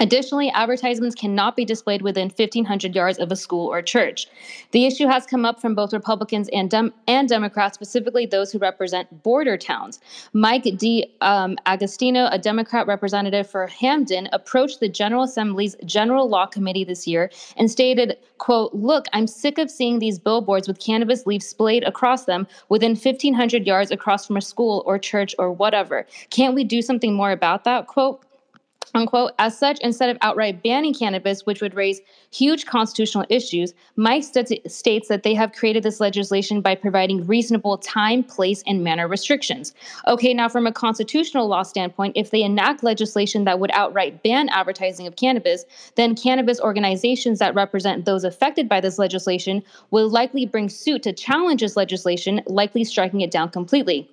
Additionally, 0.00 0.50
advertisements 0.50 1.14
cannot 1.14 1.56
be 1.56 1.64
displayed 1.64 2.02
within 2.02 2.28
1,500 2.28 2.94
yards 2.94 3.18
of 3.18 3.32
a 3.32 3.36
school 3.36 3.66
or 3.66 3.82
church. 3.82 4.26
The 4.70 4.86
issue 4.86 5.06
has 5.08 5.26
come 5.26 5.44
up 5.44 5.60
from 5.60 5.74
both 5.74 5.92
Republicans 5.92 6.48
and, 6.52 6.70
Dem- 6.70 6.92
and 7.06 7.28
Democrats, 7.28 7.74
specifically 7.74 8.26
those 8.26 8.52
who 8.52 8.58
represent 8.58 9.22
border 9.22 9.56
towns. 9.56 10.00
Mike 10.32 10.68
D. 10.76 11.12
Um, 11.20 11.56
Agostino, 11.66 12.28
a 12.30 12.38
Democrat 12.38 12.86
representative 12.86 13.50
for 13.50 13.66
Hamden, 13.66 14.28
approached 14.32 14.80
the 14.80 14.88
General 14.88 15.24
Assembly's 15.24 15.74
General 15.84 16.28
Law 16.28 16.46
Committee 16.46 16.84
this 16.84 17.06
year 17.06 17.30
and 17.56 17.70
stated, 17.70 18.16
quote, 18.38 18.72
look, 18.74 19.06
I'm 19.12 19.26
sick 19.26 19.58
of 19.58 19.70
seeing 19.70 19.98
these 19.98 20.18
billboards 20.18 20.68
with 20.68 20.78
cannabis 20.78 21.26
leaves 21.26 21.46
splayed 21.46 21.82
across 21.82 22.24
them 22.24 22.46
within 22.68 22.92
1,500 22.92 23.66
yards 23.66 23.90
across 23.90 24.26
from 24.26 24.36
a 24.36 24.42
school 24.42 24.84
or 24.86 24.98
church 24.98 25.34
or 25.38 25.50
whatever. 25.50 26.06
Can't 26.30 26.54
we 26.54 26.62
do 26.62 26.82
something 26.82 27.14
more 27.14 27.32
about 27.32 27.64
that, 27.64 27.88
quote? 27.88 28.24
Unquote. 28.94 29.32
As 29.38 29.56
such, 29.58 29.78
instead 29.80 30.10
of 30.10 30.18
outright 30.22 30.62
banning 30.62 30.94
cannabis, 30.94 31.46
which 31.46 31.60
would 31.60 31.74
raise 31.74 32.00
huge 32.30 32.66
constitutional 32.66 33.24
issues, 33.28 33.74
Mike 33.96 34.24
st- 34.24 34.70
states 34.70 35.08
that 35.08 35.22
they 35.22 35.34
have 35.34 35.52
created 35.52 35.82
this 35.82 36.00
legislation 36.00 36.60
by 36.60 36.74
providing 36.74 37.26
reasonable 37.26 37.78
time, 37.78 38.22
place, 38.22 38.62
and 38.66 38.84
manner 38.84 39.08
restrictions. 39.08 39.74
Okay, 40.06 40.34
now 40.34 40.48
from 40.48 40.66
a 40.66 40.72
constitutional 40.72 41.48
law 41.48 41.62
standpoint, 41.62 42.16
if 42.16 42.30
they 42.30 42.42
enact 42.42 42.82
legislation 42.82 43.44
that 43.44 43.60
would 43.60 43.70
outright 43.72 44.22
ban 44.22 44.48
advertising 44.50 45.06
of 45.06 45.16
cannabis, 45.16 45.64
then 45.94 46.14
cannabis 46.14 46.60
organizations 46.60 47.38
that 47.38 47.54
represent 47.54 48.04
those 48.04 48.24
affected 48.24 48.68
by 48.68 48.80
this 48.80 48.98
legislation 48.98 49.62
will 49.90 50.08
likely 50.08 50.46
bring 50.46 50.68
suit 50.68 51.02
to 51.02 51.12
challenge 51.12 51.60
this 51.60 51.76
legislation, 51.76 52.42
likely 52.46 52.84
striking 52.84 53.20
it 53.20 53.30
down 53.30 53.48
completely. 53.50 54.10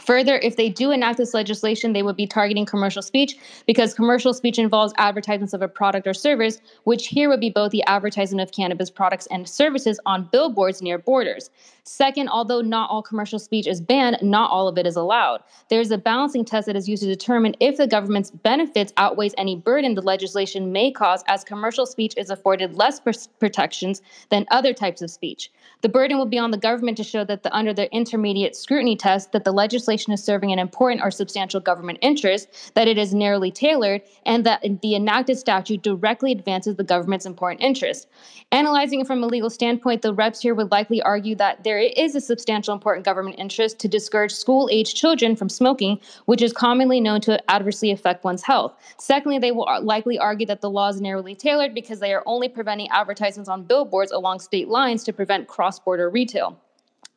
Further, 0.00 0.38
if 0.38 0.56
they 0.56 0.68
do 0.68 0.90
enact 0.90 1.18
this 1.18 1.34
legislation, 1.34 1.92
they 1.92 2.02
would 2.02 2.16
be 2.16 2.26
targeting 2.26 2.66
commercial 2.66 3.02
speech 3.02 3.36
because 3.66 3.94
commercial 3.94 4.32
speech 4.32 4.58
involves 4.58 4.92
advertisements 4.96 5.52
of 5.52 5.62
a 5.62 5.68
product 5.68 6.06
or 6.06 6.14
service, 6.14 6.60
which 6.84 7.08
here 7.08 7.28
would 7.28 7.40
be 7.40 7.50
both 7.50 7.70
the 7.70 7.84
advertisement 7.86 8.40
of 8.40 8.54
cannabis 8.54 8.90
products 8.90 9.26
and 9.30 9.48
services 9.48 10.00
on 10.06 10.28
billboards 10.32 10.82
near 10.82 10.98
borders. 10.98 11.50
Second, 11.88 12.28
although 12.28 12.60
not 12.60 12.90
all 12.90 13.02
commercial 13.02 13.38
speech 13.38 13.66
is 13.66 13.80
banned, 13.80 14.18
not 14.20 14.50
all 14.50 14.68
of 14.68 14.76
it 14.76 14.86
is 14.86 14.94
allowed. 14.94 15.42
There's 15.70 15.90
a 15.90 15.96
balancing 15.96 16.44
test 16.44 16.66
that 16.66 16.76
is 16.76 16.86
used 16.86 17.02
to 17.02 17.08
determine 17.08 17.56
if 17.60 17.78
the 17.78 17.86
government's 17.86 18.30
benefits 18.30 18.92
outweighs 18.98 19.34
any 19.38 19.56
burden 19.56 19.94
the 19.94 20.02
legislation 20.02 20.70
may 20.70 20.92
cause, 20.92 21.24
as 21.28 21.44
commercial 21.44 21.86
speech 21.86 22.12
is 22.18 22.28
afforded 22.28 22.74
less 22.74 23.00
pr- 23.00 23.12
protections 23.40 24.02
than 24.28 24.44
other 24.50 24.74
types 24.74 25.00
of 25.00 25.10
speech. 25.10 25.50
The 25.80 25.88
burden 25.88 26.18
will 26.18 26.26
be 26.26 26.38
on 26.38 26.50
the 26.50 26.58
government 26.58 26.98
to 26.98 27.04
show 27.04 27.24
that 27.24 27.42
the, 27.42 27.56
under 27.56 27.72
the 27.72 27.90
intermediate 27.94 28.54
scrutiny 28.54 28.94
test 28.94 29.32
that 29.32 29.44
the 29.44 29.52
legislation 29.52 30.12
is 30.12 30.22
serving 30.22 30.52
an 30.52 30.58
important 30.58 31.02
or 31.02 31.10
substantial 31.10 31.60
government 31.60 32.00
interest, 32.02 32.74
that 32.74 32.88
it 32.88 32.98
is 32.98 33.14
narrowly 33.14 33.50
tailored, 33.50 34.02
and 34.26 34.44
that 34.44 34.62
the 34.82 34.94
enacted 34.94 35.38
statute 35.38 35.82
directly 35.82 36.32
advances 36.32 36.76
the 36.76 36.84
government's 36.84 37.24
important 37.24 37.62
interest. 37.62 38.08
Analyzing 38.52 39.00
it 39.00 39.06
from 39.06 39.22
a 39.22 39.26
legal 39.26 39.48
standpoint, 39.48 40.02
the 40.02 40.12
reps 40.12 40.42
here 40.42 40.54
would 40.54 40.70
likely 40.70 41.00
argue 41.00 41.34
that 41.36 41.64
there 41.64 41.77
is 41.86 42.14
a 42.14 42.20
substantial 42.20 42.74
important 42.74 43.04
government 43.04 43.36
interest 43.38 43.78
to 43.80 43.88
discourage 43.88 44.32
school 44.32 44.68
age 44.70 44.94
children 44.94 45.36
from 45.36 45.48
smoking, 45.48 46.00
which 46.26 46.42
is 46.42 46.52
commonly 46.52 47.00
known 47.00 47.20
to 47.22 47.50
adversely 47.50 47.90
affect 47.90 48.24
one's 48.24 48.42
health. 48.42 48.74
Secondly, 48.98 49.38
they 49.38 49.52
will 49.52 49.68
likely 49.82 50.18
argue 50.18 50.46
that 50.46 50.60
the 50.60 50.70
law 50.70 50.88
is 50.88 51.00
narrowly 51.00 51.34
tailored 51.34 51.74
because 51.74 52.00
they 52.00 52.12
are 52.12 52.22
only 52.26 52.48
preventing 52.48 52.88
advertisements 52.90 53.48
on 53.48 53.62
billboards 53.62 54.12
along 54.12 54.40
state 54.40 54.68
lines 54.68 55.04
to 55.04 55.12
prevent 55.12 55.48
cross 55.48 55.78
border 55.78 56.10
retail. 56.10 56.58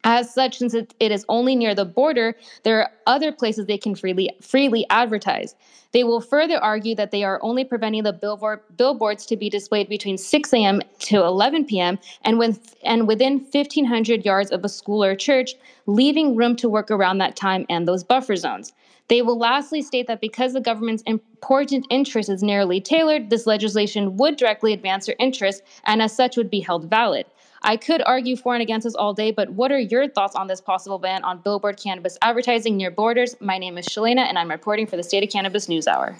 As 0.03 0.33
such, 0.33 0.57
since 0.57 0.73
it, 0.73 0.93
is 0.99 1.25
only 1.29 1.55
near 1.55 1.75
the 1.75 1.85
border, 1.85 2.35
there 2.63 2.79
are 2.79 2.91
other 3.05 3.31
places 3.31 3.65
they 3.67 3.77
can 3.77 3.93
freely 3.93 4.31
freely 4.41 4.85
advertise. 4.89 5.55
They 5.91 6.03
will 6.03 6.21
further 6.21 6.57
argue 6.57 6.95
that 6.95 7.11
they 7.11 7.23
are 7.23 7.39
only 7.43 7.65
preventing 7.65 8.03
the 8.03 8.13
billboard, 8.13 8.61
billboards 8.77 9.25
to 9.27 9.35
be 9.35 9.49
displayed 9.49 9.89
between 9.89 10.17
6 10.17 10.53
a.m. 10.53 10.81
to 10.99 11.17
11 11.17 11.65
p.m. 11.65 11.99
and 12.23 12.39
with 12.39 12.75
and 12.83 13.07
within 13.07 13.39
1,500 13.39 14.25
yards 14.25 14.51
of 14.51 14.63
a 14.63 14.69
school 14.69 15.03
or 15.03 15.15
church, 15.15 15.53
leaving 15.85 16.35
room 16.35 16.55
to 16.55 16.69
work 16.69 16.89
around 16.89 17.19
that 17.19 17.35
time 17.35 17.65
and 17.69 17.87
those 17.87 18.03
buffer 18.03 18.35
zones. 18.35 18.73
They 19.07 19.21
will 19.21 19.37
lastly 19.37 19.81
state 19.81 20.07
that 20.07 20.21
because 20.21 20.53
the 20.53 20.61
government's 20.61 21.03
important 21.03 21.85
interest 21.89 22.29
is 22.29 22.41
narrowly 22.41 22.79
tailored, 22.79 23.29
this 23.29 23.45
legislation 23.45 24.15
would 24.15 24.37
directly 24.37 24.71
advance 24.71 25.05
their 25.05 25.17
interests 25.19 25.61
and 25.83 26.01
as 26.01 26.15
such 26.15 26.37
would 26.37 26.49
be 26.49 26.61
held 26.61 26.89
valid. 26.89 27.25
I 27.63 27.77
could 27.77 28.01
argue 28.05 28.35
for 28.35 28.53
and 28.53 28.61
against 28.61 28.85
this 28.85 28.95
all 28.95 29.13
day, 29.13 29.31
but 29.31 29.49
what 29.51 29.71
are 29.71 29.79
your 29.79 30.07
thoughts 30.07 30.35
on 30.35 30.47
this 30.47 30.59
possible 30.59 30.97
ban 30.97 31.23
on 31.23 31.39
billboard 31.39 31.77
cannabis 31.77 32.17
advertising 32.21 32.75
near 32.75 32.89
borders? 32.89 33.35
My 33.39 33.57
name 33.57 33.77
is 33.77 33.87
Shalina, 33.87 34.21
and 34.21 34.39
I'm 34.39 34.49
reporting 34.49 34.87
for 34.87 34.97
the 34.97 35.03
State 35.03 35.23
of 35.23 35.29
Cannabis 35.29 35.69
News 35.69 35.87
Hour. 35.87 36.17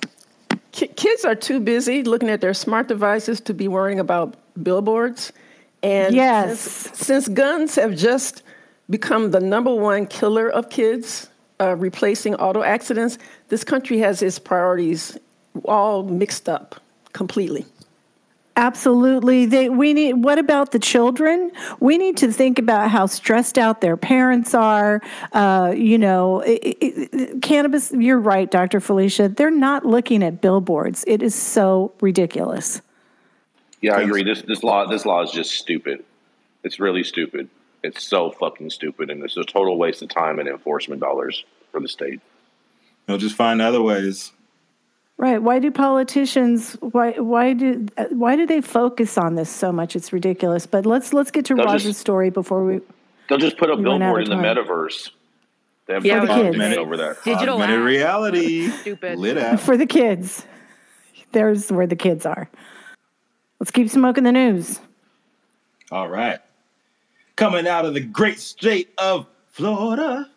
Kids 0.71 1.25
are 1.25 1.35
too 1.35 1.59
busy 1.59 2.03
looking 2.03 2.29
at 2.29 2.41
their 2.41 2.53
smart 2.53 2.87
devices 2.87 3.41
to 3.41 3.53
be 3.53 3.67
worrying 3.67 3.99
about 3.99 4.35
billboards. 4.63 5.33
And 5.83 6.15
yes. 6.15 6.59
since, 6.59 6.97
since 6.97 7.27
guns 7.27 7.75
have 7.75 7.95
just 7.95 8.43
become 8.89 9.31
the 9.31 9.39
number 9.39 9.73
one 9.73 10.05
killer 10.05 10.49
of 10.49 10.69
kids, 10.69 11.27
uh, 11.59 11.75
replacing 11.75 12.35
auto 12.35 12.61
accidents, 12.61 13.17
this 13.49 13.63
country 13.63 13.97
has 13.97 14.21
its 14.21 14.37
priorities 14.37 15.17
all 15.65 16.03
mixed 16.03 16.47
up 16.47 16.75
completely. 17.13 17.65
Absolutely. 18.57 19.45
They, 19.45 19.69
we 19.69 19.93
need, 19.93 20.13
what 20.13 20.37
about 20.37 20.71
the 20.71 20.79
children? 20.79 21.51
We 21.79 21.97
need 21.97 22.17
to 22.17 22.31
think 22.31 22.59
about 22.59 22.91
how 22.91 23.05
stressed 23.05 23.57
out 23.57 23.81
their 23.81 23.95
parents 23.95 24.53
are. 24.53 25.01
Uh, 25.31 25.73
you 25.75 25.97
know, 25.97 26.41
it, 26.41 26.77
it, 26.81 27.41
cannabis, 27.41 27.91
you're 27.91 28.19
right, 28.19 28.51
Dr. 28.51 28.79
Felicia. 28.79 29.29
They're 29.29 29.51
not 29.51 29.85
looking 29.85 30.21
at 30.21 30.41
billboards. 30.41 31.05
It 31.07 31.23
is 31.23 31.33
so 31.33 31.93
ridiculous. 32.01 32.81
Yeah, 33.81 33.95
I 33.95 34.01
agree. 34.01 34.23
This 34.23 34.43
this 34.43 34.63
law 34.63 34.85
this 34.85 35.05
law 35.05 35.23
is 35.23 35.31
just 35.31 35.51
stupid. 35.51 36.05
It's 36.63 36.79
really 36.79 37.03
stupid. 37.03 37.49
It's 37.83 38.07
so 38.07 38.29
fucking 38.29 38.69
stupid, 38.69 39.09
and 39.09 39.23
it's 39.23 39.37
a 39.37 39.43
total 39.43 39.77
waste 39.77 40.03
of 40.03 40.09
time 40.09 40.37
and 40.37 40.47
enforcement 40.47 41.01
dollars 41.01 41.43
for 41.71 41.79
the 41.79 41.87
state. 41.87 42.21
They'll 43.07 43.17
just 43.17 43.35
find 43.35 43.59
other 43.59 43.81
ways. 43.81 44.33
Right. 45.21 45.39
Why 45.39 45.59
do 45.59 45.69
politicians 45.69 46.73
why 46.81 47.11
why 47.11 47.53
do 47.53 47.85
why 48.09 48.35
do 48.35 48.47
they 48.47 48.59
focus 48.59 49.19
on 49.19 49.35
this 49.35 49.51
so 49.51 49.71
much? 49.71 49.95
It's 49.95 50.11
ridiculous. 50.11 50.65
But 50.65 50.87
let's 50.87 51.13
let's 51.13 51.29
get 51.29 51.45
to 51.45 51.53
They'll 51.55 51.65
Roz's 51.65 51.89
just- 51.89 51.99
story 51.99 52.31
before 52.31 52.65
we 52.65 52.79
They'll 53.29 53.37
just 53.37 53.57
put 53.57 53.69
a 53.69 53.73
You 53.75 53.83
went 53.87 54.01
out 54.03 54.15
billboard 54.15 54.23
in 54.29 54.29
the 54.29 54.43
metaverse. 54.43 55.11
They 55.85 55.93
have 55.93 56.03
Yeah, 56.05 56.15
yeah, 56.15 56.21
For 56.21 56.25
the 56.53 56.57
kids. 56.65 56.77
over 56.77 56.97
there. 56.97 57.17
Digital 57.23 57.53
Augmented 57.53 57.79
app. 57.81 57.85
reality. 57.85 58.69
Stupid. 58.69 59.19
Lit 59.19 59.37
up. 59.37 59.59
For 59.59 59.77
the 59.77 59.85
kids. 59.85 60.43
There's 61.33 61.71
where 61.71 61.85
the 61.87 61.95
kids 61.95 62.25
are. 62.25 62.49
Let's 63.59 63.69
keep 63.69 63.89
smoking 63.91 64.23
the 64.23 64.31
news. 64.31 64.79
All 65.91 66.09
right. 66.09 66.39
Coming 67.35 67.67
out 67.67 67.85
of 67.85 67.93
the 67.93 68.01
great 68.01 68.39
state 68.39 68.91
of 68.97 69.27
Florida, 69.51 70.27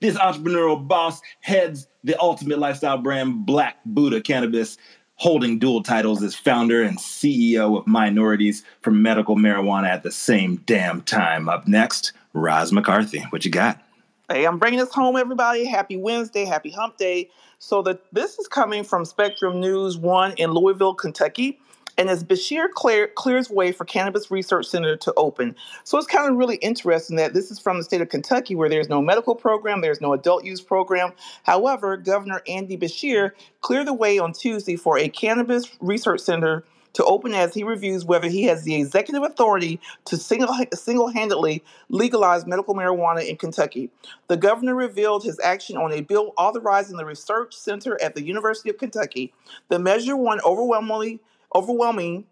this 0.00 0.16
entrepreneurial 0.16 0.86
boss 0.86 1.20
heads 1.40 1.88
the 2.04 2.18
ultimate 2.20 2.58
lifestyle 2.58 2.98
brand 2.98 3.44
Black 3.44 3.76
Buddha 3.84 4.20
Cannabis, 4.20 4.78
holding 5.16 5.58
dual 5.58 5.82
titles 5.82 6.22
as 6.22 6.34
founder 6.34 6.82
and 6.82 6.98
CEO 6.98 7.78
of 7.78 7.86
minorities 7.86 8.62
for 8.80 8.90
medical 8.90 9.36
marijuana 9.36 9.88
at 9.88 10.02
the 10.02 10.12
same 10.12 10.56
damn 10.66 11.02
time. 11.02 11.48
Up 11.48 11.66
next, 11.66 12.12
Roz 12.32 12.72
McCarthy. 12.72 13.20
What 13.30 13.44
you 13.44 13.50
got? 13.50 13.82
Hey, 14.30 14.46
I'm 14.46 14.58
bringing 14.58 14.78
this 14.78 14.92
home, 14.92 15.16
everybody. 15.16 15.64
Happy 15.64 15.96
Wednesday, 15.96 16.44
happy 16.44 16.70
hump 16.70 16.98
day. 16.98 17.30
So 17.58 17.82
the, 17.82 17.98
this 18.12 18.38
is 18.38 18.46
coming 18.46 18.84
from 18.84 19.04
Spectrum 19.04 19.58
News 19.60 19.96
1 19.96 20.32
in 20.32 20.52
Louisville, 20.52 20.94
Kentucky. 20.94 21.58
And 21.98 22.08
as 22.08 22.22
Beshear 22.22 22.70
clear, 22.70 23.08
clears 23.08 23.50
way 23.50 23.72
for 23.72 23.84
Cannabis 23.84 24.30
Research 24.30 24.66
Center 24.66 24.96
to 24.96 25.12
open. 25.16 25.56
So 25.82 25.98
it's 25.98 26.06
kind 26.06 26.30
of 26.30 26.36
really 26.36 26.56
interesting 26.56 27.16
that 27.16 27.34
this 27.34 27.50
is 27.50 27.58
from 27.58 27.76
the 27.76 27.84
state 27.84 28.00
of 28.00 28.08
Kentucky 28.08 28.54
where 28.54 28.68
there's 28.68 28.88
no 28.88 29.02
medical 29.02 29.34
program, 29.34 29.80
there's 29.80 30.00
no 30.00 30.12
adult 30.12 30.44
use 30.44 30.60
program. 30.60 31.12
However, 31.42 31.96
Governor 31.96 32.40
Andy 32.46 32.78
Beshear 32.78 33.32
cleared 33.62 33.88
the 33.88 33.92
way 33.92 34.18
on 34.20 34.32
Tuesday 34.32 34.76
for 34.76 34.96
a 34.96 35.08
Cannabis 35.08 35.76
Research 35.80 36.20
Center 36.20 36.64
to 36.94 37.04
open 37.04 37.34
as 37.34 37.52
he 37.52 37.64
reviews 37.64 38.04
whether 38.04 38.28
he 38.28 38.44
has 38.44 38.62
the 38.62 38.74
executive 38.74 39.22
authority 39.22 39.78
to 40.04 40.16
single, 40.16 40.54
single-handedly 40.72 41.62
legalize 41.90 42.46
medical 42.46 42.74
marijuana 42.74 43.26
in 43.26 43.36
Kentucky. 43.36 43.90
The 44.28 44.36
governor 44.36 44.74
revealed 44.74 45.22
his 45.22 45.38
action 45.40 45.76
on 45.76 45.92
a 45.92 46.00
bill 46.00 46.32
authorizing 46.38 46.96
the 46.96 47.04
research 47.04 47.54
center 47.54 48.00
at 48.00 48.14
the 48.14 48.24
University 48.24 48.70
of 48.70 48.78
Kentucky. 48.78 49.32
The 49.68 49.78
measure 49.78 50.16
won 50.16 50.40
overwhelmingly 50.44 51.20
overwhelming 51.54 52.24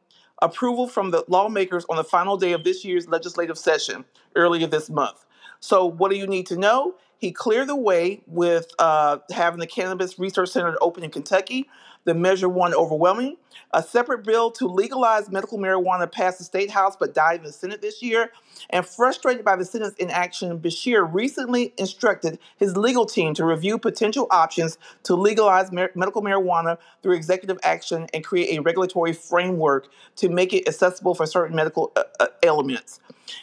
approval 0.42 0.86
from 0.86 1.10
the 1.10 1.24
lawmakers 1.28 1.84
on 1.88 1.96
the 1.96 2.04
final 2.04 2.36
day 2.36 2.52
of 2.52 2.64
this 2.64 2.84
year's 2.84 3.08
legislative 3.08 3.58
session 3.58 4.04
earlier 4.34 4.66
this 4.66 4.90
month. 4.90 5.24
So, 5.60 5.86
what 5.86 6.10
do 6.10 6.16
you 6.16 6.26
need 6.26 6.46
to 6.46 6.56
know? 6.56 6.94
He 7.18 7.32
cleared 7.32 7.68
the 7.68 7.76
way 7.76 8.22
with 8.26 8.70
uh, 8.78 9.18
having 9.30 9.58
the 9.58 9.66
Cannabis 9.66 10.18
Research 10.18 10.50
Center 10.50 10.76
open 10.80 11.02
in 11.02 11.10
Kentucky. 11.10 11.68
The 12.06 12.14
measure 12.14 12.48
won 12.48 12.72
overwhelming. 12.72 13.36
A 13.72 13.82
separate 13.82 14.24
bill 14.24 14.50
to 14.52 14.66
legalize 14.66 15.30
medical 15.30 15.58
marijuana 15.58 16.10
passed 16.10 16.38
the 16.38 16.44
state 16.44 16.70
house 16.70 16.96
but 16.98 17.14
died 17.14 17.40
in 17.40 17.44
the 17.44 17.52
Senate 17.52 17.82
this 17.82 18.00
year. 18.00 18.30
And 18.70 18.86
frustrated 18.86 19.44
by 19.44 19.56
the 19.56 19.64
Senate's 19.64 19.96
inaction, 19.96 20.58
Beshear 20.58 21.06
recently 21.12 21.74
instructed 21.76 22.38
his 22.56 22.76
legal 22.76 23.06
team 23.06 23.34
to 23.34 23.44
review 23.44 23.76
potential 23.76 24.28
options 24.30 24.78
to 25.02 25.16
legalize 25.16 25.72
mar- 25.72 25.90
medical 25.96 26.22
marijuana 26.22 26.78
through 27.02 27.16
executive 27.16 27.58
action 27.64 28.06
and 28.14 28.24
create 28.24 28.56
a 28.56 28.62
regulatory 28.62 29.12
framework 29.12 29.88
to 30.14 30.28
make 30.28 30.52
it 30.54 30.68
accessible 30.68 31.14
for 31.14 31.26
certain 31.26 31.56
medical 31.56 31.92
uh, 31.96 32.04
uh. 32.20 32.26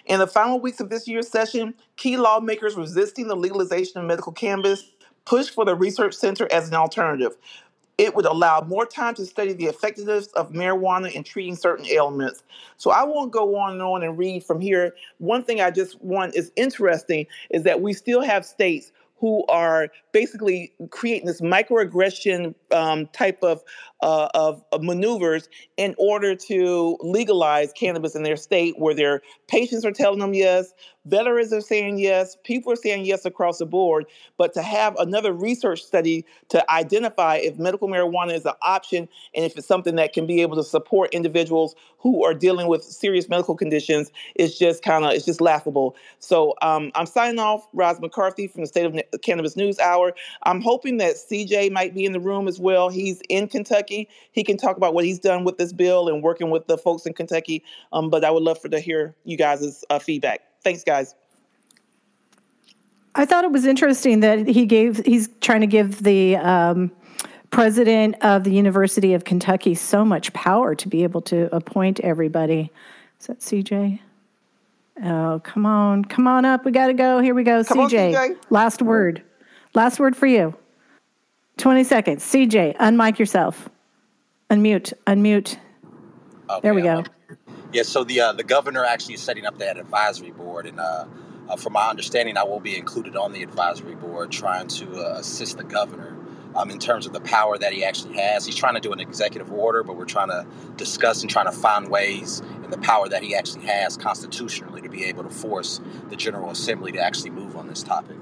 In 0.05 0.19
the 0.19 0.27
final 0.27 0.59
weeks 0.59 0.79
of 0.79 0.89
this 0.89 1.07
year's 1.07 1.27
session, 1.27 1.73
key 1.97 2.15
lawmakers 2.15 2.75
resisting 2.75 3.27
the 3.27 3.35
legalization 3.35 3.99
of 3.99 4.07
medical 4.07 4.31
cannabis 4.31 4.89
pushed 5.25 5.53
for 5.53 5.65
the 5.65 5.75
research 5.75 6.13
center 6.13 6.47
as 6.51 6.69
an 6.69 6.73
alternative. 6.73 7.35
It 7.97 8.15
would 8.15 8.25
allow 8.25 8.61
more 8.61 8.85
time 8.85 9.13
to 9.15 9.25
study 9.25 9.53
the 9.53 9.65
effectiveness 9.65 10.27
of 10.27 10.51
marijuana 10.51 11.11
in 11.11 11.23
treating 11.23 11.55
certain 11.55 11.85
ailments. 11.85 12.43
So 12.77 12.89
I 12.89 13.03
won't 13.03 13.31
go 13.31 13.55
on 13.55 13.73
and 13.73 13.81
on 13.81 14.03
and 14.03 14.17
read 14.17 14.43
from 14.43 14.59
here. 14.59 14.95
One 15.19 15.43
thing 15.43 15.61
I 15.61 15.69
just 15.69 16.01
want 16.01 16.35
is 16.35 16.51
interesting 16.55 17.27
is 17.51 17.63
that 17.63 17.81
we 17.81 17.93
still 17.93 18.21
have 18.21 18.45
states 18.45 18.91
who 19.23 19.45
are 19.45 19.87
basically 20.11 20.73
creating 20.89 21.25
this 21.25 21.39
microaggression 21.39 22.53
um, 22.73 23.07
type 23.13 23.41
of, 23.41 23.63
uh, 24.01 24.27
of 24.33 24.61
of 24.73 24.83
maneuvers 24.83 25.47
in 25.77 25.95
order 25.97 26.35
to 26.35 26.97
legalize 26.99 27.71
cannabis 27.71 28.15
in 28.15 28.23
their 28.23 28.35
state, 28.35 28.77
where 28.77 28.93
their 28.93 29.21
patients 29.47 29.85
are 29.85 29.93
telling 29.93 30.19
them 30.19 30.33
yes, 30.33 30.73
veterans 31.05 31.53
are 31.53 31.61
saying 31.61 31.99
yes, 31.99 32.35
people 32.43 32.73
are 32.73 32.75
saying 32.75 33.05
yes 33.05 33.23
across 33.23 33.59
the 33.59 33.65
board. 33.65 34.05
But 34.37 34.53
to 34.55 34.61
have 34.61 34.93
another 34.97 35.31
research 35.31 35.81
study 35.83 36.25
to 36.49 36.69
identify 36.69 37.37
if 37.37 37.57
medical 37.57 37.87
marijuana 37.87 38.33
is 38.33 38.45
an 38.45 38.55
option 38.61 39.07
and 39.33 39.45
if 39.45 39.57
it's 39.57 39.67
something 39.67 39.95
that 39.95 40.11
can 40.11 40.27
be 40.27 40.41
able 40.41 40.57
to 40.57 40.63
support 40.65 41.13
individuals 41.13 41.75
who 41.97 42.25
are 42.25 42.33
dealing 42.33 42.67
with 42.67 42.83
serious 42.83 43.29
medical 43.29 43.55
conditions 43.55 44.11
is 44.35 44.59
just 44.59 44.83
kind 44.83 45.05
of 45.05 45.11
it's 45.11 45.25
just 45.25 45.39
laughable. 45.39 45.95
So 46.19 46.55
um, 46.61 46.91
I'm 46.95 47.05
signing 47.05 47.39
off, 47.39 47.67
Roz 47.71 48.01
McCarthy 48.01 48.47
from 48.47 48.61
the 48.61 48.67
State 48.67 48.85
of 48.85 48.93
Cannabis 49.21 49.55
News 49.55 49.79
Hour. 49.79 50.13
I'm 50.43 50.61
hoping 50.61 50.97
that 50.97 51.15
CJ 51.15 51.71
might 51.71 51.93
be 51.93 52.05
in 52.05 52.11
the 52.11 52.19
room 52.19 52.47
as 52.47 52.59
well. 52.59 52.89
He's 52.89 53.21
in 53.29 53.47
Kentucky. 53.47 54.09
He 54.31 54.43
can 54.43 54.57
talk 54.57 54.77
about 54.77 54.93
what 54.93 55.05
he's 55.05 55.19
done 55.19 55.43
with 55.43 55.57
this 55.57 55.73
bill 55.73 56.07
and 56.07 56.23
working 56.23 56.49
with 56.49 56.67
the 56.67 56.77
folks 56.77 57.05
in 57.05 57.13
Kentucky. 57.13 57.63
Um, 57.91 58.09
but 58.09 58.23
I 58.23 58.31
would 58.31 58.43
love 58.43 58.59
for 58.61 58.69
to 58.69 58.79
hear 58.79 59.15
you 59.23 59.37
guys' 59.37 59.83
uh, 59.89 59.99
feedback. 59.99 60.41
Thanks, 60.63 60.83
guys. 60.83 61.15
I 63.15 63.25
thought 63.25 63.43
it 63.43 63.51
was 63.51 63.65
interesting 63.65 64.21
that 64.21 64.47
he 64.47 64.65
gave, 64.65 65.05
he's 65.05 65.29
trying 65.39 65.61
to 65.61 65.67
give 65.67 66.01
the 66.01 66.35
um, 66.37 66.91
president 67.51 68.15
of 68.21 68.43
the 68.43 68.51
University 68.51 69.13
of 69.13 69.23
Kentucky 69.23 69.75
so 69.75 70.03
much 70.03 70.33
power 70.33 70.73
to 70.73 70.87
be 70.87 71.03
able 71.03 71.21
to 71.21 71.53
appoint 71.55 71.99
everybody. 71.99 72.71
Is 73.19 73.27
that 73.27 73.39
CJ? 73.39 73.99
Oh, 75.01 75.41
come 75.43 75.65
on, 75.65 76.05
come 76.05 76.27
on 76.27 76.45
up. 76.45 76.65
We 76.65 76.71
got 76.71 76.87
to 76.87 76.93
go. 76.93 77.19
Here 77.19 77.33
we 77.33 77.43
go. 77.43 77.63
Come 77.63 77.79
on, 77.79 77.89
CJ, 77.89 78.13
CJ. 78.13 78.37
last 78.49 78.81
word. 78.81 79.23
Last 79.73 79.99
word 79.99 80.15
for 80.15 80.27
you. 80.27 80.55
20 81.57 81.83
seconds. 81.83 82.23
CJ, 82.23 82.77
unmic 82.77 83.17
yourself. 83.17 83.69
Unmute, 84.49 84.93
unmute. 85.07 85.57
there 86.61 86.73
we 86.73 86.83
go. 86.83 87.03
Yeah, 87.71 87.83
so 87.83 88.03
the 88.03 88.21
uh, 88.21 88.33
the 88.33 88.43
governor 88.43 88.85
actually 88.85 89.15
is 89.15 89.21
setting 89.21 89.47
up 89.47 89.57
that 89.57 89.77
advisory 89.77 90.29
board, 90.29 90.67
and 90.67 90.79
uh, 90.79 91.05
uh, 91.49 91.55
from 91.55 91.73
my 91.73 91.89
understanding, 91.89 92.37
I 92.37 92.43
will 92.43 92.59
be 92.59 92.77
included 92.77 93.15
on 93.15 93.33
the 93.33 93.41
advisory 93.41 93.95
board, 93.95 94.31
trying 94.31 94.67
to 94.67 94.93
uh, 94.93 95.17
assist 95.17 95.57
the 95.57 95.63
governor 95.63 96.12
um, 96.55 96.69
in 96.69 96.79
terms 96.79 97.05
of 97.05 97.13
the 97.13 97.21
power 97.21 97.57
that 97.57 97.73
he 97.73 97.83
actually 97.83 98.15
has. 98.17 98.45
He's 98.45 98.55
trying 98.55 98.75
to 98.75 98.79
do 98.79 98.91
an 98.91 98.99
executive 98.99 99.51
order, 99.51 99.83
but 99.83 99.97
we're 99.97 100.05
trying 100.05 100.29
to 100.29 100.45
discuss 100.77 101.21
and 101.21 101.29
trying 101.29 101.45
to 101.45 101.51
find 101.51 101.89
ways 101.89 102.41
and 102.63 102.71
the 102.71 102.77
power 102.79 103.09
that 103.09 103.23
he 103.23 103.35
actually 103.35 103.65
has 103.65 103.97
constitutionally 103.97 104.81
to 104.81 104.89
be 104.89 105.05
able 105.05 105.23
to 105.23 105.29
force 105.29 105.81
the 106.09 106.15
General 106.15 106.49
Assembly 106.51 106.91
to 106.91 106.99
actually 106.99 107.31
move 107.31 107.55
on 107.55 107.67
this 107.67 107.83
topic. 107.83 108.17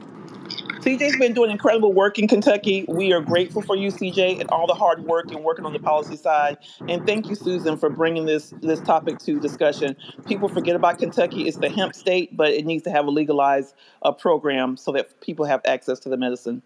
CJ's 0.82 1.16
been 1.18 1.34
doing 1.34 1.52
incredible 1.52 1.94
work 1.94 2.18
in 2.18 2.28
Kentucky. 2.28 2.86
We 2.88 3.14
are 3.14 3.22
grateful 3.22 3.62
for 3.62 3.76
you, 3.76 3.92
CJ, 3.92 4.40
and 4.40 4.50
all 4.50 4.66
the 4.66 4.74
hard 4.74 5.04
work 5.04 5.32
and 5.32 5.44
working 5.44 5.64
on 5.64 5.74
the 5.74 5.80
policy 5.80 6.16
side. 6.16 6.58
And 6.88 7.06
thank 7.06 7.30
you, 7.30 7.36
Susan, 7.36 7.78
for 7.78 7.88
bringing 7.88 8.26
this 8.26 8.52
this 8.62 8.82
topic 8.82 9.20
to 9.20 9.40
discussion. 9.40 9.96
People 10.26 10.50
forget 10.50 10.76
about 10.76 10.98
Kentucky; 10.98 11.48
it's 11.48 11.58
the 11.58 11.70
hemp 11.70 11.94
state, 11.94 12.36
but 12.36 12.50
it 12.50 12.66
needs 12.66 12.84
to 12.86 12.90
have 12.90 13.06
a 13.06 13.12
legalized 13.12 13.76
uh, 14.02 14.12
program 14.12 14.76
so 14.76 14.92
that 14.94 15.22
people 15.22 15.46
have 15.46 15.62
access 15.66 16.00
to 16.00 16.10
the 16.10 16.18
medicine. 16.18 16.64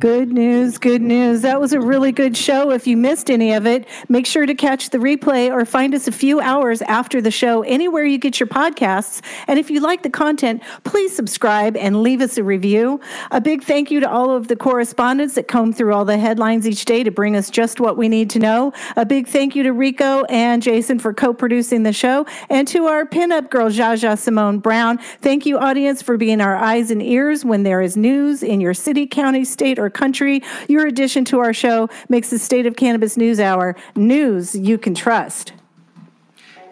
Good 0.00 0.32
news, 0.32 0.78
good 0.78 1.02
news. 1.02 1.42
That 1.42 1.60
was 1.60 1.74
a 1.74 1.80
really 1.80 2.10
good 2.10 2.34
show. 2.34 2.70
If 2.70 2.86
you 2.86 2.96
missed 2.96 3.30
any 3.30 3.52
of 3.52 3.66
it, 3.66 3.86
make 4.08 4.24
sure 4.24 4.46
to 4.46 4.54
catch 4.54 4.88
the 4.88 4.96
replay 4.96 5.52
or 5.52 5.66
find 5.66 5.94
us 5.94 6.08
a 6.08 6.12
few 6.12 6.40
hours 6.40 6.80
after 6.80 7.20
the 7.20 7.30
show 7.30 7.62
anywhere 7.64 8.06
you 8.06 8.16
get 8.16 8.40
your 8.40 8.46
podcasts. 8.46 9.20
And 9.46 9.58
if 9.58 9.68
you 9.68 9.80
like 9.80 10.02
the 10.02 10.08
content, 10.08 10.62
please 10.84 11.14
subscribe 11.14 11.76
and 11.76 12.02
leave 12.02 12.22
us 12.22 12.38
a 12.38 12.42
review. 12.42 12.98
A 13.30 13.42
big 13.42 13.62
thank 13.62 13.90
you 13.90 14.00
to 14.00 14.10
all 14.10 14.34
of 14.34 14.48
the 14.48 14.56
correspondents 14.56 15.34
that 15.34 15.48
comb 15.48 15.70
through 15.70 15.92
all 15.92 16.06
the 16.06 16.16
headlines 16.16 16.66
each 16.66 16.86
day 16.86 17.04
to 17.04 17.10
bring 17.10 17.36
us 17.36 17.50
just 17.50 17.78
what 17.78 17.98
we 17.98 18.08
need 18.08 18.30
to 18.30 18.38
know. 18.38 18.72
A 18.96 19.04
big 19.04 19.28
thank 19.28 19.54
you 19.54 19.62
to 19.64 19.72
Rico 19.74 20.24
and 20.30 20.62
Jason 20.62 20.98
for 20.98 21.12
co 21.12 21.34
producing 21.34 21.82
the 21.82 21.92
show, 21.92 22.24
and 22.48 22.66
to 22.68 22.86
our 22.86 23.04
pinup 23.04 23.50
girl, 23.50 23.68
Jaja 23.68 24.18
Simone 24.18 24.60
Brown. 24.60 24.96
Thank 25.20 25.44
you, 25.44 25.58
audience, 25.58 26.00
for 26.00 26.16
being 26.16 26.40
our 26.40 26.56
eyes 26.56 26.90
and 26.90 27.02
ears 27.02 27.44
when 27.44 27.64
there 27.64 27.82
is 27.82 27.98
news 27.98 28.42
in 28.42 28.62
your 28.62 28.72
city, 28.72 29.06
county, 29.06 29.44
state, 29.50 29.78
or 29.78 29.90
country. 29.90 30.42
Your 30.68 30.86
addition 30.86 31.24
to 31.26 31.40
our 31.40 31.52
show 31.52 31.88
makes 32.08 32.30
the 32.30 32.38
State 32.38 32.66
of 32.66 32.76
Cannabis 32.76 33.16
News 33.16 33.40
Hour 33.40 33.76
news 33.96 34.54
you 34.54 34.78
can 34.78 34.94
trust. 34.94 35.52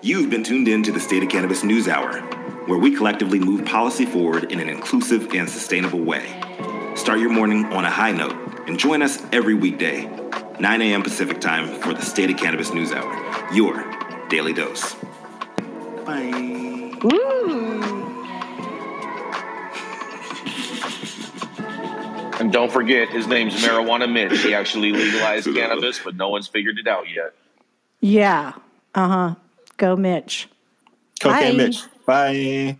You've 0.00 0.30
been 0.30 0.44
tuned 0.44 0.68
in 0.68 0.82
to 0.84 0.92
the 0.92 1.00
State 1.00 1.22
of 1.24 1.28
Cannabis 1.28 1.64
News 1.64 1.88
Hour, 1.88 2.20
where 2.66 2.78
we 2.78 2.94
collectively 2.94 3.40
move 3.40 3.64
policy 3.64 4.06
forward 4.06 4.52
in 4.52 4.60
an 4.60 4.68
inclusive 4.68 5.34
and 5.34 5.50
sustainable 5.50 6.00
way. 6.00 6.40
Start 6.94 7.18
your 7.18 7.30
morning 7.30 7.64
on 7.66 7.84
a 7.84 7.90
high 7.90 8.12
note 8.12 8.36
and 8.68 8.78
join 8.78 9.02
us 9.02 9.20
every 9.32 9.54
weekday, 9.54 10.08
9 10.60 10.82
a.m. 10.82 11.02
Pacific 11.02 11.40
time, 11.40 11.80
for 11.80 11.92
the 11.94 12.02
State 12.02 12.30
of 12.30 12.36
Cannabis 12.36 12.72
News 12.72 12.92
Hour, 12.92 13.52
your 13.52 13.84
daily 14.28 14.52
dose. 14.52 14.94
And 22.40 22.52
don't 22.52 22.70
forget, 22.70 23.08
his 23.08 23.26
name's 23.26 23.54
Marijuana 23.62 24.10
Mitch. 24.10 24.42
He 24.42 24.54
actually 24.54 24.92
legalized 24.92 25.46
cannabis, 25.54 26.00
but 26.02 26.14
no 26.16 26.28
one's 26.28 26.46
figured 26.46 26.78
it 26.78 26.86
out 26.86 27.08
yet. 27.08 27.34
Yeah. 28.00 28.52
Uh 28.94 29.08
huh. 29.08 29.34
Go, 29.76 29.96
Mitch. 29.96 30.48
Cocaine 31.20 31.56
Bye. 31.56 31.64
Mitch. 31.64 31.82
Bye. 32.06 32.78